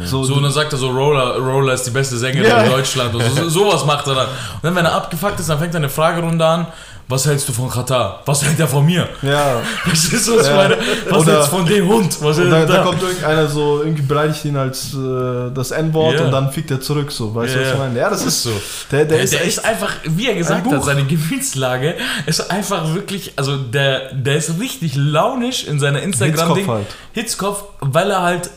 So, 0.04 0.24
So, 0.24 0.34
und 0.34 0.42
dann 0.42 0.52
sagt 0.52 0.72
er 0.72 0.78
so, 0.78 0.90
Roller, 0.90 1.36
Roller 1.38 1.72
ist 1.72 1.86
die 1.86 1.90
beste 1.92 2.16
Sängerin 2.18 2.50
in 2.66 2.70
Deutschland. 2.70 3.14
Und 3.14 3.22
so, 3.34 3.48
sowas 3.48 3.84
macht 3.86 4.06
er 4.06 4.14
dann. 4.16 4.26
Und 4.26 4.64
dann, 4.64 4.74
wenn 4.76 4.84
er 4.84 4.92
abgefuckt 4.94 5.40
ist, 5.40 5.48
dann 5.48 5.58
fängt 5.58 5.74
er 5.74 5.78
eine 5.78 5.88
Fragerunde 5.88 6.44
an. 6.44 6.66
Was 7.06 7.26
hältst 7.26 7.46
du 7.48 7.52
von 7.52 7.68
Katar? 7.68 8.22
Was 8.24 8.42
hält 8.42 8.58
er 8.58 8.66
von 8.66 8.84
mir? 8.84 9.06
Ja. 9.20 9.60
Verstehst 9.84 10.26
du, 10.26 10.36
was 10.38 10.46
ich 10.46 10.48
Ja. 10.52 10.56
meine? 10.56 10.78
Was 11.10 11.18
Oder- 11.22 11.32
hältst 11.34 11.52
du 11.52 11.56
von 11.56 11.66
dem 11.66 11.86
Hund? 11.88 12.16
Was 12.22 12.36
da, 12.38 12.44
da 12.44 12.64
da? 12.64 12.82
kommt 12.82 13.02
irgendeiner 13.02 13.46
so, 13.46 13.82
irgendwie 13.82 14.02
beleidigt 14.02 14.44
ihn 14.46 14.56
als 14.56 14.94
äh, 14.94 15.50
das 15.54 15.70
N-Wort 15.70 16.14
Ja. 16.14 16.24
und 16.24 16.30
dann 16.32 16.50
fickt 16.50 16.70
er 16.70 16.80
zurück, 16.80 17.12
so. 17.12 17.34
Weißt 17.34 17.54
du, 17.54 17.60
was 17.60 17.72
ich 17.72 17.78
meine? 17.78 17.98
Ja, 17.98 18.08
das 18.08 18.24
ist 18.24 18.42
so. 18.42 18.50
Der, 18.90 19.00
der, 19.00 19.06
Der, 19.16 19.20
ist 19.22 19.32
der 19.34 19.42
ist 19.42 19.64
einfach, 19.64 19.90
wie 20.04 20.28
er 20.28 20.34
gesagt 20.34 20.66
hat, 20.70 20.82
seine 20.84 21.04
Gemütslage 21.04 21.94
ist 22.24 22.50
einfach 22.50 22.94
wirklich, 22.94 23.32
also 23.36 23.56
der, 23.58 24.14
der 24.14 24.36
ist 24.36 24.58
richtig 24.58 24.94
launisch 24.96 25.64
in 25.64 25.78
seiner 25.78 26.00
Instagram-Ding. 26.02 26.56
Hitzkopf 26.64 26.68
halt. 26.68 26.86
Hitzkopf, 27.12 27.64
weil 27.80 28.10
er 28.10 28.22
halt 28.22 28.50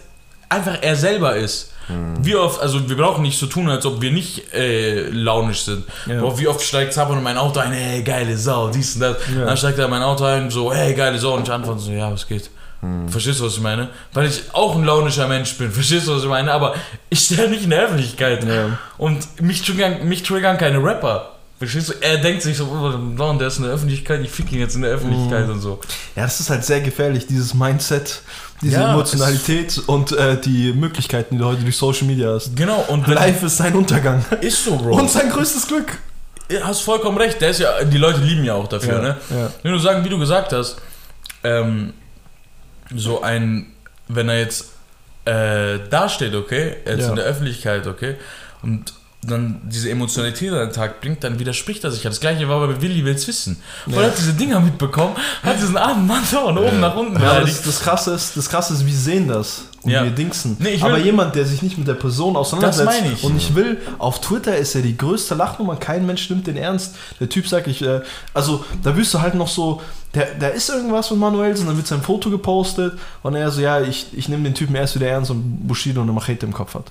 einfach 0.47 0.77
er 0.81 0.95
selber 0.95 1.35
ist. 1.35 1.73
Wie 2.21 2.35
oft, 2.35 2.61
also 2.61 2.89
wir 2.89 2.97
brauchen 2.97 3.21
nicht 3.21 3.39
so 3.39 3.45
tun, 3.45 3.69
als 3.69 3.85
ob 3.85 4.01
wir 4.01 4.11
nicht 4.11 4.53
äh, 4.53 5.09
launisch 5.09 5.61
sind. 5.61 5.85
Ja. 6.05 6.21
Boah, 6.21 6.37
wie 6.37 6.47
oft 6.47 6.61
steigt 6.61 6.93
Zappan 6.93 7.17
in 7.17 7.23
mein 7.23 7.37
Auto 7.37 7.59
ein, 7.59 7.71
hey, 7.71 8.03
geile 8.03 8.37
Sau, 8.37 8.69
dies 8.69 8.95
und 8.95 9.01
das. 9.01 9.17
Ja. 9.33 9.45
Dann 9.45 9.57
steigt 9.57 9.77
er 9.79 9.85
in 9.85 9.91
mein 9.91 10.03
Auto 10.03 10.25
ein, 10.25 10.49
so, 10.49 10.73
hey, 10.73 10.93
geile 10.93 11.17
Sau. 11.17 11.35
Und 11.35 11.47
ich 11.47 11.53
antworte 11.53 11.79
so, 11.79 11.91
ja, 11.91 12.11
was 12.11 12.27
geht? 12.27 12.49
Verstehst 13.09 13.39
du, 13.39 13.45
was 13.45 13.53
ich 13.53 13.61
meine? 13.61 13.89
Weil 14.13 14.27
ich 14.27 14.43
auch 14.53 14.75
ein 14.75 14.83
launischer 14.83 15.27
Mensch 15.27 15.57
bin, 15.57 15.71
verstehst 15.73 16.07
du, 16.07 16.15
was 16.15 16.23
ich 16.23 16.29
meine? 16.29 16.51
Aber 16.51 16.75
ich 17.09 17.19
stehe 17.19 17.49
nicht 17.49 17.63
in 17.63 17.71
der 17.71 17.83
Öffentlichkeit. 17.83 18.43
Ja. 18.43 18.77
Und 18.97 19.41
mich 19.41 19.63
triggern, 19.63 20.07
mich 20.07 20.23
triggern 20.23 20.57
keine 20.57 20.81
Rapper. 20.83 21.33
Verstehst 21.57 21.89
du? 21.89 21.93
Er 22.01 22.17
denkt 22.17 22.43
sich 22.43 22.55
so, 22.55 22.65
oh, 22.65 23.33
der 23.33 23.47
ist 23.47 23.57
in 23.57 23.63
der 23.63 23.73
Öffentlichkeit, 23.73 24.21
ich 24.21 24.29
fick 24.29 24.51
ihn 24.51 24.59
jetzt 24.59 24.75
in 24.75 24.83
der 24.83 24.91
Öffentlichkeit 24.91 25.49
und 25.49 25.59
so. 25.59 25.79
Ja, 26.15 26.21
das 26.21 26.39
ist 26.39 26.51
halt 26.51 26.63
sehr 26.63 26.81
gefährlich, 26.81 27.25
dieses 27.25 27.55
Mindset, 27.55 28.21
diese 28.61 28.75
Ja, 28.77 28.93
Emotionalität 28.93 29.77
und 29.85 30.11
äh, 30.11 30.39
die 30.41 30.73
Möglichkeiten, 30.73 31.35
die 31.35 31.39
du 31.39 31.45
heute 31.45 31.61
durch 31.61 31.77
Social 31.77 32.07
Media 32.07 32.33
hast. 32.33 32.55
Genau, 32.55 32.83
und 32.89 33.07
Life 33.07 33.45
ist 33.45 33.57
sein 33.57 33.75
Untergang. 33.75 34.23
ist 34.41 34.63
so, 34.63 34.75
Bro. 34.77 34.97
Und 34.97 35.09
sein 35.11 35.29
größtes 35.29 35.67
Glück. 35.67 35.97
Du 36.49 36.63
hast 36.63 36.81
vollkommen 36.81 37.17
recht, 37.17 37.39
der 37.41 37.49
ist 37.49 37.59
ja, 37.59 37.83
die 37.83 37.97
Leute 37.97 38.19
lieben 38.21 38.43
ja 38.45 38.53
auch 38.53 38.67
dafür, 38.67 38.93
Ja, 38.95 39.01
ne? 39.01 39.17
ja. 39.29 39.51
Wenn 39.63 39.73
du 39.73 39.79
sagen, 39.79 40.03
wie 40.05 40.09
du 40.09 40.17
gesagt 40.17 40.53
hast, 40.53 40.77
ähm, 41.43 41.93
so 42.95 43.21
ein, 43.21 43.67
wenn 44.07 44.29
er 44.29 44.39
jetzt 44.39 44.67
äh, 45.25 45.77
dasteht, 45.89 46.33
okay, 46.33 46.77
jetzt 46.85 47.01
Ja. 47.03 47.09
in 47.09 47.15
der 47.17 47.25
Öffentlichkeit, 47.25 47.85
okay, 47.85 48.15
und 48.63 48.93
dann 49.27 49.61
diese 49.63 49.89
Emotionalität 49.89 50.51
an 50.51 50.59
den 50.59 50.71
Tag 50.73 51.01
bringt, 51.01 51.23
dann 51.23 51.37
widerspricht 51.39 51.83
er 51.83 51.91
sich. 51.91 52.03
ja. 52.03 52.09
Das 52.09 52.19
gleiche 52.19 52.47
war 52.47 52.65
bei 52.65 52.81
Willi 52.81 53.03
will's 53.05 53.27
wissen. 53.27 53.61
Weil 53.85 53.95
Ja. 53.95 54.01
er 54.01 54.07
hat 54.07 54.17
diese 54.17 54.33
Dinger 54.33 54.59
mitbekommen, 54.59 55.15
hat 55.43 55.57
diesen 55.61 55.77
armen 55.77 56.07
Mann 56.07 56.23
von 56.23 56.57
oben 56.57 56.79
nach 56.79 56.95
unten 56.95 57.21
Ja, 57.21 57.41
das, 57.41 57.61
das, 57.61 57.79
Krasse 57.81 58.13
ist, 58.13 58.35
das 58.37 58.49
Krasse 58.49 58.73
ist, 58.73 58.85
wir 58.85 58.93
sehen 58.93 59.27
das 59.27 59.65
und 59.83 59.91
Ja. 59.91 60.03
wir 60.03 60.11
dingsen. 60.11 60.55
Nee, 60.59 60.79
aber 60.81 60.97
jemand, 60.97 61.35
der 61.35 61.45
sich 61.45 61.61
nicht 61.61 61.77
mit 61.77 61.87
der 61.87 61.93
Person 61.95 62.35
auseinandersetzt 62.35 62.87
Das 62.87 63.01
meine 63.01 63.13
ich. 63.13 63.23
und 63.23 63.35
ich 63.37 63.53
will, 63.53 63.77
auf 63.97 64.21
Twitter 64.21 64.55
ist 64.57 64.73
er 64.75 64.81
die 64.81 64.97
größte 64.97 65.35
Lachnummer, 65.35 65.75
kein 65.75 66.05
Mensch 66.05 66.29
nimmt 66.29 66.47
den 66.47 66.57
ernst. 66.57 66.95
Der 67.19 67.27
Typ 67.29 67.47
sagt, 67.47 67.67
ich, 67.67 67.81
äh, 67.81 68.01
also 68.33 68.63
da 68.83 68.95
wirst 68.95 69.13
du 69.13 69.21
halt 69.21 69.35
noch 69.35 69.47
so, 69.47 69.81
der, 70.13 70.27
da 70.39 70.47
ist 70.47 70.69
irgendwas 70.69 71.11
mit 71.11 71.19
Manuelsen, 71.19 71.67
dann 71.67 71.75
wird 71.75 71.85
sein 71.87 72.01
Foto 72.01 72.29
gepostet 72.29 72.93
und 73.23 73.35
er 73.35 73.51
so, 73.51 73.59
ja, 73.61 73.81
ich, 73.81 74.07
ich 74.13 74.29
nehme 74.29 74.43
den 74.43 74.53
Typen 74.55 74.75
erst 74.75 74.95
wieder 74.95 75.07
ernst 75.07 75.31
und 75.31 75.67
Bushido 75.67 76.01
eine 76.01 76.13
Machete 76.13 76.45
im 76.45 76.53
Kopf 76.53 76.75
hat. 76.75 76.85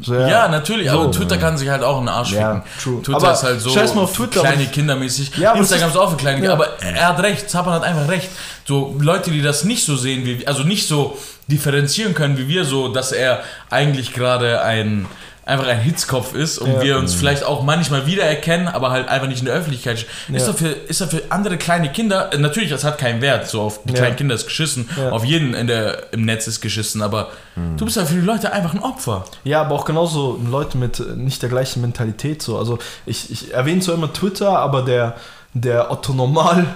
So, 0.00 0.14
Ja, 0.14 0.48
natürlich, 0.48 0.90
So. 0.90 1.00
aber 1.02 1.10
Twitter 1.12 1.36
kann 1.38 1.56
sich 1.56 1.68
halt 1.68 1.82
auch 1.82 1.98
einen 1.98 2.08
Arsch 2.08 2.32
Ja, 2.32 2.54
ficken. 2.56 2.62
true. 2.82 3.02
Twitter 3.02 3.16
Aber 3.18 3.32
ist 3.32 3.42
halt 3.42 3.60
so 3.60 3.70
scheiß 3.70 3.94
mal 3.94 4.02
auf 4.02 4.12
Twitter, 4.14 4.40
kleine 4.40 4.66
Kindermäßig. 4.66 5.36
Ja, 5.36 5.52
Instagram 5.54 5.90
ist 5.90 5.96
auch 5.96 6.10
für 6.10 6.16
kleine 6.16 6.38
ja. 6.44 6.50
Kinder, 6.50 6.54
aber 6.54 6.80
er 6.82 7.08
hat 7.08 7.22
recht, 7.22 7.48
Zapan 7.48 7.74
hat 7.74 7.84
einfach 7.84 8.08
recht. 8.08 8.28
So 8.66 8.96
Leute, 8.98 9.30
die 9.30 9.42
das 9.42 9.64
nicht 9.64 9.84
so 9.84 9.96
sehen, 9.96 10.24
wie, 10.24 10.46
also 10.46 10.62
nicht 10.62 10.86
so 10.88 11.16
differenzieren 11.48 12.14
können 12.14 12.38
wie 12.38 12.48
wir, 12.48 12.64
so 12.64 12.88
dass 12.88 13.12
er 13.12 13.42
eigentlich 13.70 14.12
gerade 14.14 14.62
ein 14.62 15.06
einfach 15.46 15.66
ein 15.66 15.78
Hitzkopf 15.80 16.34
ist 16.34 16.58
und 16.58 16.72
Ja. 16.72 16.82
wir 16.82 16.98
uns 16.98 17.14
vielleicht 17.14 17.44
auch 17.44 17.62
manchmal 17.62 18.06
wiedererkennen, 18.06 18.66
aber 18.68 18.90
halt 18.90 19.08
einfach 19.08 19.28
nicht 19.28 19.40
in 19.40 19.44
der 19.46 19.54
Öffentlichkeit. 19.54 19.98
Ist 19.98 20.08
Ja. 20.28 20.46
doch 20.46 20.56
für, 20.58 20.68
ist 20.68 21.00
doch 21.00 21.08
für 21.10 21.22
andere 21.28 21.58
kleine 21.58 21.92
Kinder, 21.92 22.32
äh, 22.32 22.38
natürlich, 22.38 22.70
das 22.70 22.82
hat 22.84 22.96
keinen 22.98 23.20
Wert, 23.20 23.46
so 23.48 23.60
auf 23.60 23.80
die 23.84 23.92
Ja. 23.92 23.98
kleinen 24.00 24.16
Kinder 24.16 24.34
ist 24.34 24.46
geschissen, 24.46 24.88
Ja. 24.96 25.10
auf 25.10 25.24
jeden 25.24 25.52
in 25.54 25.66
der, 25.66 26.12
im 26.12 26.24
Netz 26.24 26.46
ist 26.46 26.60
geschissen, 26.62 27.02
aber 27.02 27.30
du 27.76 27.84
bist 27.84 27.96
halt 27.98 28.08
für 28.08 28.14
die 28.14 28.20
Leute 28.20 28.52
einfach 28.52 28.72
ein 28.74 28.80
Opfer. 28.82 29.24
Ja, 29.44 29.60
aber 29.60 29.74
auch 29.74 29.84
genauso 29.84 30.40
Leute 30.50 30.78
mit 30.78 30.98
äh, 31.00 31.04
nicht 31.14 31.42
der 31.42 31.50
gleichen 31.50 31.80
Mentalität 31.82 32.40
so. 32.42 32.56
Also 32.58 32.78
ich, 33.04 33.30
ich 33.30 33.52
erwähne 33.52 33.80
zwar 33.80 33.94
immer 33.96 34.12
Twitter, 34.12 34.58
aber 34.58 34.82
der, 34.82 35.14
der 35.52 35.90
Otto 35.90 36.12
Normal, 36.14 36.66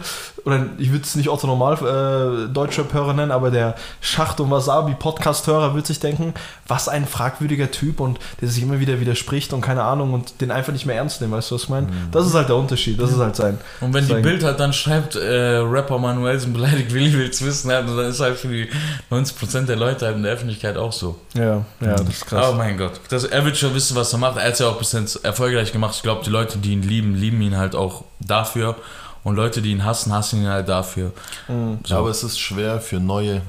oder 0.44 0.66
ich 0.79 0.90
würde 0.90 1.05
es 1.05 1.14
nicht 1.14 1.29
Otto 1.29 1.46
Normal 1.46 1.74
äh, 1.74 2.53
Deutschrap-Hörer 2.53 3.12
nennen, 3.14 3.31
aber 3.33 3.51
der 3.51 3.74
Schacht- 4.01 4.40
und 4.40 4.51
Wasabi-Podcast-Hörer 4.51 5.74
wird 5.74 5.87
sich 5.87 6.01
denken, 6.01 6.35
was 6.66 6.88
ein 6.88 7.07
fragwürdiger 7.07 7.70
Typ 7.70 8.01
und 8.01 8.18
der 8.40 8.48
sich 8.48 8.62
immer 8.62 8.81
wieder 8.81 9.01
widerspricht 9.01 9.53
und 9.53 9.61
keine 9.61 9.83
Ahnung 9.83 10.12
und 10.14 10.40
den 10.40 10.51
einfach 10.51 10.72
nicht 10.72 10.87
mehr 10.87 10.96
ernst 10.96 11.20
nehmen, 11.20 11.33
weißt 11.33 11.51
du, 11.51 11.55
was 11.57 11.62
ich 11.64 11.68
meine? 11.68 11.88
Das 12.12 12.27
ist 12.27 12.35
halt 12.35 12.48
der 12.48 12.57
Unterschied, 12.57 13.01
das 13.01 13.11
ist 13.12 13.18
halt 13.18 13.37
sein. 13.37 13.59
Und 13.81 13.92
wenn 13.94 14.05
die 14.07 14.12
sein- 14.12 14.22
Bild 14.22 14.42
halt 14.44 14.59
dann 14.61 14.72
schreibt, 14.72 15.16
äh, 15.16 15.57
Rapper 15.59 15.98
Manuelsen 15.98 16.53
beleidigt 16.53 16.92
Willi 16.92 17.12
will's 17.12 17.44
wissen, 17.44 17.70
halt, 17.70 17.88
dann 17.88 17.98
ist 18.01 18.20
halt 18.20 18.37
für 18.38 18.48
die 18.48 18.68
90% 19.11 19.66
der 19.68 19.77
Leute 19.77 20.07
halt 20.07 20.16
in 20.16 20.22
der 20.22 20.33
Öffentlichkeit 20.33 20.77
auch 20.77 20.92
so. 20.92 21.16
Ja, 21.35 21.64
ja, 21.81 21.94
das 21.94 22.09
ist 22.09 22.27
krass. 22.27 22.46
Oh 22.51 22.55
mein 22.57 22.77
Gott. 22.79 23.01
Das, 23.09 23.24
er 23.24 23.44
wird 23.44 23.57
schon 23.57 23.74
wissen, 23.74 23.96
was 23.96 24.12
er 24.12 24.18
macht. 24.18 24.37
Er 24.37 24.44
hat 24.46 24.53
es 24.55 24.59
ja 24.61 24.68
auch 24.68 24.79
bis 24.79 24.92
jetzt 24.92 25.24
erfolgreich 25.24 25.72
gemacht. 25.72 25.94
Ich 25.96 26.03
glaube, 26.03 26.22
die 26.24 26.31
Leute, 26.31 26.59
die 26.59 26.72
ihn 26.72 26.83
lieben, 26.83 27.14
lieben 27.14 27.40
ihn 27.42 27.57
halt 27.57 27.74
auch 27.74 28.05
dafür. 28.20 28.77
Und 29.24 29.37
Leute, 29.37 29.61
die 29.61 29.72
ihn 29.72 29.85
hassen, 29.85 30.12
hassen 30.12 30.42
ihn 30.42 30.48
halt 30.48 30.68
dafür. 30.68 31.12
Mhm. 31.48 31.78
So. 31.85 31.96
Aber 31.96 32.11
es 32.11 32.22
ist 32.22 32.38
schwer 32.38 32.81
für 32.81 32.98
Neue, 33.00 33.42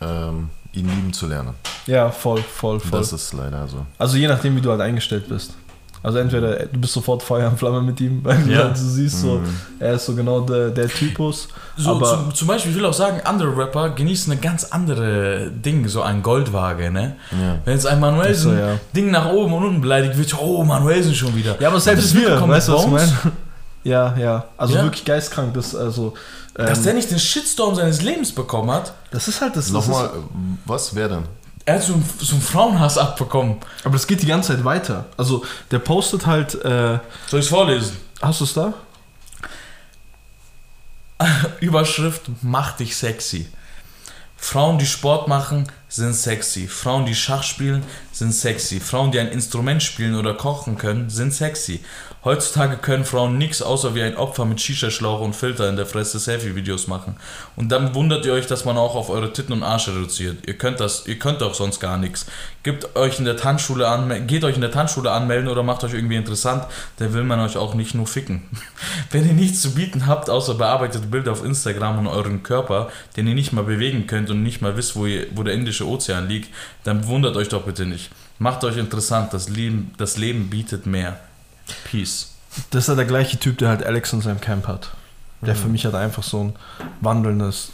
ähm, 0.00 0.50
ihn 0.72 0.88
lieben 0.88 1.12
zu 1.12 1.26
lernen. 1.26 1.54
Ja, 1.86 2.10
voll, 2.10 2.42
voll, 2.42 2.78
voll. 2.80 2.98
Das 3.00 3.12
ist 3.12 3.32
leider 3.32 3.66
so. 3.68 3.86
Also 3.98 4.16
je 4.16 4.28
nachdem, 4.28 4.56
wie 4.56 4.60
du 4.60 4.70
halt 4.70 4.80
eingestellt 4.80 5.28
bist. 5.28 5.52
Also 6.00 6.18
entweder 6.18 6.66
du 6.66 6.78
bist 6.78 6.92
sofort 6.92 7.24
Feuer 7.24 7.50
und 7.50 7.58
Flamme 7.58 7.80
mit 7.82 8.00
ihm, 8.00 8.20
weil 8.24 8.48
Ja. 8.48 8.64
du, 8.68 8.74
du 8.74 8.76
siehst 8.80 9.20
so, 9.20 9.40
er 9.80 9.94
ist 9.94 10.06
so 10.06 10.14
genau 10.14 10.40
der, 10.42 10.70
der 10.70 10.88
Typus. 10.88 11.48
So, 11.76 11.90
aber 11.90 12.06
zum, 12.06 12.34
zum 12.34 12.48
Beispiel, 12.48 12.70
ich 12.72 12.78
will 12.78 12.84
auch 12.84 12.92
sagen, 12.92 13.20
andere 13.24 13.56
Rapper 13.56 13.90
genießen 13.90 14.30
eine 14.32 14.40
ganz 14.40 14.64
andere 14.64 15.50
Ding, 15.50 15.88
so 15.88 16.02
ein 16.02 16.22
Goldwaage, 16.22 16.90
ne? 16.92 17.16
Ja. 17.32 17.58
Wenn 17.64 17.74
jetzt 17.74 17.86
ein 17.86 17.98
Manuelsen 17.98 18.52
so, 18.52 18.56
ja. 18.56 18.78
Ding 18.94 19.10
nach 19.10 19.26
oben 19.32 19.52
und 19.54 19.64
unten 19.64 19.80
beleidigt 19.80 20.16
wird, 20.16 20.38
oh, 20.40 20.62
Manuelsen 20.62 21.14
schon 21.14 21.34
wieder. 21.34 21.56
ja, 21.60 21.68
aber 21.68 21.80
selbst 21.80 22.14
wir, 22.14 22.40
weißt 22.48 22.68
du, 22.68 22.72
was 22.74 22.84
ich 22.84 22.90
meine? 22.90 23.12
Ja, 23.84 24.16
ja. 24.16 24.44
Also 24.56 24.74
Ja. 24.74 24.82
wirklich 24.84 25.04
geistkrank. 25.04 25.54
Das, 25.54 25.74
also, 25.74 26.14
ähm, 26.58 26.66
Dass 26.66 26.82
der 26.82 26.94
nicht 26.94 27.10
den 27.10 27.18
Shitstorm 27.18 27.74
seines 27.74 28.02
Lebens 28.02 28.32
bekommen 28.34 28.70
hat, 28.70 28.92
das 29.10 29.28
ist 29.28 29.40
halt 29.40 29.56
das. 29.56 29.66
das 29.66 29.72
Nochmal, 29.72 30.06
Ist, 30.06 30.12
was 30.64 30.94
wäre 30.94 31.08
denn? 31.08 31.24
er 31.64 31.74
hat 31.76 31.82
so 31.82 31.94
einen, 31.94 32.08
so 32.18 32.32
einen 32.34 32.42
Frauenhass 32.42 32.98
abbekommen. 32.98 33.56
aber 33.84 33.92
das 33.92 34.06
geht 34.06 34.22
die 34.22 34.26
ganze 34.26 34.54
Zeit 34.54 34.64
weiter. 34.64 35.04
Also 35.16 35.44
der 35.70 35.78
postet 35.78 36.26
halt. 36.26 36.54
Äh, 36.64 36.98
Soll 37.28 37.40
ich 37.40 37.46
es 37.46 37.48
vorlesen? 37.48 37.96
hast 38.20 38.40
du 38.40 38.44
es 38.44 38.54
da? 38.54 38.74
Überschrift 41.60 42.22
Mach 42.42 42.72
dich 42.76 42.96
sexy. 42.96 43.48
Frauen, 44.40 44.78
die 44.78 44.86
Sport 44.86 45.26
machen, 45.26 45.66
sind 45.88 46.14
sexy. 46.14 46.68
Frauen, 46.68 47.06
die 47.06 47.14
Schach 47.16 47.42
spielen, 47.42 47.82
sind 48.12 48.32
sexy. 48.32 48.78
Frauen, 48.78 49.10
die 49.10 49.18
ein 49.18 49.26
Instrument 49.28 49.82
spielen 49.82 50.14
oder 50.14 50.32
kochen 50.34 50.78
können, 50.78 51.10
sind 51.10 51.34
sexy. 51.34 51.80
Heutzutage 52.28 52.76
können 52.76 53.06
Frauen 53.06 53.38
nichts 53.38 53.62
außer 53.62 53.94
wie 53.94 54.02
ein 54.02 54.18
Opfer 54.18 54.44
mit 54.44 54.60
Shisha-Schlauch 54.60 55.22
und 55.22 55.34
Filter 55.34 55.66
in 55.70 55.76
der 55.76 55.86
Fresse 55.86 56.18
Selfie-Videos 56.18 56.86
machen. 56.86 57.16
Und 57.56 57.70
dann 57.72 57.94
wundert 57.94 58.26
ihr 58.26 58.34
euch, 58.34 58.46
dass 58.46 58.66
man 58.66 58.76
auch 58.76 58.96
auf 58.96 59.08
eure 59.08 59.32
Titten 59.32 59.54
und 59.54 59.62
Arsch 59.62 59.88
reduziert. 59.88 60.46
Ihr 60.46 60.58
könnt 60.58 60.78
das, 60.78 61.06
ihr 61.06 61.18
könnt 61.18 61.42
auch 61.42 61.54
sonst 61.54 61.80
gar 61.80 61.96
nichts. 61.96 62.26
Gebt 62.64 62.96
euch 62.96 63.18
in 63.18 63.24
der 63.24 63.38
Tanzschule 63.38 63.88
anmelden, 63.88 64.26
geht 64.26 64.44
euch 64.44 64.56
in 64.56 64.60
der 64.60 64.70
Tanzschule 64.70 65.10
anmelden 65.10 65.48
oder 65.48 65.62
macht 65.62 65.82
euch 65.84 65.94
irgendwie 65.94 66.16
interessant, 66.16 66.66
dann 66.98 67.14
will 67.14 67.24
man 67.24 67.40
euch 67.40 67.56
auch 67.56 67.72
nicht 67.72 67.94
nur 67.94 68.06
ficken. 68.06 68.42
Wenn 69.10 69.26
ihr 69.26 69.32
nichts 69.32 69.62
zu 69.62 69.72
bieten 69.72 70.06
habt, 70.06 70.28
außer 70.28 70.52
bearbeitete 70.52 71.06
Bilder 71.06 71.32
auf 71.32 71.42
Instagram 71.42 72.00
und 72.00 72.08
euren 72.08 72.42
Körper, 72.42 72.90
den 73.16 73.26
ihr 73.26 73.34
nicht 73.34 73.54
mal 73.54 73.64
bewegen 73.64 74.06
könnt 74.06 74.28
und 74.28 74.42
nicht 74.42 74.60
mal 74.60 74.76
wisst, 74.76 74.96
wo, 74.96 75.06
ihr, 75.06 75.28
wo 75.34 75.44
der 75.44 75.54
Indische 75.54 75.88
Ozean 75.88 76.28
liegt, 76.28 76.54
dann 76.84 77.06
wundert 77.06 77.36
euch 77.36 77.48
doch 77.48 77.62
bitte 77.62 77.86
nicht. 77.86 78.10
Macht 78.38 78.64
euch 78.64 78.76
interessant, 78.76 79.32
das 79.32 79.48
Leben, 79.48 79.92
das 79.96 80.18
Leben 80.18 80.50
bietet 80.50 80.84
mehr. 80.84 81.18
Peace. 81.90 82.34
Das 82.70 82.84
ist 82.84 82.88
ja 82.88 82.94
der 82.94 83.04
gleiche 83.04 83.38
Typ, 83.38 83.58
der 83.58 83.68
halt 83.68 83.84
Alex 83.84 84.12
in 84.12 84.20
seinem 84.20 84.40
Camp 84.40 84.66
hat. 84.66 84.90
Der 85.40 85.54
Mhm. 85.54 85.58
für 85.58 85.68
mich 85.68 85.84
halt 85.84 85.94
einfach 85.94 86.22
so 86.22 86.42
ein 86.44 86.56
wandelndes. 87.00 87.70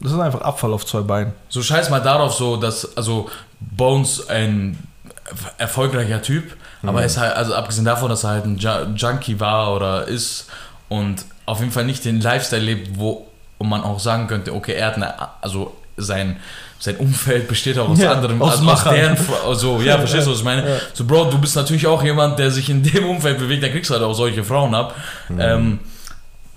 Das 0.00 0.12
ist 0.12 0.18
einfach 0.18 0.40
Abfall 0.40 0.72
auf 0.72 0.86
zwei 0.86 1.00
Beinen. 1.02 1.32
So 1.48 1.62
scheiß 1.62 1.90
mal 1.90 2.00
darauf 2.00 2.34
so, 2.34 2.56
dass, 2.56 2.96
also 2.96 3.28
Bones 3.60 4.28
ein 4.28 4.78
erfolgreicher 5.58 6.22
Typ, 6.22 6.56
aber 6.82 7.00
er 7.00 7.06
ist 7.06 7.18
halt, 7.18 7.34
also 7.36 7.54
abgesehen 7.54 7.84
davon, 7.84 8.08
dass 8.08 8.24
er 8.24 8.30
halt 8.30 8.44
ein 8.46 8.58
Ju- 8.58 8.94
Junkie 8.94 9.38
war 9.40 9.74
oder 9.74 10.06
ist 10.08 10.46
und 10.88 11.24
auf 11.44 11.60
jeden 11.60 11.70
Fall 11.72 11.84
nicht 11.84 12.04
den 12.04 12.20
Lifestyle 12.20 12.62
lebt, 12.62 12.98
wo 12.98 13.28
man 13.60 13.82
auch 13.82 14.00
sagen 14.00 14.26
könnte, 14.26 14.54
okay, 14.54 14.72
er 14.72 14.86
hat 14.86 14.94
eine, 14.96 15.14
also 15.42 15.76
sein, 15.96 16.38
sein 16.78 16.96
Umfeld 16.96 17.48
besteht 17.48 17.78
auch 17.78 17.88
aus 17.88 17.98
Ja, 17.98 18.12
anderen, 18.12 18.40
aus 18.40 18.52
also 18.52 18.62
aus 18.62 18.84
Machern. 18.84 18.94
deren, 18.94 19.18
also, 19.46 19.80
ja, 19.80 19.98
verstehst 19.98 20.26
du, 20.26 20.30
was 20.30 20.38
ich 20.38 20.44
meine? 20.44 20.68
Ja. 20.68 20.76
So, 20.94 21.04
Bro, 21.04 21.30
du 21.30 21.38
bist 21.38 21.56
natürlich 21.56 21.86
auch 21.86 22.02
jemand, 22.02 22.38
der 22.38 22.50
sich 22.50 22.70
in 22.70 22.82
dem 22.82 23.04
Umfeld 23.04 23.38
bewegt, 23.38 23.62
dann 23.62 23.72
kriegst 23.72 23.90
du 23.90 23.94
halt 23.94 24.04
auch 24.04 24.14
solche 24.14 24.44
Frauen 24.44 24.74
ab. 24.74 24.94
Ähm, 25.38 25.80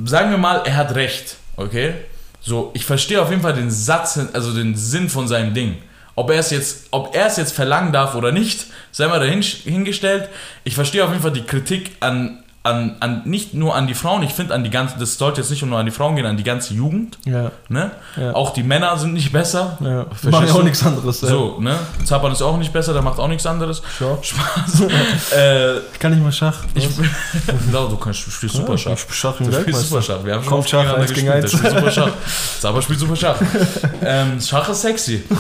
sagen 0.04 0.32
wir 0.32 0.38
mal, 0.38 0.62
er 0.66 0.76
hat 0.78 0.96
recht, 0.96 1.38
okay? 1.58 1.94
So, 2.40 2.72
ich 2.74 2.86
verstehe 2.86 3.22
auf 3.22 3.30
jeden 3.30 3.42
Fall 3.42 3.54
den 3.54 3.72
Satz, 3.72 4.20
also 4.34 4.54
den 4.54 4.76
Sinn 4.76 5.10
von 5.10 5.28
seinem 5.28 5.54
Ding. 5.54 5.78
Ob 6.16 6.30
er 6.30 6.40
es 6.40 6.52
jetzt, 6.52 6.88
ob 6.92 7.16
er 7.16 7.28
es 7.28 7.38
jetzt 7.38 7.54
verlangen 7.54 7.92
darf 7.94 8.16
oder 8.16 8.32
nicht, 8.32 8.66
sei 8.92 9.08
mal 9.08 9.20
dahin 9.20 9.42
hingestellt. 9.42 10.30
Ich 10.64 10.76
verstehe 10.76 11.04
auf 11.04 11.10
jeden 11.12 11.22
Fall 11.22 11.32
die 11.32 11.44
Kritik 11.44 11.92
an, 12.00 12.44
an, 12.64 12.96
an 13.00 13.24
nicht 13.26 13.56
nur 13.56 13.74
an 13.76 13.88
die 13.88 13.96
Frauen, 13.96 14.22
ich 14.22 14.34
finde 14.34 14.54
an 14.54 14.64
die 14.64 14.70
ganze, 14.70 15.00
das 15.00 15.18
sollte 15.18 15.42
jetzt 15.42 15.50
nicht 15.50 15.64
nur 15.66 15.80
an 15.80 15.86
die 15.88 15.92
Frauen 15.92 16.16
gehen, 16.16 16.28
an 16.28 16.38
die 16.38 16.44
ganze 16.44 16.76
Jugend. 16.76 17.18
Ja. 17.26 17.52
Ne? 17.70 17.90
Ja. 18.16 18.36
Auch 18.36 18.52
die 18.54 18.62
Männer 18.62 18.96
sind 19.00 19.14
nicht 19.14 19.32
besser. 19.32 19.78
ja. 19.80 20.06
Machen 20.30 20.48
ja 20.48 20.54
auch 20.54 20.62
nichts 20.64 20.86
anderes. 20.86 21.22
So, 21.22 21.58
ne? 21.60 21.76
Zappern 22.06 22.32
ist 22.32 22.42
auch 22.44 22.58
nicht 22.58 22.72
besser, 22.72 22.94
der 22.94 23.02
macht 23.02 23.18
auch 23.18 23.28
nichts 23.28 23.48
anderes. 23.48 23.82
Schau. 23.98 24.20
Spaß. 24.22 24.82
äh, 25.36 25.78
Ich 25.92 26.00
kann 26.00 26.12
nicht 26.12 26.22
mal 26.24 26.32
Schach. 26.32 26.60
ich, 26.76 26.88
no, 27.72 27.88
du 27.88 27.98
kannst, 27.98 28.28
du 28.28 28.32
spielst 28.32 28.56
super 28.56 28.78
Schach. 28.78 28.92
Ich 28.92 29.16
Schach 29.16 29.38
Du 29.40 29.52
spielst 29.52 29.90
super 29.90 30.02
Schach. 30.04 30.24
Wir 30.24 30.36
haben 30.36 30.44
schon 30.44 30.68
Schach, 30.68 30.94
eins 30.94 31.14
gegen 31.14 31.28
gespielt. 31.28 31.44
eins. 31.46 31.52
Spielt 31.52 31.74
super 31.74 31.92
Schach. 31.92 32.12
Zauber 32.60 32.82
spielt 32.84 33.00
super 33.00 33.16
Schach. 33.16 33.38
ähm, 34.06 34.40
Schach 34.40 34.70
ist 34.70 34.82
sexy. 34.82 35.24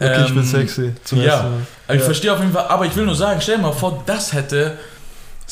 Okay, 0.00 0.22
ich 0.24 0.28
bin 0.32 0.38
Ähm, 0.38 0.44
sexy. 0.44 0.92
Zum 1.04 1.20
ja. 1.20 1.44
Ich 1.92 2.02
verstehe 2.02 2.32
auf 2.32 2.38
jeden 2.40 2.52
Fall, 2.52 2.66
aber 2.68 2.86
ich 2.86 2.94
will 2.96 3.04
nur 3.04 3.14
sagen, 3.14 3.40
stell 3.42 3.56
dir 3.56 3.62
mal 3.62 3.72
vor, 3.72 4.02
das 4.06 4.32
hätte 4.32 4.78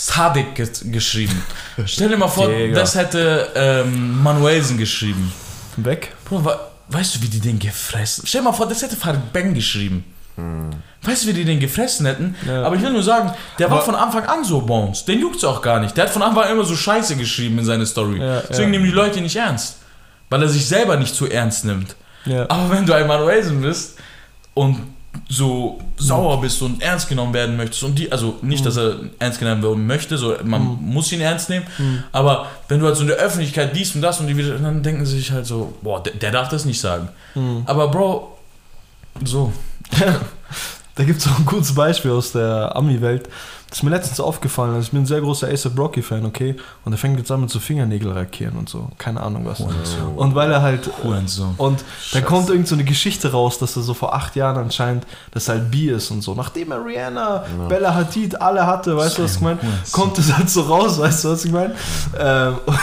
Sadik 0.01 0.55
ge 0.55 0.69
geschrieben. 0.93 1.43
Stell 1.85 2.09
dir 2.09 2.17
mal 2.17 2.29
vor, 2.29 2.47
Digga. 2.49 2.79
das 2.79 2.95
hätte 2.95 3.51
ähm, 3.57 4.23
Manuelsen 4.23 4.79
geschrieben. 4.79 5.33
Weg. 5.77 6.15
Bro, 6.25 6.45
wa 6.45 6.61
weißt 6.89 7.17
du, 7.17 7.23
wie 7.23 7.27
die 7.29 7.41
den 7.41 7.59
gefressen 7.59 8.25
Stell 8.25 8.43
dir 8.43 8.45
mal 8.45 8.53
vor, 8.53 8.69
das 8.69 8.81
hätte 8.81 8.95
Farid 8.95 9.33
Bang 9.33 9.55
geschrieben. 9.55 10.05
Weißt 11.03 11.25
du, 11.25 11.29
wie 11.29 11.33
die 11.33 11.45
den 11.45 11.59
gefressen 11.59 12.07
hätten? 12.07 12.37
Ja. 12.47 12.63
Aber 12.63 12.77
ich 12.77 12.83
will 12.83 12.93
nur 12.93 13.03
sagen, 13.03 13.33
der 13.59 13.69
war 13.71 13.79
Aber- 13.79 13.87
von 13.87 13.97
Anfang 13.97 14.25
an 14.27 14.45
so 14.45 14.61
Bones. 14.61 15.05
Den 15.05 15.21
juckt's 15.21 15.43
auch 15.43 15.61
gar 15.61 15.81
nicht. 15.81 15.97
Der 15.97 16.05
hat 16.05 16.11
von 16.13 16.23
Anfang 16.23 16.45
an 16.45 16.53
immer 16.53 16.65
so 16.65 16.77
Scheiße 16.77 17.17
geschrieben 17.17 17.59
in 17.59 17.65
seine 17.65 17.85
Story. 17.85 18.21
Ja, 18.21 18.41
Deswegen 18.43 18.73
ja. 18.73 18.79
nehmen 18.79 18.85
die 18.85 18.93
Leute 18.97 19.17
ihn 19.19 19.25
nicht 19.25 19.35
ernst. 19.35 19.79
Weil 20.31 20.43
er 20.43 20.49
sich 20.49 20.65
selber 20.69 20.97
nicht 20.97 21.13
zu 21.13 21.27
ernst 21.27 21.65
nimmt. 21.65 21.97
Aber 22.49 22.71
wenn 22.71 22.87
du 22.87 22.93
ein 22.95 23.09
Manuelsen 23.09 23.63
bist 23.63 23.99
und 24.55 24.79
so 25.29 25.79
sauer 25.99 26.41
bist 26.41 26.63
und 26.63 26.83
ernst 26.83 27.09
genommen 27.09 27.35
werden 27.35 27.57
möchtest 27.57 27.83
und 27.83 27.99
die, 27.99 28.11
also 28.11 28.39
nicht, 28.41 28.65
dass 28.65 28.77
er 28.79 28.97
ernst 29.19 29.39
genommen 29.39 29.63
werden 29.63 29.87
möchte, 29.87 30.17
so 30.17 30.35
man 30.43 30.63
muss 30.81 31.13
ihn 31.13 31.21
ernst 31.21 31.51
nehmen, 31.51 31.67
aber 32.13 32.47
wenn 32.69 32.81
du 32.81 32.87
halt 32.87 32.97
so 32.97 33.03
in 33.03 33.09
der 33.09 33.19
Öffentlichkeit 33.19 33.77
dies 33.77 33.95
und 33.95 34.01
das 34.01 34.21
und 34.21 34.27
die 34.27 34.37
wieder, 34.37 34.59
dann 34.59 34.83
denken 34.83 35.05
sie 35.05 35.19
sich 35.19 35.31
halt 35.31 35.45
so, 35.45 35.75
boah, 35.83 36.03
der, 36.03 36.15
der 36.15 36.31
darf 36.31 36.49
das 36.49 36.65
nicht 36.65 36.81
sagen. 36.81 37.09
Aber 37.67 37.89
Bro, 37.89 38.39
so. 39.25 39.53
Da 40.95 41.05
gibt 41.05 41.21
es 41.21 41.29
auch 41.29 41.39
ein 41.39 41.47
gutes 41.47 41.73
Beispiel 41.77 42.11
aus 42.11 42.33
der 42.33 42.75
Ami-Welt. 42.75 43.29
Das 43.69 43.79
ist 43.79 43.83
mir 43.83 43.91
letztens 43.91 44.19
aufgefallen. 44.19 44.71
Also 44.71 44.87
ich 44.87 44.91
bin 44.93 45.03
ein 45.03 45.07
sehr 45.07 45.21
großer 45.21 45.49
Ace 45.49 45.69
Rocky-Fan, 45.77 46.25
okay? 46.25 46.57
Und 46.87 46.93
er 46.93 46.99
fängt 46.99 47.19
jetzt 47.19 47.31
an 47.31 47.43
mit 47.43 47.51
so 47.51 47.61
Fingernägel 47.61 48.13
lackieren 48.13 48.57
und 48.57 48.67
so. 48.67 48.89
Keine 48.97 49.21
Ahnung 49.21 49.45
was. 49.45 49.61
Und 50.17 50.35
weil 50.35 50.51
er 50.51 50.63
halt. 50.63 50.89
Hurensohn. 51.03 51.55
Und 51.59 51.85
dann 52.13 52.25
kommt 52.25 52.49
irgend 52.49 52.67
so 52.67 52.75
eine 52.75 52.85
Geschichte 52.85 53.31
raus, 53.31 53.59
dass 53.59 53.77
er 53.77 53.83
so 53.83 53.93
vor 53.93 54.15
acht 54.15 54.37
Jahren 54.37 54.57
anscheinend, 54.57 55.07
dass 55.33 55.49
er 55.49 55.57
halt 55.57 55.71
bi 55.71 55.91
ist 55.91 56.11
und 56.11 56.23
so. 56.23 56.35
Nachdem 56.35 56.73
er 56.73 56.83
Rihanna, 56.83 57.45
Bella 57.69 57.95
Hadid 57.95 58.41
alle 58.41 58.67
hatte, 58.67 58.97
weißt 58.97 59.19
du, 59.19 59.25
was 59.25 59.37
ich 59.37 59.41
meine? 59.43 59.59
Kommt 59.93 60.19
es 60.19 60.35
halt 60.35 60.49
so 60.49 60.63
raus, 60.63 60.99
weißt 60.99 61.25
du, 61.25 61.29
was 61.29 61.45
ich 61.45 61.53
meine? 61.53 61.75
Ähm, 62.19 62.55
und 62.67 62.79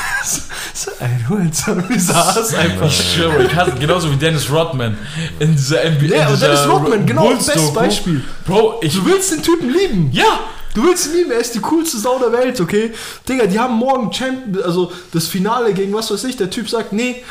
so 0.74 0.92
ein 1.00 1.30
Hurensohn, 1.30 1.90
wie 1.90 2.00
saß 2.00 2.54
einfach. 2.54 2.86
Ich 2.86 3.14
schwöre, 3.14 3.44
ich 3.44 3.56
hasse 3.56 3.72
genauso 3.72 4.12
wie 4.12 4.18
Dennis 4.18 4.52
Rodman 4.52 4.98
in 5.40 5.54
dieser 5.54 5.90
NBA. 5.90 6.16
Ja, 6.16 6.28
und 6.30 6.40
Dennis 6.40 6.68
Rodman, 6.68 7.06
genau, 7.08 7.30
bestes 7.30 7.56
Doku. 7.56 7.74
Beispiel. 7.74 8.24
Bro, 8.46 8.80
ich. 8.82 8.94
Du 8.94 9.06
willst 9.06 9.32
den 9.32 9.42
Typen 9.42 9.72
lieben. 9.72 10.12
Ja! 10.12 10.42
Du 10.76 10.84
willst 10.84 11.12
lieben, 11.14 11.32
er 11.32 11.40
ist 11.40 11.56
die 11.56 11.60
coolste 11.62 11.98
Sau 11.98 12.20
der 12.20 12.32
Welt, 12.32 12.60
okay? 12.62 12.92
Digga, 13.28 13.46
die 13.48 13.58
haben 13.60 13.76
morgen 13.76 14.12
Champion, 14.14 14.64
also 14.64 14.92
das 15.14 15.26
Finale 15.28 15.74
gegen 15.74 15.94
was 15.94 16.12
weiß 16.12 16.24
ich. 16.26 16.38
Der 16.38 16.50
Typ 16.50 16.70
sagt, 16.70 16.94
nee. 16.94 17.24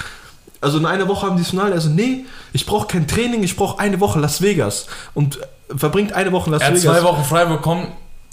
Also 0.60 0.78
in 0.78 0.86
einer 0.86 1.06
Woche 1.08 1.26
haben 1.26 1.36
die 1.36 1.42
das 1.42 1.50
Finale. 1.50 1.72
Also, 1.74 1.90
nee, 1.90 2.24
ich 2.54 2.64
brauche 2.64 2.86
kein 2.86 3.06
Training, 3.06 3.42
ich 3.42 3.54
brauche 3.54 3.78
eine 3.78 4.00
Woche 4.00 4.18
Las 4.18 4.40
Vegas. 4.40 4.86
Und 5.12 5.38
verbringt 5.76 6.14
eine 6.14 6.32
Woche 6.32 6.46
in 6.46 6.52
Las 6.52 6.62
Er 6.62 6.68
hat 6.68 6.74
Vegas. 6.76 6.96
zwei 6.98 7.04
Wochen 7.04 7.22
frei 7.22 7.44
bekommen, 7.44 7.88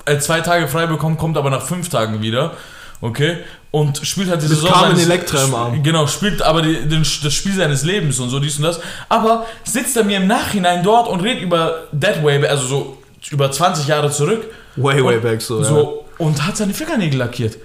äh, 0.06 0.18
zwei 0.20 0.40
Tage 0.40 0.68
frei 0.70 0.88
bekommen, 0.88 1.18
kommt 1.18 1.36
aber 1.38 1.50
nach 1.50 1.62
fünf 1.62 1.90
Tagen 1.90 2.22
wieder. 2.22 2.54
Okay? 3.02 3.40
Und 3.72 3.98
spielt 4.08 4.30
halt 4.30 4.42
die 4.42 4.48
Mit 4.48 4.56
Saison. 4.56 4.72
Carmen 4.72 4.96
seines- 4.96 5.06
Electra 5.06 5.44
im 5.44 5.56
Arm. 5.56 5.84
Genau, 5.84 6.08
spielt 6.08 6.42
aber 6.42 6.62
die, 6.62 6.88
den, 6.88 7.02
das 7.02 7.34
Spiel 7.34 7.54
seines 7.54 7.84
Lebens 7.84 8.18
und 8.20 8.30
so 8.30 8.40
dies 8.40 8.58
und 8.58 8.64
das. 8.64 8.80
Aber 9.10 9.46
sitzt 9.66 9.98
er 9.98 10.06
mir 10.06 10.18
im 10.18 10.28
Nachhinein 10.28 10.84
dort 10.84 11.10
und 11.10 11.20
redet 11.22 11.44
über 11.44 11.88
Way, 11.92 12.46
also 12.48 12.66
so 12.66 12.98
über 13.30 13.52
20 13.52 13.88
Jahre 13.88 14.10
zurück. 14.10 14.46
Way, 14.76 15.04
way 15.04 15.16
und, 15.18 15.22
back 15.22 15.42
so, 15.42 15.64
so 15.64 16.06
Und 16.18 16.46
hat 16.46 16.58
seine 16.58 16.74
Fingernägel 16.74 17.20
lackiert. 17.20 17.58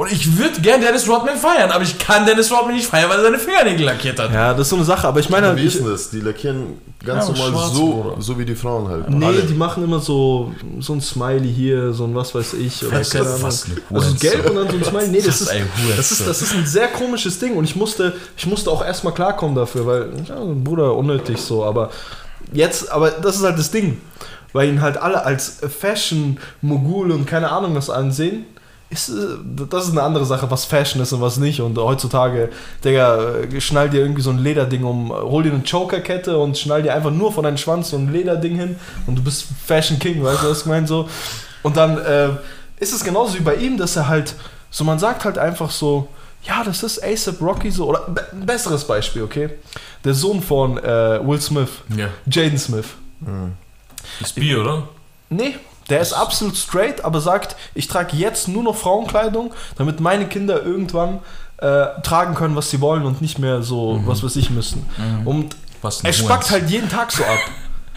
Und 0.00 0.10
ich 0.10 0.38
würde 0.38 0.58
gern 0.62 0.80
Dennis 0.80 1.06
Rodman 1.06 1.36
feiern, 1.36 1.70
aber 1.70 1.84
ich 1.84 1.98
kann 1.98 2.24
Dennis 2.24 2.50
Rodman 2.50 2.74
nicht 2.74 2.86
feiern, 2.86 3.10
weil 3.10 3.18
er 3.18 3.24
seine 3.24 3.38
Fingernägel 3.38 3.84
lackiert 3.84 4.18
hat. 4.18 4.32
Ja, 4.32 4.52
das 4.52 4.62
ist 4.62 4.70
so 4.70 4.76
eine 4.76 4.84
Sache. 4.86 5.06
Aber 5.06 5.20
ich 5.20 5.28
meine, 5.28 5.54
Wie 5.54 5.60
ich, 5.60 5.66
ist 5.74 5.80
denn 5.80 5.90
das? 5.90 6.08
Die 6.08 6.20
lackieren 6.20 6.78
ganz 7.04 7.28
Ja, 7.28 7.34
normal 7.34 7.70
so, 7.70 8.16
so 8.18 8.38
wie 8.38 8.46
die 8.46 8.54
Frauen 8.54 8.88
halt. 8.88 9.10
Nee, 9.10 9.26
Alle. 9.26 9.42
die 9.42 9.52
machen 9.52 9.84
immer 9.84 10.00
so, 10.00 10.54
so 10.78 10.94
ein 10.94 11.02
Smiley 11.02 11.52
hier, 11.52 11.92
so 11.92 12.04
ein 12.04 12.14
was 12.14 12.34
weiß 12.34 12.54
ich. 12.54 12.82
Oder 12.82 12.96
Ahnung. 12.96 13.42
was 13.42 13.66
eine 13.66 14.00
Also 14.00 14.14
gelb 14.14 14.48
und 14.48 14.56
dann 14.56 14.70
so 14.70 14.76
ein 14.76 14.84
Smiley. 14.84 15.08
Nee, 15.08 15.20
das 15.20 15.40
ist, 15.42 15.50
das, 15.98 16.12
ist, 16.12 16.26
das 16.26 16.42
ist 16.42 16.54
ein 16.54 16.64
sehr 16.64 16.88
komisches 16.88 17.38
Ding 17.38 17.56
und 17.56 17.64
ich 17.64 17.76
musste, 17.76 18.14
ich 18.38 18.46
musste 18.46 18.70
auch 18.70 18.82
erstmal 18.82 19.12
klarkommen 19.12 19.54
dafür, 19.54 19.86
weil, 19.86 20.08
ja, 20.26 20.36
Bruder, 20.40 20.94
unnötig 20.96 21.38
so, 21.38 21.62
aber 21.62 21.90
jetzt, 22.54 22.90
aber 22.90 23.10
das 23.10 23.36
ist 23.36 23.42
halt 23.42 23.58
das 23.58 23.70
Ding, 23.70 24.00
weil 24.52 24.68
ihn 24.68 24.80
halt 24.80 24.96
alle 24.96 25.24
als 25.24 25.60
Fashion-Mogul 25.78 27.10
und 27.12 27.26
keine 27.26 27.50
Ahnung 27.50 27.74
was 27.74 27.90
ansehen. 27.90 28.44
Ist, 28.90 29.08
äh, 29.08 29.12
das 29.70 29.84
ist 29.84 29.92
eine 29.92 30.02
andere 30.02 30.24
Sache, 30.24 30.50
was 30.50 30.64
Fashion 30.64 31.00
ist 31.00 31.12
und 31.12 31.20
was 31.20 31.36
nicht. 31.36 31.60
Und 31.60 31.78
heutzutage, 31.78 32.50
Digga, 32.84 33.34
schnall 33.60 33.88
dir 33.88 34.00
irgendwie 34.00 34.22
so 34.22 34.30
ein 34.30 34.38
Lederding 34.38 34.82
um, 34.84 35.12
hol 35.12 35.44
dir 35.44 35.52
eine 35.52 35.62
Chokerkette 35.62 36.36
und 36.36 36.58
schnall 36.58 36.82
dir 36.82 36.94
einfach 36.94 37.12
nur 37.12 37.32
von 37.32 37.44
deinem 37.44 37.56
Schwanz 37.56 37.90
so 37.90 37.96
ein 37.96 38.12
Lederding 38.12 38.56
hin 38.56 38.76
und 39.06 39.16
du 39.16 39.22
bist 39.22 39.46
Fashion 39.64 39.98
King, 39.98 40.24
weißt 40.24 40.42
du, 40.42 40.48
was 40.50 40.60
ich 40.62 40.66
meine? 40.66 40.86
So, 40.88 41.08
Und 41.62 41.76
dann 41.76 41.98
äh, 41.98 42.30
ist 42.80 42.92
es 42.92 43.04
genauso 43.04 43.34
wie 43.38 43.42
bei 43.42 43.54
ihm, 43.56 43.76
dass 43.78 43.94
er 43.94 44.08
halt, 44.08 44.34
so 44.70 44.82
man 44.82 44.98
sagt 44.98 45.24
halt 45.24 45.38
einfach 45.38 45.70
so, 45.70 46.08
ja, 46.42 46.64
das 46.64 46.82
ist 46.82 47.04
ASAP 47.04 47.40
Rocky 47.42 47.70
so, 47.70 47.86
oder 47.90 48.08
ein 48.32 48.44
besseres 48.46 48.82
Beispiel, 48.84 49.22
okay? 49.22 49.50
Der 50.04 50.14
Sohn 50.14 50.42
von 50.42 50.78
äh, 50.78 51.20
Will 51.24 51.40
Smith, 51.40 51.68
Ja. 51.96 52.08
Jaden 52.26 52.58
Smith. 52.58 52.86
Ist 54.20 54.34
Bi, 54.34 54.56
oder? 54.56 54.88
Nee, 55.28 55.56
der 55.88 56.00
ist 56.00 56.12
absolut 56.12 56.56
straight, 56.56 57.04
aber 57.04 57.20
sagt, 57.20 57.56
ich 57.74 57.88
trage 57.88 58.16
jetzt 58.16 58.48
nur 58.48 58.62
noch 58.62 58.76
Frauenkleidung, 58.76 59.52
damit 59.76 60.00
meine 60.00 60.26
Kinder 60.26 60.62
irgendwann 60.62 61.20
äh, 61.58 61.86
tragen 62.02 62.34
können, 62.34 62.56
was 62.56 62.70
sie 62.70 62.80
wollen 62.80 63.04
und 63.04 63.20
nicht 63.20 63.38
mehr 63.38 63.62
so, 63.62 64.00
was 64.06 64.22
weiß 64.22 64.36
ich, 64.36 64.50
müssen. 64.50 64.86
Und 65.24 65.56
Was 65.82 66.02
ein 66.02 66.06
er 66.06 66.12
spackt 66.12 66.50
halt 66.50 66.70
jeden 66.70 66.88
Tag 66.88 67.12
so 67.12 67.24
ab. 67.24 67.38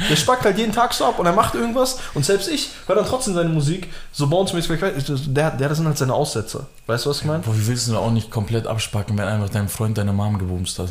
Der 0.10 0.16
spackt 0.16 0.44
halt 0.44 0.58
jeden 0.58 0.74
Tag 0.74 0.92
so 0.94 1.06
ab 1.06 1.20
und 1.20 1.28
er 1.28 1.34
macht 1.34 1.54
irgendwas 1.54 2.00
und 2.16 2.26
selbst 2.26 2.50
ich 2.50 2.70
höre 2.88 2.96
dann 2.96 3.06
trotzdem 3.06 3.36
seine 3.36 3.50
Musik, 3.50 3.90
so 4.12 4.28
bounce-mäßig, 4.28 4.80
der, 5.28 5.52
der, 5.52 5.70
das 5.70 5.78
sind 5.78 5.86
halt 5.86 5.98
seine 6.00 6.14
Aussätze. 6.16 6.66
Weißt 6.88 7.06
du, 7.06 7.12
was 7.12 7.20
ich 7.20 7.26
meine? 7.26 7.44
Boah, 7.44 7.56
wie 7.56 7.68
willst 7.68 7.88
du 7.88 7.92
da 7.92 8.00
auch 8.00 8.10
nicht 8.10 8.32
komplett 8.32 8.66
abspacken, 8.66 9.18
wenn 9.18 9.28
einfach 9.28 9.50
dein 9.50 9.70
Freund 9.70 9.98
deine 9.98 10.12
Mom 10.12 10.40
gebumst 10.40 10.80
hat? 10.80 10.90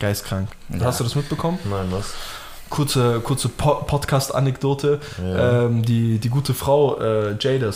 Geistkrank. 0.00 0.48
Ja. 0.70 0.86
Hast 0.86 1.00
du 1.00 1.04
das 1.04 1.14
mitbekommen? 1.14 1.58
Nein, 1.64 1.88
was? 1.90 2.06
Kurze, 2.72 3.20
kurze 3.20 3.48
po 3.50 3.68
Ja. 3.68 3.74
Podcast-Anekdote. 3.86 4.98
Ähm, 5.22 5.82
die, 5.82 6.18
die 6.18 6.28
gute 6.30 6.54
Frau 6.54 6.98
äh, 6.98 7.36
Jada, 7.38 7.70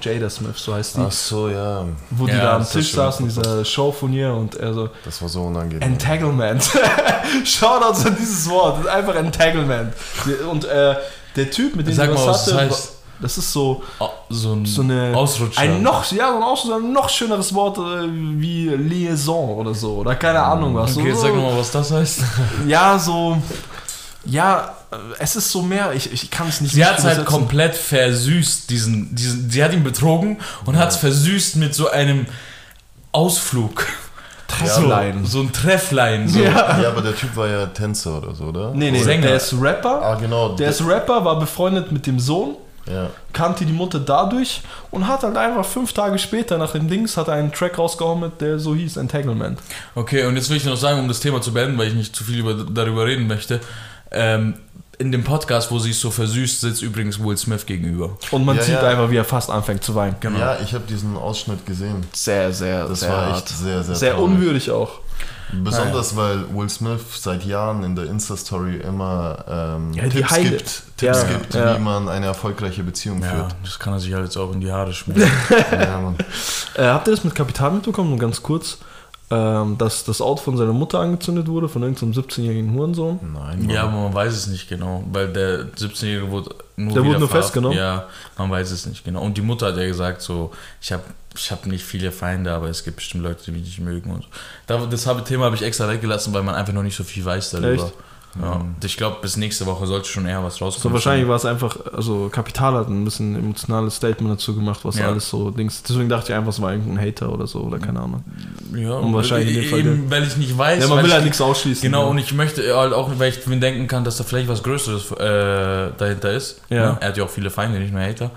Jada 0.00 0.28
Smith, 0.28 0.56
so 0.56 0.74
heißt 0.74 0.96
die, 0.98 1.00
Ach 1.06 1.10
so, 1.10 1.48
ja. 1.48 1.86
wo 2.10 2.26
die 2.26 2.32
Ja, 2.32 2.42
da 2.42 2.52
am 2.56 2.58
das 2.60 2.72
Tisch 2.72 2.90
schon 2.90 2.96
saßen, 3.00 3.24
dieser 3.26 3.64
Show 3.64 3.90
von 3.92 4.12
ihr 4.12 4.30
und 4.32 4.54
er 4.56 4.74
so, 4.74 4.90
Das 5.06 5.22
war 5.22 5.28
so 5.30 5.42
unangenehm. 5.44 5.80
Entanglement. 5.80 6.62
Shoutouts 7.44 8.04
an 8.06 8.16
dieses 8.20 8.48
Wort. 8.50 8.76
Das 8.78 8.84
ist 8.84 8.90
einfach 8.90 9.14
Entanglement. 9.14 9.94
Und 10.50 10.64
äh, 10.66 10.96
der 11.34 11.50
Typ, 11.50 11.74
mit 11.74 11.86
dem 11.86 11.94
Sag 11.94 12.10
ich 12.10 12.14
mal, 12.18 12.26
was 12.26 12.44
das 12.44 12.54
war- 12.54 12.60
heißt. 12.62 12.92
das 13.20 13.38
ist 13.38 13.52
so, 13.52 13.82
Oh, 14.00 14.08
so 14.28 14.52
ein 14.52 14.66
so 14.66 14.82
eine 14.82 15.12
Ausrutscher. 15.16 15.60
ein 15.62 15.82
noch, 15.82 16.04
ja, 16.12 16.30
so 16.30 16.36
ein, 16.36 16.42
Aus- 16.42 16.70
ein 16.70 16.92
noch 16.92 17.08
schöneres 17.08 17.54
Wort 17.54 17.78
äh, 17.78 18.06
wie 18.38 18.68
Liaison 18.68 19.56
oder 19.56 19.72
so. 19.74 19.94
Oder 19.96 20.14
keine 20.16 20.42
Ahnung 20.42 20.74
was. 20.74 20.94
Okay, 20.96 21.12
so, 21.14 21.20
sag 21.22 21.34
mal, 21.36 21.56
was 21.56 21.70
das 21.70 21.90
heißt. 21.90 22.20
Ja, 22.66 22.98
so. 22.98 23.38
Ja, 24.24 24.76
äh, 24.90 24.96
es 25.18 25.36
ist 25.36 25.50
so 25.50 25.62
mehr. 25.62 25.92
Ich, 25.94 26.12
ich 26.12 26.30
kann 26.30 26.48
es 26.48 26.60
nicht 26.60 26.74
Sie 26.74 26.84
hat 26.84 26.98
es 26.98 27.04
halt 27.04 27.24
komplett 27.24 27.74
versüßt, 27.74 28.70
diesen, 28.70 29.14
diesen, 29.14 29.50
sie 29.50 29.62
hat 29.62 29.72
ihn 29.72 29.84
betrogen 29.84 30.38
und 30.64 30.76
hat 30.76 30.90
es 30.90 30.96
versüßt 30.96 31.56
mit 31.56 31.74
so 31.74 31.90
einem 31.90 32.26
Ausflug. 33.10 33.86
Trefflein. 34.48 35.24
So 35.24 35.40
ein 35.40 35.52
Trefflein. 35.52 36.28
So. 36.28 36.40
Ja. 36.40 36.80
Ja, 36.80 36.88
aber 36.88 37.00
der 37.00 37.16
Typ 37.16 37.34
war 37.36 37.48
ja 37.48 37.66
Tänzer 37.66 38.18
oder 38.18 38.34
so, 38.34 38.44
oder? 38.44 38.72
Nee, 38.74 38.90
nee, 38.90 39.02
Sänger. 39.02 39.28
der 39.28 39.36
ist 39.36 39.54
Rapper. 39.58 40.02
Ah, 40.02 40.14
genau. 40.14 40.54
Der 40.56 40.70
ist 40.70 40.86
Rapper, 40.86 41.24
war 41.24 41.38
befreundet 41.38 41.90
mit 41.90 42.06
dem 42.06 42.18
Sohn. 42.20 42.56
ja. 42.86 43.10
kannte 43.32 43.64
die 43.64 43.72
Mutter 43.72 44.00
dadurch 44.00 44.60
und 44.90 45.06
hat 45.06 45.22
halt 45.22 45.36
einfach 45.36 45.64
fünf 45.64 45.92
Tage 45.92 46.18
später 46.18 46.58
nach 46.58 46.72
dem 46.72 46.88
Dings 46.88 47.16
hat 47.16 47.28
einen 47.28 47.52
Track 47.52 47.78
rausgehauen, 47.78 48.20
mit, 48.20 48.40
der 48.40 48.58
so 48.58 48.74
hieß 48.74 48.96
Entanglement. 48.96 49.58
Okay, 49.94 50.24
und 50.24 50.36
jetzt 50.36 50.50
will 50.50 50.56
ich 50.56 50.64
noch 50.64 50.76
sagen, 50.76 50.98
um 51.00 51.08
das 51.08 51.20
Thema 51.20 51.40
zu 51.40 51.52
beenden, 51.52 51.78
weil 51.78 51.88
ich 51.88 51.94
nicht 51.94 52.14
zu 52.14 52.24
viel 52.24 52.40
über, 52.40 52.54
darüber 52.54 53.06
reden 53.06 53.26
möchte. 53.26 53.60
Ähm, 54.12 54.54
in 54.98 55.10
dem 55.10 55.24
Podcast, 55.24 55.70
wo 55.72 55.78
sie 55.80 55.90
es 55.90 56.00
so 56.00 56.10
versüßt, 56.12 56.60
sitzt 56.60 56.82
übrigens 56.82 57.18
Will 57.18 57.36
Smith 57.36 57.66
gegenüber. 57.66 58.10
Und 58.30 58.44
man 58.44 58.56
Ja, 58.56 58.62
sieht 58.62 58.74
ja. 58.74 58.82
einfach, 58.82 59.10
wie 59.10 59.16
er 59.16 59.24
fast 59.24 59.50
anfängt 59.50 59.82
zu 59.82 59.94
weinen. 59.96 60.14
Genau. 60.20 60.38
Ja, 60.38 60.58
ich 60.62 60.74
habe 60.74 60.84
diesen 60.88 61.16
Ausschnitt 61.16 61.66
gesehen. 61.66 62.06
Sehr, 62.12 62.52
sehr, 62.52 62.86
Das 62.86 63.00
sehr 63.00 63.10
war 63.10 63.26
hart. 63.26 63.36
echt 63.38 63.48
sehr, 63.48 63.82
sehr 63.82 63.94
Sehr 63.96 64.12
traurig. 64.12 64.24
unwürdig 64.36 64.70
auch. 64.70 65.00
Besonders 65.64 66.16
weil 66.16 66.44
Will 66.54 66.68
Smith 66.70 67.00
seit 67.20 67.44
Jahren 67.44 67.82
in 67.84 67.94
der 67.94 68.06
Insta-Story 68.06 68.76
immer 68.76 69.44
ähm, 69.48 69.92
Ja, 69.92 70.04
die 70.04 70.08
Tipps 70.18 70.30
Heile- 70.30 70.50
gibt, 70.50 70.82
Tipps 70.96 71.22
Ja, 71.22 71.24
gibt 71.28 71.54
ja. 71.54 71.76
wie 71.76 71.80
man 71.82 72.08
eine 72.08 72.26
erfolgreiche 72.26 72.82
Beziehung 72.82 73.22
Ja, 73.22 73.28
führt. 73.30 73.56
das 73.64 73.78
kann 73.78 73.92
er 73.92 73.98
sich 74.00 74.14
halt 74.14 74.24
jetzt 74.24 74.36
auch 74.38 74.52
in 74.52 74.60
die 74.60 74.70
Haare 74.72 74.92
schmieren. 74.94 75.30
Äh, 76.74 76.84
habt 76.86 77.06
ihr 77.08 77.10
das 77.10 77.24
mit 77.24 77.34
Kapital 77.34 77.70
mitbekommen? 77.72 78.10
Nur 78.10 78.18
ganz 78.18 78.42
kurz. 78.42 78.78
Ähm, 79.34 79.78
dass 79.78 80.04
das 80.04 80.20
Auto 80.20 80.42
von 80.42 80.56
seiner 80.58 80.74
Mutter 80.74 80.98
angezündet 81.00 81.48
wurde, 81.48 81.66
von 81.68 81.82
irgendeinem 81.82 82.12
17-jährigen 82.12 82.74
Hurensohn. 82.74 83.18
Nein, 83.22 83.60
Mann. 83.60 83.70
ja, 83.70 83.84
aber 83.84 83.92
man 83.92 84.12
weiß 84.14 84.34
es 84.34 84.46
nicht 84.48 84.68
genau, 84.68 85.02
weil 85.10 85.32
der 85.32 85.72
17-Jährige 85.72 86.30
wurde 86.30 86.54
nur 86.76 86.92
Der 86.92 87.04
wurde 87.04 87.18
nur 87.20 87.28
festgenommen? 87.30 87.78
Ja, 87.78 88.08
man 88.36 88.50
weiß 88.50 88.70
es 88.72 88.84
nicht 88.84 89.04
genau. 89.04 89.22
Und 89.22 89.38
die 89.38 89.40
Mutter 89.42 89.68
hat 89.68 89.76
ja 89.78 89.86
gesagt 89.86 90.20
so, 90.20 90.50
ich 90.82 90.92
habe 90.92 91.02
ich 91.34 91.50
hab 91.50 91.64
nicht 91.66 91.82
viele 91.84 92.12
Feinde, 92.12 92.52
aber 92.52 92.68
es 92.68 92.84
gibt 92.84 92.96
bestimmt 92.96 93.22
Leute, 93.24 93.42
die 93.46 93.52
mich 93.52 93.62
nicht 93.62 93.80
mögen 93.80 94.10
und 94.10 94.22
so. 94.24 94.28
Da- 94.66 94.84
Das 94.86 95.06
habe- 95.06 95.24
Thema 95.24 95.46
habe 95.46 95.56
ich 95.56 95.62
extra 95.62 95.88
weggelassen, 95.88 96.34
weil 96.34 96.42
man 96.42 96.54
einfach 96.54 96.74
noch 96.74 96.82
nicht 96.82 96.96
so 96.96 97.04
viel 97.04 97.24
weiß 97.24 97.52
darüber. 97.52 97.72
Echt? 97.84 97.92
Ja. 98.40 98.52
Und 98.52 98.82
Ich 98.84 98.96
glaube, 98.96 99.18
bis 99.20 99.36
nächste 99.36 99.66
Woche 99.66 99.86
sollte 99.86 100.08
schon 100.08 100.24
eher 100.26 100.42
was 100.42 100.60
rauskommen. 100.60 100.82
So 100.82 100.92
wahrscheinlich 100.92 101.28
war 101.28 101.36
es 101.36 101.44
einfach, 101.44 101.76
also 101.92 102.28
Kapital 102.32 102.74
hat 102.74 102.88
ein 102.88 103.04
bisschen 103.04 103.36
emotionales 103.36 103.96
Statement 103.96 104.32
dazu 104.34 104.54
gemacht, 104.54 104.80
was 104.84 104.98
Ja. 104.98 105.08
alles 105.08 105.28
so 105.28 105.50
Dings. 105.50 105.82
Deswegen 105.82 106.08
dachte 106.08 106.32
ich 106.32 106.38
einfach, 106.38 106.50
es 106.50 106.60
war 106.62 106.72
irgendein 106.72 107.04
Hater 107.06 107.30
oder 107.30 107.46
so, 107.46 107.60
oder 107.60 107.78
keine 107.78 108.00
Ahnung. 108.00 108.24
Ja, 108.74 108.94
Und 108.94 109.12
wahrscheinlich 109.12 109.54
in 109.54 109.62
dem 109.62 109.70
Fall 109.70 109.78
eben, 109.80 110.10
weil 110.10 110.22
ich 110.22 110.36
nicht 110.36 110.56
weiß. 110.56 110.82
Ja, 110.82 110.88
man 110.94 111.04
will 111.04 111.12
halt 111.12 111.24
nichts 111.24 111.40
ausschließen. 111.40 111.82
Genau, 111.82 112.04
ja. 112.04 112.08
und 112.08 112.18
ich 112.18 112.32
möchte 112.32 112.62
halt 112.74 112.94
auch, 112.94 113.10
weil 113.18 113.28
ich 113.30 113.46
mir 113.46 113.58
denken 113.58 113.86
kann, 113.86 114.02
dass 114.04 114.16
da 114.16 114.24
vielleicht 114.24 114.48
was 114.48 114.62
Größeres 114.62 115.10
äh, 115.12 115.90
dahinter 115.98 116.32
ist. 116.32 116.60
Ja. 116.70 116.92
Ne? 116.92 116.96
Er 117.00 117.08
hat 117.08 117.16
ja 117.18 117.24
auch 117.24 117.30
viele 117.30 117.50
Feinde, 117.50 117.78
nicht 117.78 117.92
nur 117.92 118.00
Hater. 118.02 118.30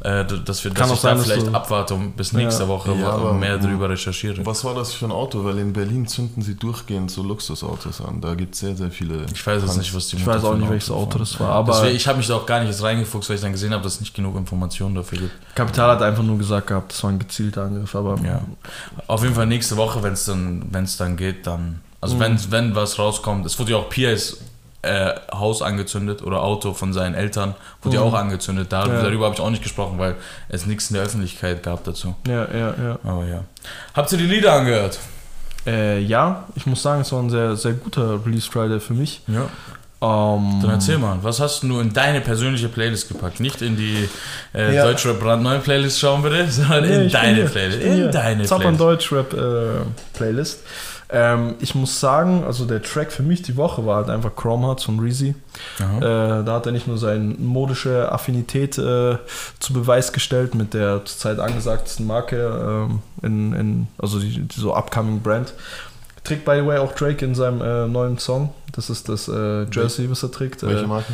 Äh, 0.00 0.24
dass 0.44 0.62
wir, 0.64 0.70
Kann 0.72 0.82
dass 0.88 0.90
auch 0.90 0.94
ich 0.94 1.00
sein, 1.00 1.16
da 1.18 1.22
vielleicht 1.24 1.46
du- 1.48 1.52
abwarte 1.54 1.96
bis 2.16 2.32
nächste 2.32 2.62
Ja. 2.62 2.68
Woche 2.68 2.92
Ja, 2.94 3.32
mehr 3.32 3.58
darüber 3.58 3.90
recherchiere. 3.90 4.46
Was 4.46 4.64
war 4.64 4.74
das 4.74 4.92
für 4.94 5.06
ein 5.06 5.10
Auto? 5.12 5.44
Weil 5.44 5.58
in 5.58 5.72
Berlin 5.72 6.06
zünden 6.06 6.40
sie 6.42 6.54
durchgehend 6.54 7.10
so 7.10 7.22
Luxusautos 7.22 8.00
an. 8.00 8.20
Da 8.20 8.34
gibt 8.34 8.54
es 8.54 8.60
sehr, 8.60 8.76
sehr 8.76 8.90
viele. 8.90 9.26
Ich 9.32 9.44
weiß 9.46 9.62
jetzt 9.62 9.76
nicht, 9.76 9.92
was 9.94 10.06
die 10.08 10.16
Ich 10.16 10.26
weiß 10.26 10.44
auch 10.44 10.54
nicht, 10.56 10.70
welches 10.70 10.90
Auto 10.90 11.18
das 11.18 11.38
war, 11.40 11.50
aber 11.50 11.72
Deswegen, 11.72 11.96
ich 11.96 12.06
habe 12.06 12.18
mich 12.18 12.28
da 12.28 12.36
auch 12.36 12.46
gar 12.46 12.60
nicht 12.60 12.68
jetzt 12.70 12.82
reingefuchst, 12.82 13.28
weil 13.28 13.36
ich 13.36 13.42
dann 13.42 13.52
gesehen 13.52 13.72
habe, 13.72 13.82
dass 13.82 13.94
es 13.94 14.00
nicht 14.00 14.14
genug 14.14 14.36
Informationen 14.36 14.94
dafür 14.94 15.18
gibt. 15.18 15.32
Kapital 15.56 15.90
hat 15.90 16.02
einfach 16.02 16.22
nur 16.22 16.38
gesagt 16.38 16.68
gehabt, 16.68 16.92
das 16.92 17.02
war 17.02 17.10
ein 17.10 17.18
gezielter 17.18 17.62
Angriff, 17.64 17.94
aber 17.96 18.18
Ja. 18.24 18.40
Auf 19.08 19.22
jeden 19.22 19.34
Fall 19.34 19.46
nächste 19.46 19.76
Woche, 19.76 20.02
wenn 20.02 20.12
es 20.12 20.24
dann, 20.26 20.62
wenn's 20.70 20.96
dann 20.96 21.16
geht, 21.16 21.46
dann. 21.46 21.80
Also 22.00 22.14
Mhm. 22.14 22.20
wenn, 22.20 22.50
wenn 22.52 22.74
was 22.76 22.98
rauskommt, 23.00 23.44
es 23.46 23.58
wurde 23.58 23.72
ja 23.72 23.78
auch 23.78 23.88
Piers 23.88 24.36
äh, 24.82 25.10
Haus 25.32 25.60
angezündet 25.62 26.22
oder 26.22 26.42
Auto 26.42 26.72
von 26.72 26.92
seinen 26.92 27.14
Eltern 27.14 27.54
wurde 27.82 27.96
ja 27.96 28.02
Mhm. 28.02 28.08
auch 28.08 28.14
angezündet. 28.14 28.68
Da, 28.70 28.86
Ja. 28.86 29.02
Darüber 29.02 29.24
habe 29.26 29.34
ich 29.34 29.40
auch 29.40 29.50
nicht 29.50 29.62
gesprochen, 29.62 29.98
weil 29.98 30.14
es 30.48 30.66
nichts 30.66 30.90
in 30.90 30.94
der 30.94 31.04
Öffentlichkeit 31.04 31.62
gab 31.62 31.82
dazu. 31.84 32.14
ja, 32.26 32.46
ja, 32.52 32.74
ja. 32.80 32.98
Aber 33.04 33.24
ja. 33.24 33.42
Habt 33.94 34.12
ihr 34.12 34.18
die 34.18 34.24
Lieder 34.26 34.52
angehört? 34.52 34.98
Äh, 35.66 35.98
ja, 36.00 36.44
ich 36.54 36.64
muss 36.66 36.80
sagen, 36.82 37.00
es 37.02 37.12
war 37.12 37.20
ein 37.20 37.28
sehr, 37.30 37.56
sehr 37.56 37.72
guter 37.72 38.24
Release 38.24 38.48
Friday 38.50 38.78
für 38.80 38.94
mich. 38.94 39.20
Ja. 39.26 39.48
Ähm, 40.00 40.60
Dann 40.62 40.70
erzähl 40.70 40.96
mal, 40.96 41.18
was 41.22 41.40
hast 41.40 41.64
du 41.64 41.80
in 41.80 41.92
deine 41.92 42.20
persönliche 42.20 42.68
Playlist 42.68 43.08
gepackt? 43.08 43.40
Nicht 43.40 43.60
in 43.62 43.76
die 43.76 44.08
äh, 44.54 44.76
Ja. 44.76 44.84
Deutschrap 44.84 45.18
brandneue 45.18 45.58
Playlist 45.58 45.98
schauen 45.98 46.22
bitte, 46.22 46.46
sondern 46.50 46.86
Nee, 46.88 47.04
in 47.06 47.10
deine 47.10 47.34
hier. 47.34 47.44
Playlist. 47.46 47.82
In 47.82 48.10
deine 48.12 48.44
Zappern 48.44 48.76
Playlist. 48.76 49.10
Deutschrap 49.10 49.32
äh, 49.34 50.16
Playlist. 50.16 50.60
Ähm, 51.10 51.54
ich 51.60 51.74
muss 51.74 52.00
sagen, 52.00 52.44
also 52.44 52.66
der 52.66 52.82
Track 52.82 53.12
für 53.12 53.22
mich 53.22 53.40
die 53.40 53.56
Woche 53.56 53.86
war 53.86 53.96
halt 53.96 54.10
einfach 54.10 54.36
Chrome 54.36 54.66
Hearts 54.66 54.84
von 54.84 55.00
Reezy. 55.00 55.34
Äh, 55.98 56.00
da 56.44 56.46
hat 56.46 56.66
er 56.66 56.72
nicht 56.72 56.86
nur 56.86 56.98
seine 56.98 57.34
modische 57.38 58.12
Affinität 58.12 58.76
äh, 58.76 59.16
zu 59.58 59.72
Beweis 59.72 60.12
gestellt 60.12 60.54
mit 60.54 60.74
der 60.74 61.04
zurzeit 61.06 61.38
angesagtesten 61.38 62.06
Marke, 62.06 62.86
ähm, 62.90 62.98
in, 63.22 63.52
in, 63.54 63.88
also 63.96 64.18
die, 64.20 64.42
die 64.42 64.60
so 64.60 64.74
upcoming 64.74 65.20
Brand. 65.20 65.54
Trägt 66.24 66.44
by 66.44 66.56
the 66.60 66.66
way 66.66 66.76
auch 66.78 66.92
Drake 66.92 67.24
in 67.24 67.34
seinem 67.34 67.62
äh, 67.62 67.86
neuen 67.88 68.18
Song. 68.18 68.52
Das 68.72 68.90
ist 68.90 69.08
das 69.08 69.28
äh, 69.28 69.64
Jersey, 69.72 70.10
was 70.10 70.22
er 70.22 70.30
trägt. 70.30 70.62
Welche 70.62 70.84
Äh, 70.84 70.88
Marke? 70.88 71.12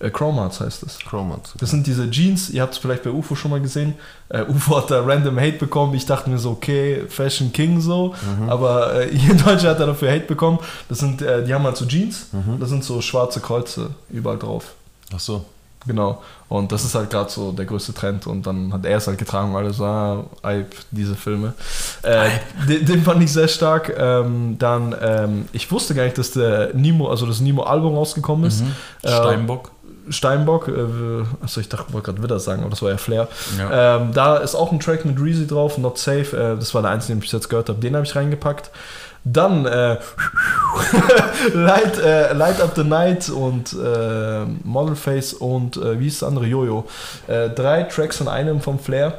Äh, 0.00 0.10
Chrome 0.10 0.40
Hearts 0.40 0.60
heißt 0.60 0.82
es. 0.82 0.98
Chromat. 0.98 1.52
Das 1.58 1.70
sind 1.70 1.86
diese 1.86 2.10
Jeans, 2.10 2.50
ihr 2.50 2.62
habt 2.62 2.74
es 2.74 2.78
vielleicht 2.78 3.02
bei 3.02 3.10
UFO 3.10 3.34
schon 3.34 3.50
mal 3.50 3.60
gesehen. 3.60 3.94
Äh, 4.30 4.42
UFO 4.42 4.78
hat 4.78 4.90
da 4.90 5.02
random 5.02 5.38
Hate 5.38 5.58
bekommen. 5.58 5.94
Ich 5.94 6.06
dachte 6.06 6.30
mir 6.30 6.38
so, 6.38 6.52
okay, 6.52 7.04
Fashion 7.08 7.52
King 7.52 7.80
so. 7.80 8.14
Mhm. 8.38 8.48
Aber 8.48 9.00
äh, 9.00 9.08
hier 9.16 9.32
in 9.32 9.38
Deutschland 9.38 9.74
hat 9.74 9.80
er 9.80 9.86
dafür 9.86 10.10
Hate 10.10 10.26
bekommen. 10.26 10.58
Das 10.88 10.98
sind, 10.98 11.22
äh, 11.22 11.44
die 11.44 11.54
haben 11.54 11.64
halt 11.64 11.76
so 11.76 11.86
Jeans. 11.86 12.28
Mhm. 12.32 12.58
Da 12.58 12.66
sind 12.66 12.82
so 12.82 13.00
schwarze 13.02 13.40
Kreuze 13.40 13.90
überall 14.08 14.38
drauf. 14.38 14.72
Ach 15.14 15.20
so. 15.20 15.44
Genau. 15.86 16.22
Und 16.48 16.72
das 16.72 16.84
ist 16.84 16.94
halt 16.94 17.10
gerade 17.10 17.30
so 17.30 17.52
der 17.52 17.64
größte 17.64 17.94
Trend. 17.94 18.26
Und 18.26 18.46
dann 18.46 18.72
hat 18.72 18.84
er 18.84 18.98
es 18.98 19.06
halt 19.06 19.18
getragen, 19.18 19.54
weil 19.54 19.66
er 19.66 19.72
so, 19.72 19.84
ah, 19.84 20.24
Hype, 20.42 20.74
diese 20.90 21.14
Filme. 21.14 21.54
Äh, 22.02 22.28
den, 22.68 22.84
den 22.84 23.02
fand 23.02 23.22
ich 23.22 23.32
sehr 23.32 23.48
stark. 23.48 23.94
Ähm, 23.96 24.56
dann, 24.58 24.94
ähm, 25.00 25.48
ich 25.52 25.70
wusste 25.70 25.94
gar 25.94 26.04
nicht, 26.04 26.18
dass 26.18 26.32
der 26.32 26.74
Nemo, 26.74 27.08
also 27.08 27.24
das 27.24 27.40
Nemo-Album 27.40 27.94
rausgekommen 27.94 28.46
ist. 28.46 28.62
Mhm. 28.62 28.72
Äh, 29.02 29.38
Steinbock. 30.10 30.68
Äh, 30.68 31.24
achso, 31.42 31.60
ich 31.60 31.68
dachte, 31.68 31.86
ich 31.88 31.94
wollte 31.94 32.12
gerade 32.12 32.22
wieder 32.22 32.38
sagen, 32.38 32.62
aber 32.62 32.70
das 32.70 32.82
war 32.82 32.90
ja 32.90 32.96
Flair. 32.96 33.28
Ja. 33.58 33.96
Ähm, 33.96 34.12
da 34.12 34.36
ist 34.36 34.54
auch 34.54 34.72
ein 34.72 34.80
Track 34.80 35.04
mit 35.04 35.20
Reezy 35.20 35.46
drauf, 35.46 35.78
Not 35.78 35.98
Safe. 35.98 36.36
Äh, 36.36 36.56
das 36.58 36.74
war 36.74 36.82
der 36.82 36.90
einzige, 36.90 37.14
den 37.14 37.24
ich 37.24 37.32
jetzt 37.32 37.48
gehört 37.48 37.68
habe. 37.68 37.80
Den 37.80 37.96
habe 37.96 38.04
ich 38.04 38.14
reingepackt. 38.14 38.70
Dann 39.24 39.66
äh, 39.66 39.98
Light, 41.52 41.98
äh, 41.98 42.32
Light 42.32 42.60
Up 42.60 42.72
the 42.74 42.84
Night 42.84 43.28
und 43.28 43.74
äh, 43.74 44.44
Model 44.64 44.96
Face 44.96 45.34
und 45.34 45.76
äh, 45.76 46.00
wie 46.00 46.06
ist 46.06 46.22
das 46.22 46.28
andere? 46.28 46.46
Jojo. 46.46 46.86
Äh, 47.26 47.50
drei 47.50 47.82
Tracks 47.82 48.20
in 48.20 48.28
einem 48.28 48.60
vom 48.60 48.78
Flair. 48.78 49.18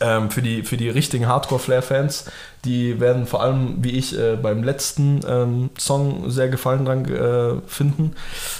Ähm, 0.00 0.30
für, 0.30 0.42
die, 0.42 0.62
für 0.64 0.76
die 0.76 0.90
richtigen 0.90 1.26
Hardcore-Flair-Fans. 1.26 2.26
Die 2.64 3.00
werden 3.00 3.26
vor 3.26 3.42
allem, 3.42 3.76
wie 3.82 3.90
ich, 3.90 4.18
äh, 4.18 4.36
beim 4.36 4.62
letzten 4.62 5.20
ähm, 5.28 5.70
Song 5.78 6.30
sehr 6.30 6.48
Gefallen 6.48 6.84
dran 6.84 7.04
äh, 7.04 7.60
finden, 7.66 8.12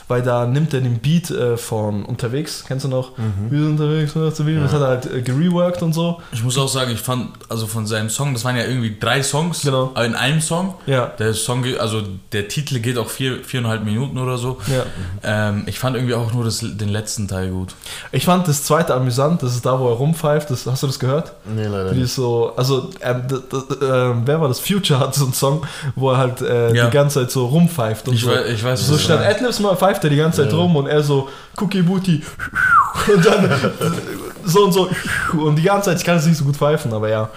weil 0.06 0.22
da 0.22 0.46
nimmt 0.46 0.72
er 0.72 0.80
den 0.80 0.98
Beat 0.98 1.30
äh, 1.30 1.56
von 1.56 2.04
unterwegs, 2.04 2.64
kennst 2.66 2.84
du 2.84 2.88
noch? 2.88 3.18
Mhm. 3.18 3.50
Wir 3.50 3.60
sind 3.60 3.70
unterwegs, 3.72 4.12
das 4.14 4.38
ja. 4.38 4.72
hat 4.72 4.80
er 4.80 4.86
halt 4.86 5.12
äh, 5.12 5.22
gereworked 5.22 5.82
und 5.82 5.92
so. 5.92 6.20
Ich 6.32 6.44
muss 6.44 6.56
auch 6.58 6.68
sagen, 6.68 6.92
ich 6.92 7.00
fand, 7.00 7.30
also 7.48 7.66
von 7.66 7.86
seinem 7.86 8.08
Song, 8.08 8.34
das 8.34 8.44
waren 8.44 8.56
ja 8.56 8.64
irgendwie 8.64 8.96
drei 8.98 9.22
Songs 9.22 9.62
genau. 9.62 9.92
in 10.04 10.14
einem 10.14 10.40
Song. 10.40 10.74
Ja. 10.86 11.06
Der 11.18 11.34
Song, 11.34 11.64
also 11.78 12.02
der 12.32 12.48
Titel 12.48 12.78
geht 12.78 12.98
auch 12.98 13.08
vier, 13.08 13.42
viereinhalb 13.44 13.84
Minuten 13.84 14.18
oder 14.18 14.38
so. 14.38 14.58
Ja. 14.66 14.84
Ähm, 15.22 15.64
ich 15.66 15.78
fand 15.78 15.96
irgendwie 15.96 16.14
auch 16.14 16.32
nur 16.32 16.44
das, 16.44 16.60
den 16.60 16.88
letzten 16.88 17.28
Teil 17.28 17.50
gut. 17.50 17.74
Ich 18.12 18.24
fand 18.24 18.46
das 18.48 18.62
zweite 18.62 18.94
amüsant, 18.94 19.42
das 19.42 19.54
ist 19.54 19.66
da, 19.66 19.78
wo 19.80 19.88
er 19.88 19.94
rumpfeift. 19.94 20.50
Das, 20.50 20.66
hast 20.66 20.82
du 20.82 20.86
das 20.86 20.98
gehört? 20.98 21.32
Nee, 21.44 21.66
leider 21.66 21.94
Wie. 21.94 22.04
So, 22.04 22.52
also, 22.56 22.90
ähm, 23.88 24.22
äh, 24.22 24.26
wer 24.26 24.40
war 24.40 24.48
das? 24.48 24.60
Future 24.60 25.00
hat 25.00 25.14
so 25.14 25.24
einen 25.24 25.32
Song, 25.32 25.66
wo 25.96 26.10
er 26.10 26.18
halt 26.18 26.40
äh, 26.40 26.74
ja. 26.74 26.86
die 26.86 26.90
ganze 26.92 27.20
Zeit 27.20 27.30
so 27.30 27.46
rumpfeift 27.46 28.08
und 28.08 28.14
ich 28.14 28.20
so. 28.22 28.30
Weiß, 28.30 28.46
ich 28.48 28.62
weiß, 28.62 28.86
so 28.86 28.98
statt 28.98 29.20
Adlibs 29.20 29.60
mal 29.60 29.76
pfeift 29.76 30.04
er 30.04 30.10
die 30.10 30.16
ganze 30.16 30.42
Zeit 30.42 30.52
ja. 30.52 30.58
rum 30.58 30.76
und 30.76 30.86
er 30.86 31.02
so 31.02 31.28
Cookie 31.60 31.82
Booty 31.82 32.22
und 33.14 33.24
dann 33.24 33.72
so 34.44 34.64
und 34.64 34.72
so 34.72 34.88
und 35.32 35.56
die 35.56 35.62
ganze 35.62 35.90
Zeit, 35.90 35.98
ich 35.98 36.04
kann 36.04 36.16
es 36.16 36.26
nicht 36.26 36.38
so 36.38 36.44
gut 36.44 36.56
pfeifen, 36.56 36.92
aber 36.92 37.08
ja. 37.08 37.30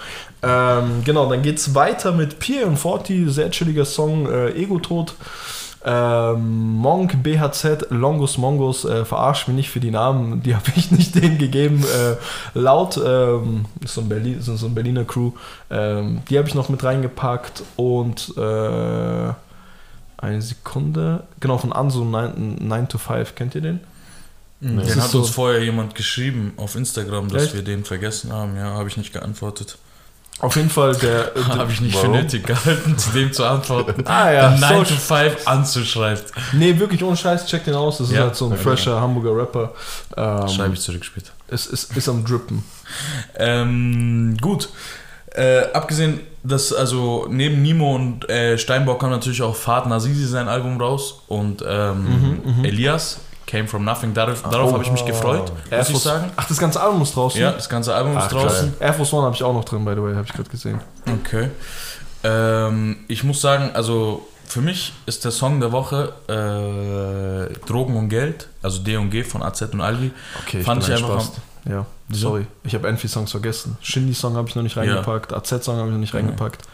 Ähm, 0.44 1.02
genau, 1.04 1.30
dann 1.30 1.42
geht's 1.42 1.74
weiter 1.74 2.10
mit 2.10 2.40
Pierre 2.40 2.66
und 2.66 2.76
Forti, 2.76 3.28
sehr 3.28 3.50
chilliger 3.50 3.84
Song, 3.84 4.28
äh, 4.28 4.50
Ego-Tod. 4.50 5.14
Ähm, 5.84 6.76
Monk, 6.76 7.22
BHZ, 7.22 7.90
Longus 7.90 8.38
Mongus, 8.38 8.84
äh, 8.84 9.04
verarscht 9.04 9.48
mich 9.48 9.56
nicht 9.56 9.70
für 9.70 9.80
die 9.80 9.90
Namen, 9.90 10.42
die 10.42 10.54
habe 10.54 10.70
ich 10.76 10.90
nicht 10.90 11.14
denen 11.20 11.38
gegeben. 11.38 11.82
Äh, 11.84 12.16
laut, 12.58 13.00
ähm, 13.04 13.64
ist, 13.82 13.94
so 13.94 14.02
ein 14.02 14.08
Berlin, 14.08 14.38
ist 14.38 14.46
so 14.46 14.66
ein 14.66 14.74
Berliner 14.74 15.04
Crew, 15.04 15.32
ähm, 15.70 16.22
die 16.28 16.38
habe 16.38 16.48
ich 16.48 16.54
noch 16.54 16.68
mit 16.68 16.84
reingepackt 16.84 17.62
und 17.76 18.32
äh, 18.36 19.32
eine 20.18 20.40
Sekunde, 20.40 21.24
genau 21.40 21.58
von 21.58 21.72
Anso 21.72 22.04
9, 22.04 22.58
9 22.60 22.88
to 22.88 22.98
5, 22.98 23.34
kennt 23.34 23.54
ihr 23.56 23.60
den? 23.60 23.80
Den 24.60 25.02
hat 25.02 25.10
so 25.10 25.18
uns 25.18 25.30
vorher 25.30 25.60
jemand 25.64 25.96
geschrieben 25.96 26.52
auf 26.56 26.76
Instagram, 26.76 27.28
dass 27.28 27.46
Echt? 27.46 27.54
wir 27.54 27.62
den 27.62 27.84
vergessen 27.84 28.32
haben. 28.32 28.56
Ja, 28.56 28.74
habe 28.74 28.88
ich 28.88 28.96
nicht 28.96 29.12
geantwortet. 29.12 29.76
Auf 30.40 30.56
jeden 30.56 30.70
Fall, 30.70 30.96
der. 30.96 31.32
Habe 31.48 31.70
ich 31.70 31.80
nicht 31.80 31.94
warum? 31.94 32.14
für 32.14 32.22
nötig 32.22 32.46
gehalten, 32.46 32.98
zu 32.98 33.10
dem 33.10 33.32
zu 33.32 33.44
antworten. 33.44 34.04
ah 34.06 34.30
ja. 34.30 34.50
9 34.50 34.84
to 34.84 34.94
5 34.94 35.46
anzuschreiben. 35.46 36.22
Nee, 36.52 36.78
wirklich 36.78 37.02
ohne 37.04 37.16
Scheiß, 37.16 37.46
check 37.46 37.64
den 37.64 37.74
aus. 37.74 37.98
Das 37.98 38.10
ist 38.10 38.18
halt 38.18 38.34
so 38.34 38.50
ein 38.50 38.56
fresher 38.56 39.00
Hamburger 39.00 39.36
Rapper. 39.36 39.72
Ähm, 40.16 40.48
Schreibe 40.48 40.74
ich 40.74 40.80
zurück 40.80 41.04
später. 41.04 41.30
Es 41.48 41.66
ist, 41.66 41.96
ist 41.96 42.08
am 42.08 42.24
Drippen. 42.24 42.64
ähm, 43.38 44.36
gut. 44.40 44.68
Äh, 45.34 45.70
abgesehen, 45.72 46.20
dass 46.42 46.72
also 46.74 47.26
neben 47.30 47.62
Nimo 47.62 47.94
und 47.94 48.28
äh, 48.28 48.58
Steinbock 48.58 49.00
kam 49.00 49.10
natürlich 49.10 49.40
auch 49.40 49.56
Fahrt 49.56 49.86
Nazizi 49.86 50.26
sein 50.26 50.48
Album 50.48 50.78
raus 50.78 51.22
und 51.28 51.64
ähm, 51.66 52.04
mhm, 52.04 52.58
mhm. 52.58 52.64
Elias 52.64 53.20
Came 53.46 53.66
From 53.66 53.84
Nothing. 53.84 54.14
Darauf, 54.14 54.42
darauf 54.42 54.70
oh. 54.70 54.74
habe 54.74 54.84
ich 54.84 54.90
mich 54.90 55.04
gefreut, 55.04 55.52
Air 55.70 55.78
muss 55.78 55.90
ich 55.90 55.98
sagen. 55.98 56.30
Ach, 56.36 56.46
das 56.46 56.58
ganze 56.58 56.80
Album 56.80 57.02
ist 57.02 57.14
draußen? 57.14 57.40
Ja, 57.40 57.52
das 57.52 57.68
ganze 57.68 57.94
Album 57.94 58.16
Ach, 58.16 58.24
ist 58.24 58.32
draußen. 58.32 58.74
Geil. 58.78 58.88
Air 58.88 58.94
Force 58.94 59.12
One 59.12 59.24
habe 59.26 59.34
ich 59.34 59.42
auch 59.42 59.52
noch 59.52 59.64
drin, 59.64 59.84
by 59.84 59.92
the 59.94 60.02
way, 60.02 60.14
habe 60.14 60.26
ich 60.26 60.32
gerade 60.32 60.48
gesehen. 60.48 60.80
Okay. 61.06 61.50
Ähm, 62.24 62.98
ich 63.08 63.24
muss 63.24 63.40
sagen, 63.40 63.70
also 63.74 64.26
für 64.46 64.60
mich 64.60 64.92
ist 65.06 65.24
der 65.24 65.30
Song 65.30 65.60
der 65.60 65.72
Woche 65.72 66.12
äh, 66.28 67.66
Drogen 67.66 67.96
und 67.96 68.08
Geld, 68.08 68.48
also 68.62 68.82
D 68.82 68.96
und 68.96 69.10
G 69.10 69.24
von 69.24 69.42
AZ 69.42 69.62
und 69.62 69.80
Albi. 69.80 70.12
Okay, 70.42 70.60
ich 70.60 70.66
Fand 70.66 70.82
ich 70.82 70.92
einfach. 70.92 71.18
Am, 71.64 71.72
ja, 71.72 71.86
sorry. 72.10 72.46
Ich 72.64 72.74
habe 72.74 72.88
Envy-Songs 72.88 73.30
vergessen. 73.30 73.78
Shindy-Song 73.80 74.36
habe 74.36 74.48
ich 74.48 74.54
noch 74.54 74.62
nicht 74.62 74.76
reingepackt, 74.76 75.32
ja. 75.32 75.38
AZ-Song 75.38 75.76
habe 75.76 75.88
ich 75.88 75.92
noch 75.92 76.00
nicht 76.00 76.14
reingepackt. 76.14 76.62
Äh, 76.62 76.66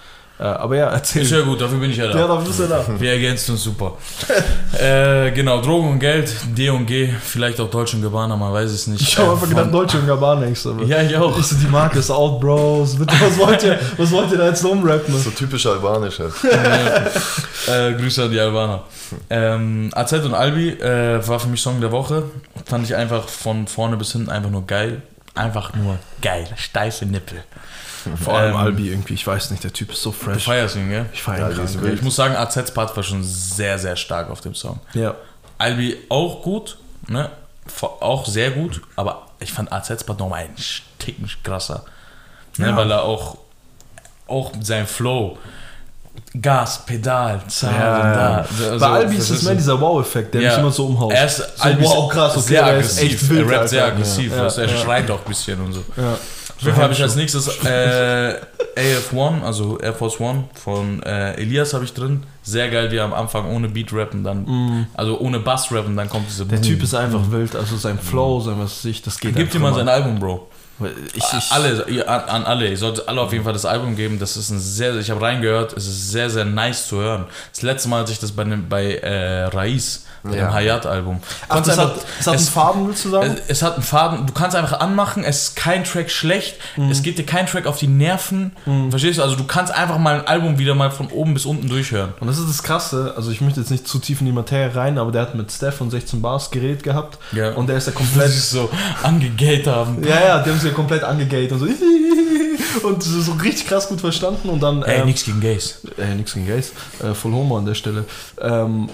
aber 0.45 0.77
ja, 0.77 0.89
erzähl. 0.91 1.23
Ist 1.23 1.33
ja 1.33 1.41
gut, 1.41 1.61
dafür 1.61 1.79
bin 1.79 1.91
ich 1.91 1.97
ja 1.97 2.07
da. 2.07 2.19
Ja, 2.19 2.27
dafür 2.29 2.47
bist 2.47 2.61
du 2.61 2.67
da. 2.67 2.85
Wir 3.01 3.13
ergänzen 3.13 3.53
uns 3.53 3.65
super. 3.65 3.97
äh, 4.81 5.33
genau, 5.33 5.61
Drogen 5.61 5.91
und 5.91 5.99
Geld, 5.99 6.33
D 6.57 6.71
und 6.71 6.87
G, 6.87 7.13
vielleicht 7.21 7.61
auch 7.61 7.69
Deutsche 7.69 7.97
und 7.97 8.03
Gabbana, 8.03 8.37
man 8.37 8.53
weiß 8.53 8.71
es 8.71 8.87
nicht. 8.87 9.03
Ich 9.03 9.19
habe 9.19 9.33
einfach 9.33 9.49
gedacht, 9.49 9.75
Deutsche 9.75 9.99
und 9.99 10.07
Gabbana. 10.07 10.47
Ich 10.47 10.61
so, 10.61 10.79
ja, 10.83 11.03
ich 11.03 11.17
auch. 11.17 11.37
So, 11.43 11.57
die 11.57 11.67
Marke 11.67 11.99
ist 11.99 12.11
out, 12.11 12.41
Bros. 12.41 12.97
Bitte, 12.97 13.15
was 13.21 13.37
wollt 13.37 13.63
ihr, 13.65 13.81
was 13.97 14.11
wollt 14.13 14.31
ihr 14.31 14.39
da 14.39 14.47
jetzt 14.49 14.65
rumrappen? 14.65 15.17
So 15.19 15.31
typisch 15.31 15.67
albanisch 15.67 16.21
halt. 16.21 16.35
äh, 17.67 17.95
Grüße 17.95 18.25
an 18.25 18.31
die 18.31 18.39
Albaner. 18.39 18.85
Ähm, 19.31 19.91
AZ 19.93 20.13
und 20.13 20.35
Albi 20.35 20.71
äh, 20.71 21.27
war 21.27 21.41
für 21.41 21.49
mich 21.49 21.61
Song 21.61 21.81
der 21.81 21.91
Woche. 21.91 22.25
Fand 22.65 22.85
ich 22.85 22.95
einfach 22.95 23.29
von 23.29 23.67
vorne 23.67 23.97
bis 23.97 24.13
hinten 24.13 24.31
einfach 24.31 24.51
nur 24.51 24.67
geil. 24.67 25.03
Einfach 25.35 25.75
nur 25.75 25.99
geil. 26.21 26.47
Steife 26.57 27.07
Nippel. 27.07 27.43
Vor 28.23 28.35
allem 28.35 28.53
ähm, 28.53 28.57
Albi 28.57 28.91
irgendwie, 28.91 29.15
ich 29.15 29.27
weiß 29.27 29.51
nicht, 29.51 29.65
der 29.65 29.73
Typ 29.73 29.93
ist 29.93 30.03
so 30.03 30.13
fresh. 30.13 30.45
Du 30.45 30.51
feierst 30.51 30.77
ihn, 30.77 30.89
gell? 30.89 31.07
Ich 31.13 31.23
feiere 31.23 31.51
ihn. 31.51 31.85
Ja, 31.85 31.93
ich 31.93 32.03
muss 32.03 32.17
sagen, 32.17 32.37
AZs 32.37 32.73
Part 32.73 32.97
war 32.97 33.03
schon 33.03 33.23
sehr, 33.23 33.79
sehr 33.79 33.97
stark 33.97 34.31
auf 34.31 34.41
dem 34.41 34.55
Song. 34.55 34.81
Ja. 34.95 35.15
Albi 35.59 35.97
auch 36.09 36.43
gut, 36.43 36.79
ne? 37.07 37.31
Auch 38.01 38.27
sehr 38.27 38.51
gut, 38.51 38.81
aber 38.97 39.27
ich 39.41 39.53
fand 39.53 39.73
AZs 39.73 40.05
Part 40.05 40.19
nochmal 40.19 40.45
einen 40.45 40.57
Ticken 40.99 41.29
krasser. 41.43 41.85
Ne? 42.57 42.69
Ja. 42.69 42.77
Weil 42.77 42.91
er 42.91 43.03
auch, 43.03 43.39
auch 44.27 44.53
sein 44.61 44.87
Flow, 44.87 45.39
Gas, 46.41 46.85
Pedal, 46.85 47.41
Zahl 47.49 47.75
ja, 47.75 48.15
da. 48.15 48.37
Also, 48.39 48.79
Bei 48.79 48.87
Albi 48.87 49.17
ist 49.17 49.31
es 49.31 49.43
mehr 49.43 49.55
dieser 49.55 49.81
Wow-Effekt, 49.81 50.35
der 50.35 50.43
ja. 50.43 50.51
mich 50.51 50.59
immer 50.59 50.73
so 50.73 50.87
umhaut. 50.87 51.13
Er 51.13 51.27
ist 51.27 51.37
so, 51.37 51.45
wow, 51.81 52.09
krass, 52.09 52.37
okay, 52.37 52.47
sehr 52.47 52.67
aggressiv. 52.67 53.31
Er, 53.31 53.37
er 53.37 53.51
rappt 53.51 53.69
sehr 53.69 53.85
aggressiv, 53.85 54.33
ja. 54.33 54.45
er 54.45 54.69
schreit 54.69 55.11
auch 55.11 55.19
ein 55.19 55.29
bisschen 55.29 55.61
und 55.61 55.73
so. 55.73 55.85
Ja. 55.97 56.17
Auf 56.59 56.65
jeden 56.65 56.75
Fall 56.75 56.85
habe 56.85 56.93
ich 56.93 57.03
als 57.03 57.15
nächstes 57.15 57.47
äh, 57.65 58.35
AF1, 58.77 59.43
also 59.45 59.79
Air 59.79 59.95
Force 59.95 60.19
One 60.19 60.45
von 60.55 61.01
äh, 61.05 61.35
Elias 61.35 61.73
habe 61.73 61.85
ich 61.85 61.95
drin. 61.95 62.25
Sehr 62.43 62.69
geil, 62.69 62.91
wie 62.91 62.97
er 62.97 63.05
am 63.05 63.15
Anfang 63.15 63.47
ohne 63.47 63.69
Beat 63.69 63.93
rappen, 63.93 64.25
dann, 64.25 64.45
mm. 64.45 64.87
also 64.95 65.21
ohne 65.21 65.39
Bass 65.39 65.71
rappen, 65.71 65.97
dann 65.97 66.09
kommt 66.09 66.29
diese 66.29 66.47
Der 66.47 66.57
Boom. 66.57 66.65
Typ 66.65 66.83
ist 66.83 66.95
einfach 66.95 67.31
wild, 67.31 67.55
also 67.55 67.77
sein 67.77 67.97
Flow, 67.97 68.41
sein 68.41 68.57
was 68.59 68.83
sich, 68.83 69.03
das 69.03 69.21
geht 69.21 69.37
Gib 69.37 69.53
dir 69.53 69.61
mal 69.61 69.73
sein 69.73 69.89
Album, 69.89 70.19
Bro. 70.19 70.49
Ich, 71.15 71.25
ich 71.25 71.53
alle, 71.53 72.07
an, 72.07 72.23
an 72.23 72.45
alle, 72.45 72.69
ich 72.69 72.79
sollte 72.79 73.09
alle 73.09 73.21
auf 73.21 73.33
jeden 73.33 73.45
Fall 73.45 73.53
das 73.53 73.65
Album 73.65 73.97
geben. 73.97 74.19
Das 74.19 74.37
ist 74.37 74.51
ein 74.51 74.61
sehr, 74.61 74.97
ich 74.97 75.11
habe 75.11 75.21
reingehört, 75.21 75.73
es 75.77 75.87
ist 75.87 76.11
sehr, 76.11 76.31
sehr 76.31 76.45
nice 76.45 76.87
zu 76.89 76.99
hören. 76.99 77.27
Das 77.53 77.63
letzte 77.63 77.89
Mal, 77.89 78.01
als 78.03 78.11
ich 78.11 78.19
das 78.19 78.33
bei, 78.33 78.45
bei 78.45 78.95
äh, 78.97 79.45
Raiz 79.45 80.05
ja. 80.25 80.31
dem 80.31 80.53
Hayat-Album. 80.53 81.21
Ach, 81.49 81.63
das 81.63 81.79
hat, 81.79 81.97
es 82.19 82.27
hat 82.27 82.37
einen 82.37 82.47
Faden, 82.47 82.89
willst 82.89 83.05
du 83.05 83.11
sagen? 83.11 83.37
Es, 83.47 83.59
es, 83.59 83.63
hat 83.63 83.75
einen 83.75 83.83
Faden, 83.83 84.27
du 84.27 84.33
kannst 84.33 84.57
einfach 84.57 84.81
anmachen, 84.81 85.25
es 85.25 85.49
ist 85.49 85.57
kein 85.57 85.85
Track 85.85 86.11
schlecht, 86.11 86.57
mhm. 86.77 86.91
es 86.91 87.03
geht 87.03 87.19
dir 87.19 87.27
kein 87.27 87.47
Track 87.47 87.67
auf 87.67 87.79
die 87.79 87.87
Nerven. 87.87 88.53
Mhm. 88.67 88.91
Verstehst 88.91 89.19
du? 89.19 89.23
Also 89.23 89.37
du 89.37 89.45
kannst 89.45 89.73
einfach 89.73 89.99
mal 89.99 90.21
ein 90.21 90.27
Album 90.27 90.59
wieder 90.59 90.75
mal 90.75 90.91
von 90.91 91.09
oben 91.09 91.35
bis 91.35 91.47
unten 91.47 91.69
durchhören. 91.69 92.15
Und 92.21 92.27
das 92.27 92.39
ist 92.39 92.49
das 92.49 92.63
Krasse, 92.63 93.15
also 93.17 93.31
ich 93.31 93.41
möchte 93.41 93.61
jetzt 93.61 93.71
nicht 93.71 93.87
zu 93.87 93.99
tief 93.99 94.21
in 94.21 94.27
die 94.27 94.33
Materie 94.33 94.75
rein, 94.75 94.99
aber 94.99 95.13
der 95.13 95.23
hat 95.23 95.35
mit 95.35 95.51
Steph 95.51 95.81
und 95.81 95.91
16 95.91 96.21
Bars 96.21 96.51
Gerät 96.51 96.83
gehabt 96.83 97.19
ja. 97.33 97.53
und 97.53 97.69
der 97.69 97.77
ist 97.77 97.87
ja 97.87 97.93
komplett... 97.95 98.29
so 98.33 98.71
angegate 99.03 99.75
haben. 99.75 100.07
Ja, 100.07 100.21
ja, 100.21 100.39
die 100.43 100.51
haben 100.51 100.59
sich 100.59 100.68
ja 100.69 100.75
komplett 100.75 101.05
angegate 101.05 101.55
und 101.55 101.61
so... 101.61 101.67
und 102.87 103.03
so 103.03 103.33
richtig 103.33 103.67
krass 103.67 103.89
gut 103.89 104.01
verstanden 104.01 104.49
und 104.49 104.63
dann... 104.63 104.83
Ey, 104.83 105.01
ähm, 105.01 105.07
nix 105.07 105.25
gegen 105.25 105.41
Gays. 105.41 105.81
Ey, 105.97 106.15
nix 106.15 106.35
gegen 106.35 106.47
Gays. 106.47 106.73
Äh, 107.03 107.15
voll 107.15 107.33
Homo 107.33 107.59
an 107.59 107.67
der 107.67 107.75
Stelle. 107.75 108.05
Ähm, 108.41 108.89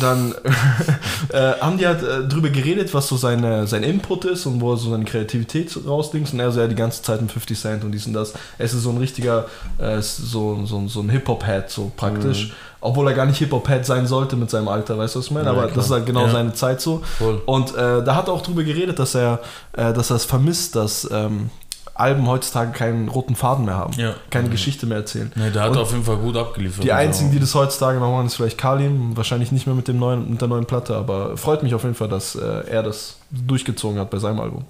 dann 0.00 0.34
äh, 1.32 1.52
haben 1.60 1.76
die 1.76 1.86
halt 1.86 2.02
äh, 2.02 2.26
drüber 2.28 2.50
geredet, 2.50 2.94
was 2.94 3.08
so 3.08 3.16
seine, 3.16 3.66
sein 3.66 3.82
Input 3.82 4.24
ist 4.24 4.46
und 4.46 4.60
wo 4.60 4.72
er 4.72 4.76
so 4.76 4.90
seine 4.90 5.04
Kreativität 5.04 5.76
rausdings. 5.86 6.32
Und 6.32 6.40
er 6.40 6.52
so 6.52 6.60
ja 6.60 6.68
die 6.68 6.74
ganze 6.74 7.02
Zeit 7.02 7.20
mit 7.20 7.32
50 7.32 7.58
Cent 7.58 7.84
und 7.84 7.92
dies 7.92 8.06
und 8.06 8.12
das. 8.12 8.32
Er 8.58 8.64
ist 8.64 8.72
so 8.72 8.90
ein 8.90 8.98
richtiger, 8.98 9.46
äh, 9.78 10.00
so, 10.00 10.64
so, 10.64 10.86
so 10.86 11.00
ein 11.00 11.08
Hip-Hop-Head, 11.08 11.68
so 11.68 11.90
praktisch. 11.96 12.48
Mhm. 12.48 12.52
Obwohl 12.80 13.08
er 13.08 13.14
gar 13.14 13.26
nicht 13.26 13.38
Hip-Hop-Head 13.38 13.84
sein 13.84 14.06
sollte 14.06 14.36
mit 14.36 14.50
seinem 14.50 14.68
Alter, 14.68 14.98
weißt 14.98 15.14
du, 15.14 15.18
was 15.18 15.26
ich 15.26 15.32
meine? 15.32 15.46
Ja, 15.46 15.52
Aber 15.52 15.62
klar. 15.62 15.76
das 15.76 15.86
ist 15.86 15.92
halt 15.92 16.06
genau 16.06 16.26
ja. 16.26 16.32
seine 16.32 16.52
Zeit 16.52 16.80
so. 16.80 17.02
Cool. 17.20 17.40
Und 17.46 17.74
äh, 17.74 18.04
da 18.04 18.16
hat 18.16 18.28
er 18.28 18.34
auch 18.34 18.42
drüber 18.42 18.64
geredet, 18.64 18.98
dass 18.98 19.14
er, 19.14 19.40
äh, 19.72 19.92
dass 19.92 20.10
er 20.10 20.16
es 20.16 20.24
vermisst, 20.24 20.76
dass 20.76 21.08
ähm, 21.12 21.50
Alben 21.94 22.26
heutzutage 22.26 22.72
keinen 22.72 23.08
roten 23.08 23.36
Faden 23.36 23.66
mehr 23.66 23.76
haben, 23.76 23.92
ja. 23.98 24.14
keine 24.30 24.48
mhm. 24.48 24.52
Geschichte 24.52 24.86
mehr 24.86 24.98
erzählen. 24.98 25.30
Nee, 25.34 25.50
der 25.50 25.62
hat 25.62 25.70
und 25.72 25.78
auf 25.78 25.92
jeden 25.92 26.04
Fall 26.04 26.16
gut 26.16 26.36
abgeliefert. 26.36 26.84
Die 26.84 26.92
einzigen, 26.92 27.30
die 27.30 27.38
das 27.38 27.54
heutzutage 27.54 27.98
noch 27.98 28.10
machen, 28.10 28.26
ist 28.26 28.36
vielleicht 28.36 28.58
Kalim, 28.58 29.16
wahrscheinlich 29.16 29.52
nicht 29.52 29.66
mehr 29.66 29.76
mit, 29.76 29.88
dem 29.88 29.98
neuen, 29.98 30.30
mit 30.30 30.40
der 30.40 30.48
neuen 30.48 30.64
Platte, 30.64 30.96
aber 30.96 31.36
freut 31.36 31.62
mich 31.62 31.74
auf 31.74 31.82
jeden 31.82 31.94
Fall, 31.94 32.08
dass 32.08 32.34
äh, 32.34 32.66
er 32.68 32.82
das 32.82 33.18
durchgezogen 33.30 33.98
hat 33.98 34.10
bei 34.10 34.18
seinem 34.18 34.40
Album. 34.40 34.64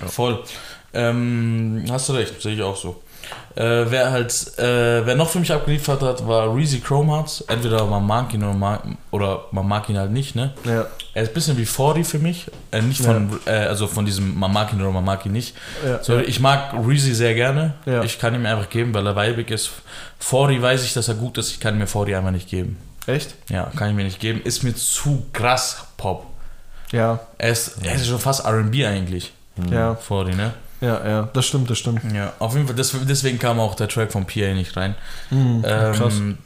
Ja. 0.00 0.08
Voll. 0.08 0.38
Ähm, 0.92 1.84
hast 1.90 2.08
du 2.08 2.14
recht, 2.14 2.40
sehe 2.40 2.54
ich 2.54 2.62
auch 2.62 2.76
so. 2.76 3.02
Äh, 3.56 3.90
wer 3.90 4.10
halt, 4.10 4.58
äh, 4.58 5.06
wer 5.06 5.14
noch 5.14 5.28
für 5.28 5.38
mich 5.38 5.52
abgeliefert 5.52 6.02
hat, 6.02 6.26
war 6.26 6.54
Reezy 6.54 6.80
Chromehearts. 6.80 7.42
Entweder 7.42 7.84
man 7.86 8.04
mag 8.04 8.34
ihn 8.34 8.42
oder, 8.42 8.54
mag, 8.54 8.82
oder 9.12 9.44
man 9.52 9.68
mag 9.68 9.88
ihn 9.88 9.96
halt 9.96 10.10
nicht, 10.10 10.34
ne? 10.34 10.52
Ja. 10.64 10.86
Er 11.14 11.22
ist 11.22 11.28
ein 11.28 11.34
bisschen 11.34 11.56
wie 11.56 11.64
40 11.64 12.04
für 12.04 12.18
mich. 12.18 12.50
Äh, 12.72 12.82
nicht 12.82 13.00
von, 13.00 13.38
ja. 13.46 13.52
Äh, 13.52 13.66
also 13.66 13.86
von 13.86 14.04
diesem 14.04 14.36
man 14.36 14.52
mag 14.52 14.72
ihn 14.72 14.80
oder 14.80 14.90
man 14.90 15.04
mag 15.04 15.24
ihn 15.24 15.32
nicht. 15.32 15.54
Ja. 15.86 16.02
So, 16.02 16.18
ich 16.18 16.40
mag 16.40 16.74
Reezy 16.84 17.14
sehr 17.14 17.34
gerne. 17.34 17.74
Ja. 17.86 18.02
Ich 18.02 18.18
kann 18.18 18.34
ihm 18.34 18.44
einfach 18.44 18.68
geben, 18.68 18.92
weil 18.92 19.06
er 19.06 19.14
weibig 19.14 19.50
ist. 19.52 19.70
40 20.18 20.60
weiß 20.60 20.82
ich, 20.84 20.92
dass 20.92 21.06
er 21.06 21.14
gut 21.14 21.38
ist. 21.38 21.50
Ich 21.50 21.60
kann 21.60 21.78
mir 21.78 21.86
40 21.86 22.16
einfach 22.16 22.32
nicht 22.32 22.48
geben. 22.48 22.76
Echt? 23.06 23.34
Ja, 23.50 23.70
kann 23.76 23.90
ich 23.90 23.94
mir 23.94 24.04
nicht 24.04 24.18
geben. 24.18 24.40
Ist 24.42 24.64
mir 24.64 24.74
zu 24.74 25.26
krass 25.32 25.86
Pop. 25.96 26.26
Ja. 26.90 27.20
Er 27.38 27.50
ist, 27.50 27.78
er 27.84 27.94
ist 27.94 28.06
schon 28.06 28.18
fast 28.18 28.44
RB 28.44 28.84
eigentlich. 28.84 29.32
Ja. 29.70 29.94
40, 29.94 30.36
ne? 30.36 30.54
Ja, 30.84 31.06
ja, 31.08 31.28
das 31.32 31.46
stimmt, 31.46 31.70
das 31.70 31.78
stimmt. 31.78 32.00
Ja, 32.12 32.32
auf 32.38 32.54
jeden 32.54 32.66
Fall, 32.66 32.76
das, 32.76 32.94
deswegen 33.08 33.38
kam 33.38 33.58
auch 33.58 33.74
der 33.74 33.88
Track 33.88 34.12
von 34.12 34.26
PA 34.26 34.52
nicht 34.54 34.76
rein. 34.76 34.94
Mhm, 35.30 35.62
krass. 35.62 36.14
Ähm, 36.16 36.38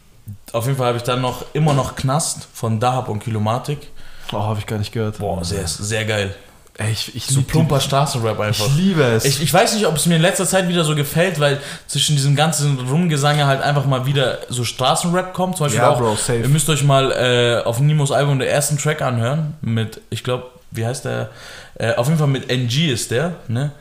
auf 0.53 0.67
jeden 0.67 0.77
Fall 0.77 0.89
habe 0.89 0.99
ich 0.99 1.05
dann 1.05 1.21
noch 1.21 1.45
immer 1.55 1.73
noch 1.75 1.97
Knast 1.97 2.49
von 2.53 2.81
Dahab 2.81 3.09
und 3.09 3.21
Kilomatik. 3.21 3.89
Oh, 4.33 4.39
habe 4.39 4.59
ich 4.59 4.67
gar 4.67 4.79
nicht 4.79 4.93
gehört. 4.93 5.19
Boah, 5.19 5.45
sehr, 5.45 5.67
sehr 5.67 6.05
geil. 6.05 6.35
Ey, 6.81 6.93
ich, 6.93 7.17
ich 7.17 7.27
So 7.27 7.43
plumper 7.43 7.81
Straßenrap 7.81 8.39
einfach. 8.39 8.67
Ich 8.67 8.77
liebe 8.77 9.03
es. 9.03 9.25
Ich, 9.25 9.43
ich 9.43 9.53
weiß 9.53 9.75
nicht, 9.75 9.87
ob 9.87 9.97
es 9.97 10.07
mir 10.07 10.15
in 10.15 10.23
letzter 10.23 10.47
Zeit 10.47 10.69
wieder 10.69 10.85
so 10.85 10.95
gefällt, 10.95 11.41
weil 11.41 11.59
zwischen 11.89 12.15
diesem 12.15 12.37
ganzen 12.37 12.79
Rumgesange 12.79 13.47
halt 13.47 13.63
einfach 13.63 13.85
mal 13.85 14.07
wieder 14.07 14.39
so 14.49 14.63
Straßenrap 14.63 15.35
kommt. 15.35 15.57
Zum 15.57 15.67
Beispiel 15.67 15.81
Ja, 15.81 15.91
auch, 15.91 15.99
Bro, 15.99 16.15
safe. 16.15 16.37
ihr 16.39 16.49
müsst 16.49 16.69
euch 16.71 16.85
mal 16.85 17.11
äh, 17.11 17.65
auf 17.67 17.81
Nimos 17.81 18.13
Album 18.13 18.39
den 18.39 18.47
ersten 18.49 18.79
Track 18.79 19.03
anhören 19.03 19.55
mit, 19.61 20.01
ich 20.11 20.23
glaube, 20.23 20.45
wie 20.71 20.87
heißt 20.87 21.05
der? 21.07 21.31
Äh, 21.75 21.95
auf 21.97 22.07
jeden 22.07 22.19
Fall 22.19 22.29
mit 22.29 22.49
NG 22.49 22.93
ist 22.93 23.11
der, 23.11 23.35
ne? 23.49 23.73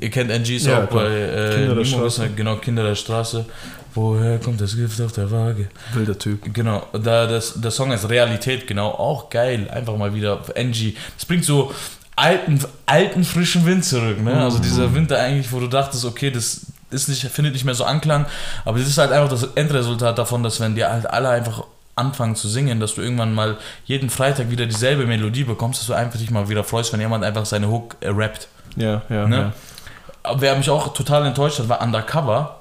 Ihr 0.00 0.10
kennt 0.10 0.30
NG 0.30 0.56
ist 0.56 0.66
Ja, 0.66 0.84
auch 0.84 0.88
klar. 0.88 1.04
bei 1.04 1.10
äh, 1.20 1.54
Kinder 1.54 1.74
der 1.74 1.84
Straße. 1.84 2.30
genau, 2.36 2.56
Kinder 2.56 2.82
der 2.82 2.94
Straße. 2.94 3.44
Woher 3.94 4.38
kommt 4.38 4.60
das 4.60 4.74
Gift 4.74 5.00
auf 5.00 5.12
der 5.12 5.30
Waage? 5.30 5.68
Wilder 5.92 6.18
Typ. 6.18 6.52
Genau, 6.52 6.84
da 6.92 7.26
das, 7.26 7.60
der 7.60 7.70
Song 7.70 7.92
ist 7.92 8.08
Realität, 8.08 8.66
genau, 8.66 8.88
auch 8.88 9.30
geil. 9.30 9.68
Einfach 9.70 9.96
mal 9.96 10.14
wieder 10.14 10.40
auf 10.40 10.48
NG. 10.54 10.94
Das 11.16 11.24
bringt 11.26 11.44
so 11.44 11.72
alten, 12.16 12.58
alten 12.86 13.24
frischen 13.24 13.64
Wind 13.66 13.84
zurück, 13.84 14.22
ne? 14.22 14.42
Also 14.42 14.58
dieser 14.58 14.94
Winter 14.94 15.18
eigentlich, 15.20 15.50
wo 15.52 15.60
du 15.60 15.68
dachtest, 15.68 16.04
okay, 16.04 16.30
das 16.30 16.62
ist 16.90 17.08
nicht, 17.08 17.22
findet 17.28 17.54
nicht 17.54 17.64
mehr 17.64 17.74
so 17.74 17.84
Anklang, 17.84 18.26
aber 18.64 18.78
das 18.78 18.88
ist 18.88 18.98
halt 18.98 19.10
einfach 19.12 19.28
das 19.30 19.44
Endresultat 19.54 20.16
davon, 20.18 20.42
dass 20.42 20.60
wenn 20.60 20.74
die 20.76 20.84
halt 20.84 21.08
alle 21.10 21.28
einfach 21.28 21.64
anfangen 21.96 22.34
zu 22.36 22.48
singen, 22.48 22.80
dass 22.80 22.94
du 22.94 23.02
irgendwann 23.02 23.34
mal 23.34 23.56
jeden 23.84 24.10
Freitag 24.10 24.50
wieder 24.50 24.66
dieselbe 24.66 25.06
Melodie 25.06 25.44
bekommst, 25.44 25.80
dass 25.80 25.86
du 25.86 25.92
einfach 25.94 26.18
dich 26.18 26.30
mal 26.30 26.48
wieder 26.48 26.64
freust, 26.64 26.92
wenn 26.92 27.00
jemand 27.00 27.24
einfach 27.24 27.46
seine 27.46 27.68
Hook 27.68 27.96
äh, 28.00 28.08
rappt. 28.08 28.48
Ja, 28.76 29.02
ja, 29.08 29.26
Ne? 29.26 29.52
ja. 30.24 30.34
Wer 30.38 30.56
mich 30.56 30.70
auch 30.70 30.92
total 30.94 31.26
enttäuscht 31.26 31.58
hat, 31.58 31.68
war 31.68 31.82
Undercover. 31.82 32.60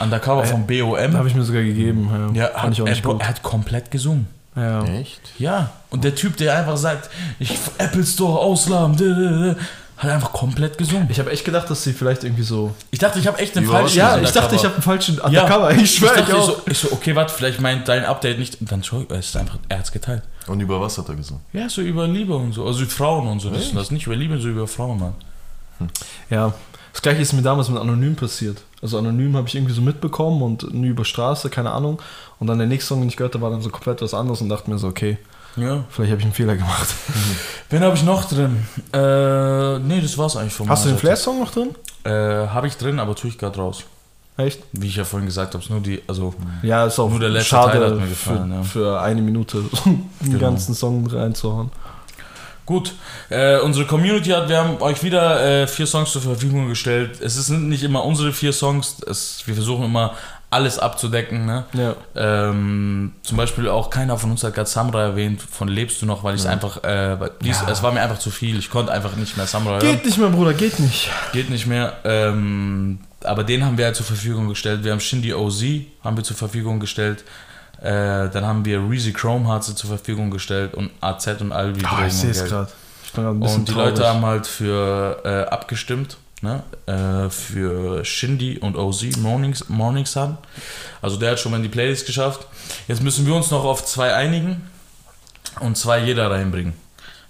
Undercover 0.00 0.42
Äh, 0.42 0.46
von 0.46 0.66
Da 0.66 0.74
BOM. 0.84 1.16
habe 1.16 1.28
ich 1.28 1.34
mir 1.34 1.42
sogar 1.44 1.62
gegeben. 1.62 2.32
Ja, 2.34 2.42
Ja, 2.42 2.48
fand 2.48 2.62
hat, 2.64 2.72
ich 2.72 2.82
auch 2.82 2.86
er, 2.86 2.90
nicht 2.92 3.04
gut. 3.04 3.20
er 3.20 3.28
hat 3.28 3.42
komplett 3.42 3.90
gesungen. 3.90 4.26
Ja. 4.56 4.84
Echt? 4.84 5.20
Ja, 5.38 5.70
und 5.90 6.02
der 6.02 6.14
Typ, 6.14 6.36
der 6.38 6.56
einfach 6.56 6.76
sagt, 6.76 7.10
ich 7.38 7.56
Apple 7.78 8.04
Store 8.04 8.38
ausladen, 8.40 9.54
hat 9.98 10.10
einfach 10.10 10.32
komplett 10.32 10.76
gesungen. 10.78 11.06
Ich 11.10 11.18
habe 11.18 11.30
echt 11.30 11.44
gedacht, 11.44 11.70
dass 11.70 11.82
sie 11.84 11.92
vielleicht 11.92 12.24
irgendwie 12.24 12.42
so. 12.42 12.74
Ich 12.90 12.98
dachte, 12.98 13.18
ich 13.18 13.26
habe 13.26 13.38
echt 13.38 13.54
Überrascht 13.56 13.80
falschen 13.82 13.98
Ja, 13.98 14.08
Also 14.12 14.24
ich 14.24 14.32
dachte, 14.32 14.54
ich 14.56 14.64
habe 14.64 14.74
einen 14.74 14.82
falschen 14.82 15.18
Undercover. 15.20 15.72
Ja, 15.72 15.80
Ich 15.80 15.94
schwöre, 15.94 16.20
ich, 16.20 16.28
ich, 16.28 16.34
auch. 16.34 16.46
so, 16.46 16.56
ich 16.70 16.78
so, 16.78 16.92
okay, 16.92 17.14
warte, 17.14 17.32
vielleicht 17.34 17.60
meint 17.60 17.86
dein 17.88 18.04
Update 18.04 18.38
nicht. 18.38 18.60
Und 18.60 18.70
dann 18.72 18.82
schau, 18.82 19.04
es 19.10 19.26
ist 19.28 19.36
einfach, 19.36 19.58
er 19.68 19.78
hat's 19.78 19.92
geteilt. 19.92 20.22
Und 20.48 20.60
über 20.60 20.80
was 20.80 20.98
hat 20.98 21.08
er 21.08 21.14
gesungen? 21.14 21.42
Ja, 21.52 21.68
so 21.68 21.80
über 21.82 22.06
Liebe 22.06 22.34
und 22.34 22.52
so, 22.52 22.66
also 22.66 22.84
Frauen 22.86 23.26
und 23.28 23.40
so. 23.40 23.50
Das, 23.50 23.72
das 23.72 23.90
nicht 23.90 24.06
über 24.06 24.16
Liebe, 24.16 24.38
so 24.38 24.48
über 24.48 24.66
Frauen, 24.66 24.98
Mann. 25.00 25.14
Ja, 26.30 26.52
das 26.92 27.02
gleiche 27.02 27.20
ist 27.22 27.32
mir 27.32 27.42
damals 27.42 27.68
mit 27.68 27.78
Anonym 27.80 28.16
passiert. 28.16 28.62
Also 28.82 28.98
Anonym 28.98 29.36
habe 29.36 29.48
ich 29.48 29.54
irgendwie 29.54 29.72
so 29.74 29.82
mitbekommen 29.82 30.42
und 30.42 30.72
nie 30.74 30.88
über 30.88 31.04
Straße, 31.04 31.50
keine 31.50 31.70
Ahnung. 31.72 32.00
Und 32.38 32.46
dann 32.46 32.58
der 32.58 32.66
nächste 32.66 32.88
Song, 32.88 33.00
den 33.00 33.08
ich 33.08 33.16
gehört 33.16 33.34
habe, 33.34 33.42
war 33.44 33.50
dann 33.50 33.60
so 33.62 33.70
komplett 33.70 34.00
was 34.02 34.14
anderes 34.14 34.40
und 34.40 34.48
dachte 34.48 34.70
mir 34.70 34.78
so, 34.78 34.88
okay, 34.88 35.18
Ja. 35.56 35.84
vielleicht 35.90 36.10
habe 36.12 36.20
ich 36.20 36.24
einen 36.26 36.34
Fehler 36.34 36.56
gemacht. 36.56 36.88
Wen 37.70 37.82
habe 37.82 37.96
ich 37.96 38.02
noch 38.04 38.24
drin? 38.26 38.66
Äh, 38.92 39.78
nee, 39.80 40.00
das 40.00 40.16
war's 40.18 40.36
eigentlich 40.36 40.52
von 40.54 40.68
Hast 40.68 40.84
du 40.84 40.90
den. 40.90 40.98
Flair-Song 40.98 41.38
noch 41.40 41.50
drin? 41.52 41.74
Äh, 42.04 42.10
habe 42.48 42.66
ich 42.66 42.76
drin, 42.76 42.98
aber 42.98 43.14
tue 43.14 43.30
ich 43.30 43.38
gerade 43.38 43.56
raus. 43.58 43.84
Echt? 44.38 44.62
Wie 44.72 44.86
ich 44.88 44.96
ja 44.96 45.04
vorhin 45.04 45.26
gesagt 45.26 45.54
habe, 45.54 45.64
ist 45.64 45.70
nur 45.70 45.80
die, 45.80 46.02
also 46.06 46.34
Ja, 46.62 46.84
ist 46.84 46.98
auch 46.98 47.08
Nur 47.08 47.20
der 47.20 47.30
letzte 47.30 47.48
schade 47.48 47.72
Teil 47.78 47.86
hat 47.86 47.98
mir 47.98 48.06
gefallen, 48.06 48.50
für, 48.50 48.56
ja. 48.56 48.62
für 48.62 49.00
eine 49.00 49.22
Minute 49.22 49.62
den 49.86 50.04
Genau. 50.20 50.38
ganzen 50.38 50.74
Song 50.74 51.06
reinzuhauen. 51.06 51.70
Gut, 52.66 52.94
äh, 53.30 53.58
unsere 53.58 53.86
Community 53.86 54.30
hat, 54.30 54.48
wir 54.48 54.58
haben 54.58 54.82
euch 54.82 55.02
wieder 55.04 55.62
äh, 55.62 55.66
vier 55.68 55.86
Songs 55.86 56.10
zur 56.10 56.20
Verfügung 56.22 56.68
gestellt. 56.68 57.20
Es 57.20 57.34
sind 57.46 57.68
nicht 57.68 57.84
immer 57.84 58.04
unsere 58.04 58.32
vier 58.32 58.52
Songs, 58.52 58.96
es, 59.08 59.42
wir 59.46 59.54
versuchen 59.54 59.84
immer 59.84 60.14
alles 60.50 60.78
abzudecken. 60.78 61.46
Ne? 61.46 61.64
Ja. 61.74 61.94
Ähm, 62.16 63.12
zum 63.22 63.36
Beispiel 63.36 63.68
auch 63.68 63.88
keiner 63.90 64.18
von 64.18 64.30
uns 64.32 64.42
hat 64.42 64.54
gerade 64.54 64.68
Samurai 64.68 65.02
erwähnt, 65.02 65.40
von 65.42 65.68
Lebst 65.68 66.02
du 66.02 66.06
noch, 66.06 66.24
weil 66.24 66.34
ich 66.34 66.40
es 66.40 66.46
einfach, 66.46 66.82
äh, 66.82 67.16
dies, 67.42 67.60
Ja. 67.60 67.70
es 67.70 67.82
war 67.82 67.92
mir 67.92 68.00
einfach 68.00 68.18
zu 68.18 68.30
viel. 68.30 68.58
Ich 68.58 68.70
konnte 68.70 68.92
einfach 68.92 69.14
nicht 69.16 69.36
mehr 69.36 69.46
Samurai 69.46 69.80
hören. 69.80 69.92
Geht 69.94 70.04
nicht 70.04 70.18
mehr, 70.18 70.30
Bruder, 70.30 70.54
geht 70.54 70.78
nicht. 70.80 71.10
Geht 71.32 71.50
nicht 71.50 71.66
mehr. 71.66 71.94
Ähm, 72.04 72.98
aber 73.22 73.44
den 73.44 73.64
haben 73.64 73.78
wir 73.78 73.86
halt 73.86 73.96
zur 73.96 74.06
Verfügung 74.06 74.48
gestellt. 74.48 74.82
Wir 74.84 74.92
haben 74.92 75.00
Shindy 75.00 75.34
OZ 75.34 75.62
haben 76.02 76.16
wir 76.16 76.24
zur 76.24 76.36
Verfügung 76.36 76.80
gestellt. 76.80 77.24
Äh, 77.80 78.30
dann 78.30 78.44
haben 78.44 78.64
wir 78.64 78.80
Reezy 78.88 79.12
Chrome 79.12 79.48
hat 79.48 79.64
sie 79.64 79.74
zur 79.74 79.88
Verfügung 79.90 80.30
gestellt 80.30 80.74
und 80.74 80.90
AZ 81.00 81.26
und 81.40 81.52
Alvi. 81.52 81.82
Ah, 81.84 81.90
Drogen 81.96 82.06
ich 82.06 82.12
sehe 82.14 82.30
und 82.30 82.36
es 82.36 82.44
gerade. 82.44 82.72
Und 83.16 83.68
die 83.68 83.72
traurig. 83.72 83.90
Leute 83.96 84.08
haben 84.08 84.24
halt 84.26 84.46
für 84.46 85.20
äh, 85.24 85.50
abgestimmt, 85.50 86.18
ne? 86.42 86.62
Äh, 86.86 87.30
für 87.30 88.04
Shindy 88.04 88.58
und 88.58 88.76
OZ 88.76 89.16
Morning, 89.18 89.54
Morning 89.68 90.04
Sun. 90.06 90.36
Also 91.00 91.16
der 91.16 91.32
hat 91.32 91.40
schon 91.40 91.52
mal 91.52 91.58
in 91.58 91.62
die 91.62 91.68
Playlist 91.70 92.06
geschafft. 92.06 92.46
Jetzt 92.88 93.02
müssen 93.02 93.26
wir 93.26 93.34
uns 93.34 93.50
noch 93.50 93.64
auf 93.64 93.84
zwei 93.86 94.12
einigen 94.14 94.68
und 95.60 95.76
zwei 95.78 95.98
jeder 96.00 96.30
reinbringen. 96.30 96.74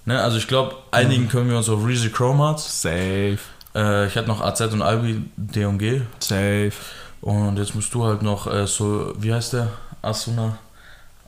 Ne? 0.07 0.21
Also 0.21 0.39
ich 0.39 0.49
glaube, 0.49 0.77
einigen 0.91 1.29
können 1.29 1.51
wir 1.51 1.57
uns 1.57 1.69
auf 1.69 1.85
Reezy 1.85 2.11
Chrome 2.11 2.43
Hearts. 2.43 2.83
Safe, 2.83 3.39
Äh, 3.75 4.07
ich 4.07 4.17
hatte 4.17 4.29
noch 4.29 4.41
AZ 4.41 4.61
und 4.63 4.83
Albi 4.83 5.23
D&G. 5.37 6.01
safe. 6.21 6.73
Und 7.21 7.59
jetzt 7.59 7.75
musst 7.75 7.93
du 7.95 8.05
halt 8.05 8.23
noch 8.23 8.47
äh, 8.53 8.67
so, 8.67 9.13
wie 9.19 9.33
heißt 9.35 9.53
der? 9.55 9.69
Asuna? 10.07 10.59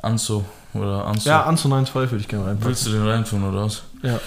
Anso 0.02 0.44
oder 0.74 1.04
Anso. 1.06 1.28
Ja, 1.28 1.42
Anzu 1.44 1.68
9.12 1.68 1.94
würde 1.94 2.16
ich 2.18 2.28
gerne 2.28 2.44
reinpacken. 2.46 2.68
Willst 2.68 2.86
du 2.86 2.90
den 2.92 3.06
reintun 3.06 3.42
oder 3.44 3.64
was? 3.64 3.82
Ja. 4.02 4.20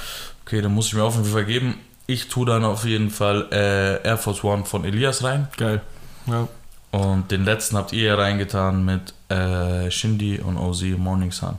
Okay, 0.46 0.62
dann 0.62 0.74
muss 0.74 0.88
ich 0.88 0.94
mir 0.96 1.04
auf 1.04 1.16
jeden 1.16 1.28
Fall 1.32 1.46
geben. 1.46 1.76
Ich 2.08 2.28
tue 2.28 2.46
dann 2.46 2.66
auf 2.66 2.84
jeden 2.86 3.10
Fall 3.10 3.48
äh, 3.52 4.06
Air 4.06 4.18
Force 4.18 4.44
One 4.44 4.66
von 4.66 4.84
Elias 4.84 5.24
rein. 5.24 5.48
Geil. 5.58 5.82
Ja. 6.28 6.48
Und 6.92 7.32
den 7.32 7.46
letzten 7.46 7.78
habt 7.78 7.94
ihr 7.94 8.04
ja 8.04 8.16
reingetan 8.16 8.84
mit 8.84 9.14
äh, 9.30 9.90
Shindy 9.90 10.40
und 10.40 10.58
OZ 10.58 10.82
Morning 10.98 11.32
Sun. 11.32 11.58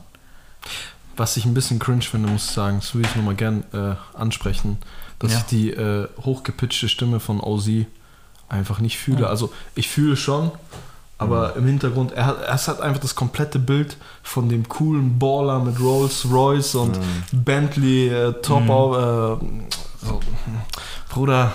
Was 1.17 1.37
ich 1.37 1.45
ein 1.45 1.53
bisschen 1.55 1.79
cringe 1.79 2.01
finde, 2.03 2.29
muss 2.29 2.45
ich 2.45 2.51
sagen, 2.51 2.77
das 2.81 2.93
würde 2.93 3.07
ich 3.09 3.15
nochmal 3.15 3.35
gern 3.35 3.63
äh, 3.73 3.95
ansprechen, 4.17 4.77
dass 5.19 5.31
Ja. 5.31 5.37
ich 5.39 5.43
die 5.45 5.71
äh, 5.71 6.07
hochgepitchte 6.23 6.87
Stimme 6.87 7.19
von 7.19 7.39
OZ 7.39 7.67
einfach 8.49 8.79
nicht 8.79 8.99
fühle. 8.99 9.21
Ja. 9.21 9.27
Also 9.27 9.51
ich 9.73 9.89
fühle 9.89 10.15
schon, 10.17 10.51
aber 11.17 11.55
im 11.55 11.65
Hintergrund, 11.65 12.11
er 12.11 12.25
hat, 12.25 12.41
er 12.41 12.53
hat 12.67 12.81
einfach 12.81 12.99
das 13.01 13.15
komplette 13.15 13.59
Bild 13.59 13.95
von 14.23 14.49
dem 14.49 14.67
coolen 14.67 15.17
Baller 15.19 15.59
mit 15.59 15.79
Rolls 15.79 16.25
Royce 16.29 16.75
und 16.75 16.99
Bentley 17.31 18.09
äh, 18.09 18.33
Top 18.41 18.63
Mhm. 18.63 18.69
auf, 18.71 18.97
äh, 19.41 19.45
so, 20.05 20.19
Bruder, 21.09 21.51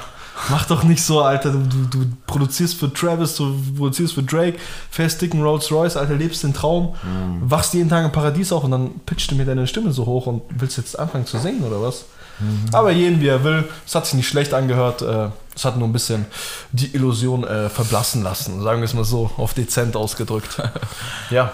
mach 0.48 0.64
doch 0.66 0.84
nicht 0.84 1.02
so, 1.02 1.20
Alter. 1.20 1.50
Du, 1.50 1.58
du, 1.58 1.84
du 1.98 2.06
produzierst 2.26 2.76
für 2.78 2.92
Travis, 2.92 3.34
du 3.34 3.54
produzierst 3.76 4.14
für 4.14 4.22
Drake, 4.22 4.58
fährst 4.90 5.20
dicken 5.20 5.42
Rolls 5.42 5.70
Royce, 5.70 5.96
Alter, 5.96 6.14
lebst 6.14 6.42
den 6.44 6.54
Traum, 6.54 6.94
wachst 7.42 7.74
jeden 7.74 7.88
Tag 7.90 8.04
im 8.04 8.12
Paradies 8.12 8.52
auf 8.52 8.64
und 8.64 8.70
dann 8.70 9.00
pitcht 9.04 9.30
du 9.30 9.34
mir 9.34 9.44
deine 9.44 9.66
Stimme 9.66 9.92
so 9.92 10.06
hoch 10.06 10.26
und 10.26 10.42
willst 10.56 10.76
jetzt 10.78 10.98
anfangen 10.98 11.26
zu 11.26 11.38
singen 11.38 11.62
oder 11.64 11.82
was? 11.82 12.04
Aber 12.72 12.90
jeden 12.90 13.20
wie 13.20 13.28
er 13.28 13.42
will. 13.44 13.68
Es 13.86 13.94
hat 13.94 14.06
sich 14.06 14.14
nicht 14.14 14.28
schlecht 14.28 14.54
angehört. 14.54 15.02
äh, 15.02 15.28
Es 15.54 15.64
hat 15.64 15.76
nur 15.76 15.88
ein 15.88 15.92
bisschen 15.92 16.26
die 16.72 16.94
Illusion 16.94 17.44
äh, 17.44 17.68
verblassen 17.68 18.22
lassen. 18.22 18.62
Sagen 18.62 18.80
wir 18.80 18.84
es 18.84 18.94
mal 18.94 19.04
so, 19.04 19.30
auf 19.36 19.54
dezent 19.54 19.96
ausgedrückt. 19.96 20.60
ja. 21.30 21.52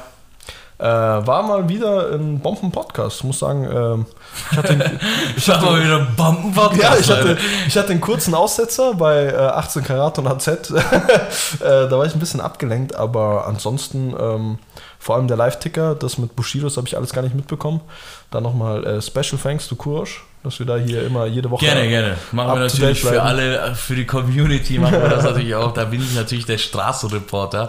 Äh, 0.76 0.84
war 0.86 1.44
mal 1.44 1.68
wieder 1.68 2.10
ein 2.12 2.40
Bomben-Podcast. 2.40 3.18
Ich 3.18 3.24
muss 3.24 3.38
sagen, 3.38 3.64
ähm, 3.64 4.06
ich 4.50 4.56
hatte, 4.58 4.98
Ich 5.36 5.48
hab 5.48 5.62
mal 5.62 5.80
wieder 5.82 5.98
einen 5.98 6.16
Bombenpodcast. 6.16 6.82
ja, 6.82 6.96
ich 6.98 7.10
hatte, 7.10 7.38
ich 7.68 7.76
hatte 7.78 7.90
einen 7.92 8.00
kurzen 8.00 8.34
Aussetzer 8.34 8.94
bei 8.94 9.26
äh, 9.26 9.36
18 9.36 9.84
Karat 9.84 10.18
und 10.18 10.26
AZ. 10.26 10.46
äh, 10.48 10.64
da 11.60 11.90
war 11.92 12.04
ich 12.04 12.12
ein 12.14 12.18
bisschen 12.18 12.40
abgelenkt, 12.40 12.96
aber 12.96 13.46
ansonsten 13.46 14.14
ähm, 14.18 14.58
vor 15.04 15.16
allem 15.16 15.28
der 15.28 15.36
Live-Ticker, 15.36 15.94
das 15.94 16.16
mit 16.16 16.34
Bushidos 16.34 16.78
habe 16.78 16.88
ich 16.88 16.96
alles 16.96 17.12
gar 17.12 17.20
nicht 17.20 17.34
mitbekommen. 17.34 17.82
Dann 18.30 18.42
nochmal 18.42 18.86
äh, 18.86 19.02
Special 19.02 19.38
Thanks 19.40 19.68
to 19.68 19.76
Kursch, 19.76 20.24
dass 20.42 20.58
wir 20.58 20.64
da 20.64 20.78
hier 20.78 21.04
immer 21.04 21.26
jede 21.26 21.50
Woche. 21.50 21.66
Gerne, 21.66 21.86
gerne. 21.86 22.16
Machen 22.32 22.54
wir 22.54 22.60
natürlich 22.60 23.02
für 23.02 23.22
alle, 23.22 23.74
für 23.74 23.96
die 23.96 24.06
Community 24.06 24.78
machen 24.78 25.02
wir 25.02 25.10
das 25.10 25.24
natürlich 25.24 25.54
auch. 25.56 25.74
Da 25.74 25.84
bin 25.84 26.00
ich 26.00 26.14
natürlich 26.14 26.46
der 26.46 26.56
Straßenreporter. 26.56 27.68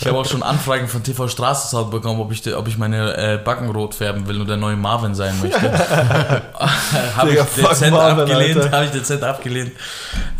Ich 0.00 0.04
habe 0.04 0.18
auch 0.18 0.26
schon 0.26 0.42
Anfragen 0.42 0.88
von 0.88 1.04
TV 1.04 1.28
Straßensound 1.28 1.92
bekommen, 1.92 2.20
ob 2.20 2.32
ich, 2.32 2.52
ob 2.56 2.66
ich 2.66 2.76
meine 2.76 3.16
äh, 3.16 3.38
Backen 3.38 3.70
rot 3.70 3.94
färben 3.94 4.26
will 4.26 4.40
und 4.40 4.48
der 4.48 4.56
neue 4.56 4.74
Marvin 4.74 5.14
sein 5.14 5.40
möchte. 5.40 5.60
habe 7.16 7.28
ich 7.28 7.36
Digga, 7.36 7.44
fuck 7.44 7.70
dezent 7.70 7.96
abgelehnt. 7.96 8.72
Habe 8.72 8.84
ich 8.86 8.90
dezent 8.90 9.22
abgelehnt. 9.22 9.72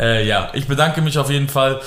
Äh, 0.01 0.27
ja, 0.27 0.51
ich 0.53 0.67
bedanke 0.67 1.01
mich 1.01 1.17
auf 1.17 1.31
jeden 1.31 1.49
Fall. 1.49 1.81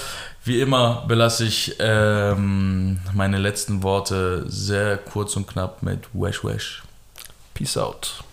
Wie 0.47 0.61
immer 0.61 1.03
belasse 1.09 1.43
ich 1.43 1.75
ähm, 1.79 2.99
meine 3.13 3.37
letzten 3.37 3.83
Worte 3.83 4.45
sehr 4.47 4.95
kurz 4.95 5.35
und 5.35 5.45
knapp 5.45 5.83
mit 5.83 6.07
Wesh 6.13 6.41
Wesh. 6.45 6.83
Peace 7.53 7.75
out. 7.75 8.23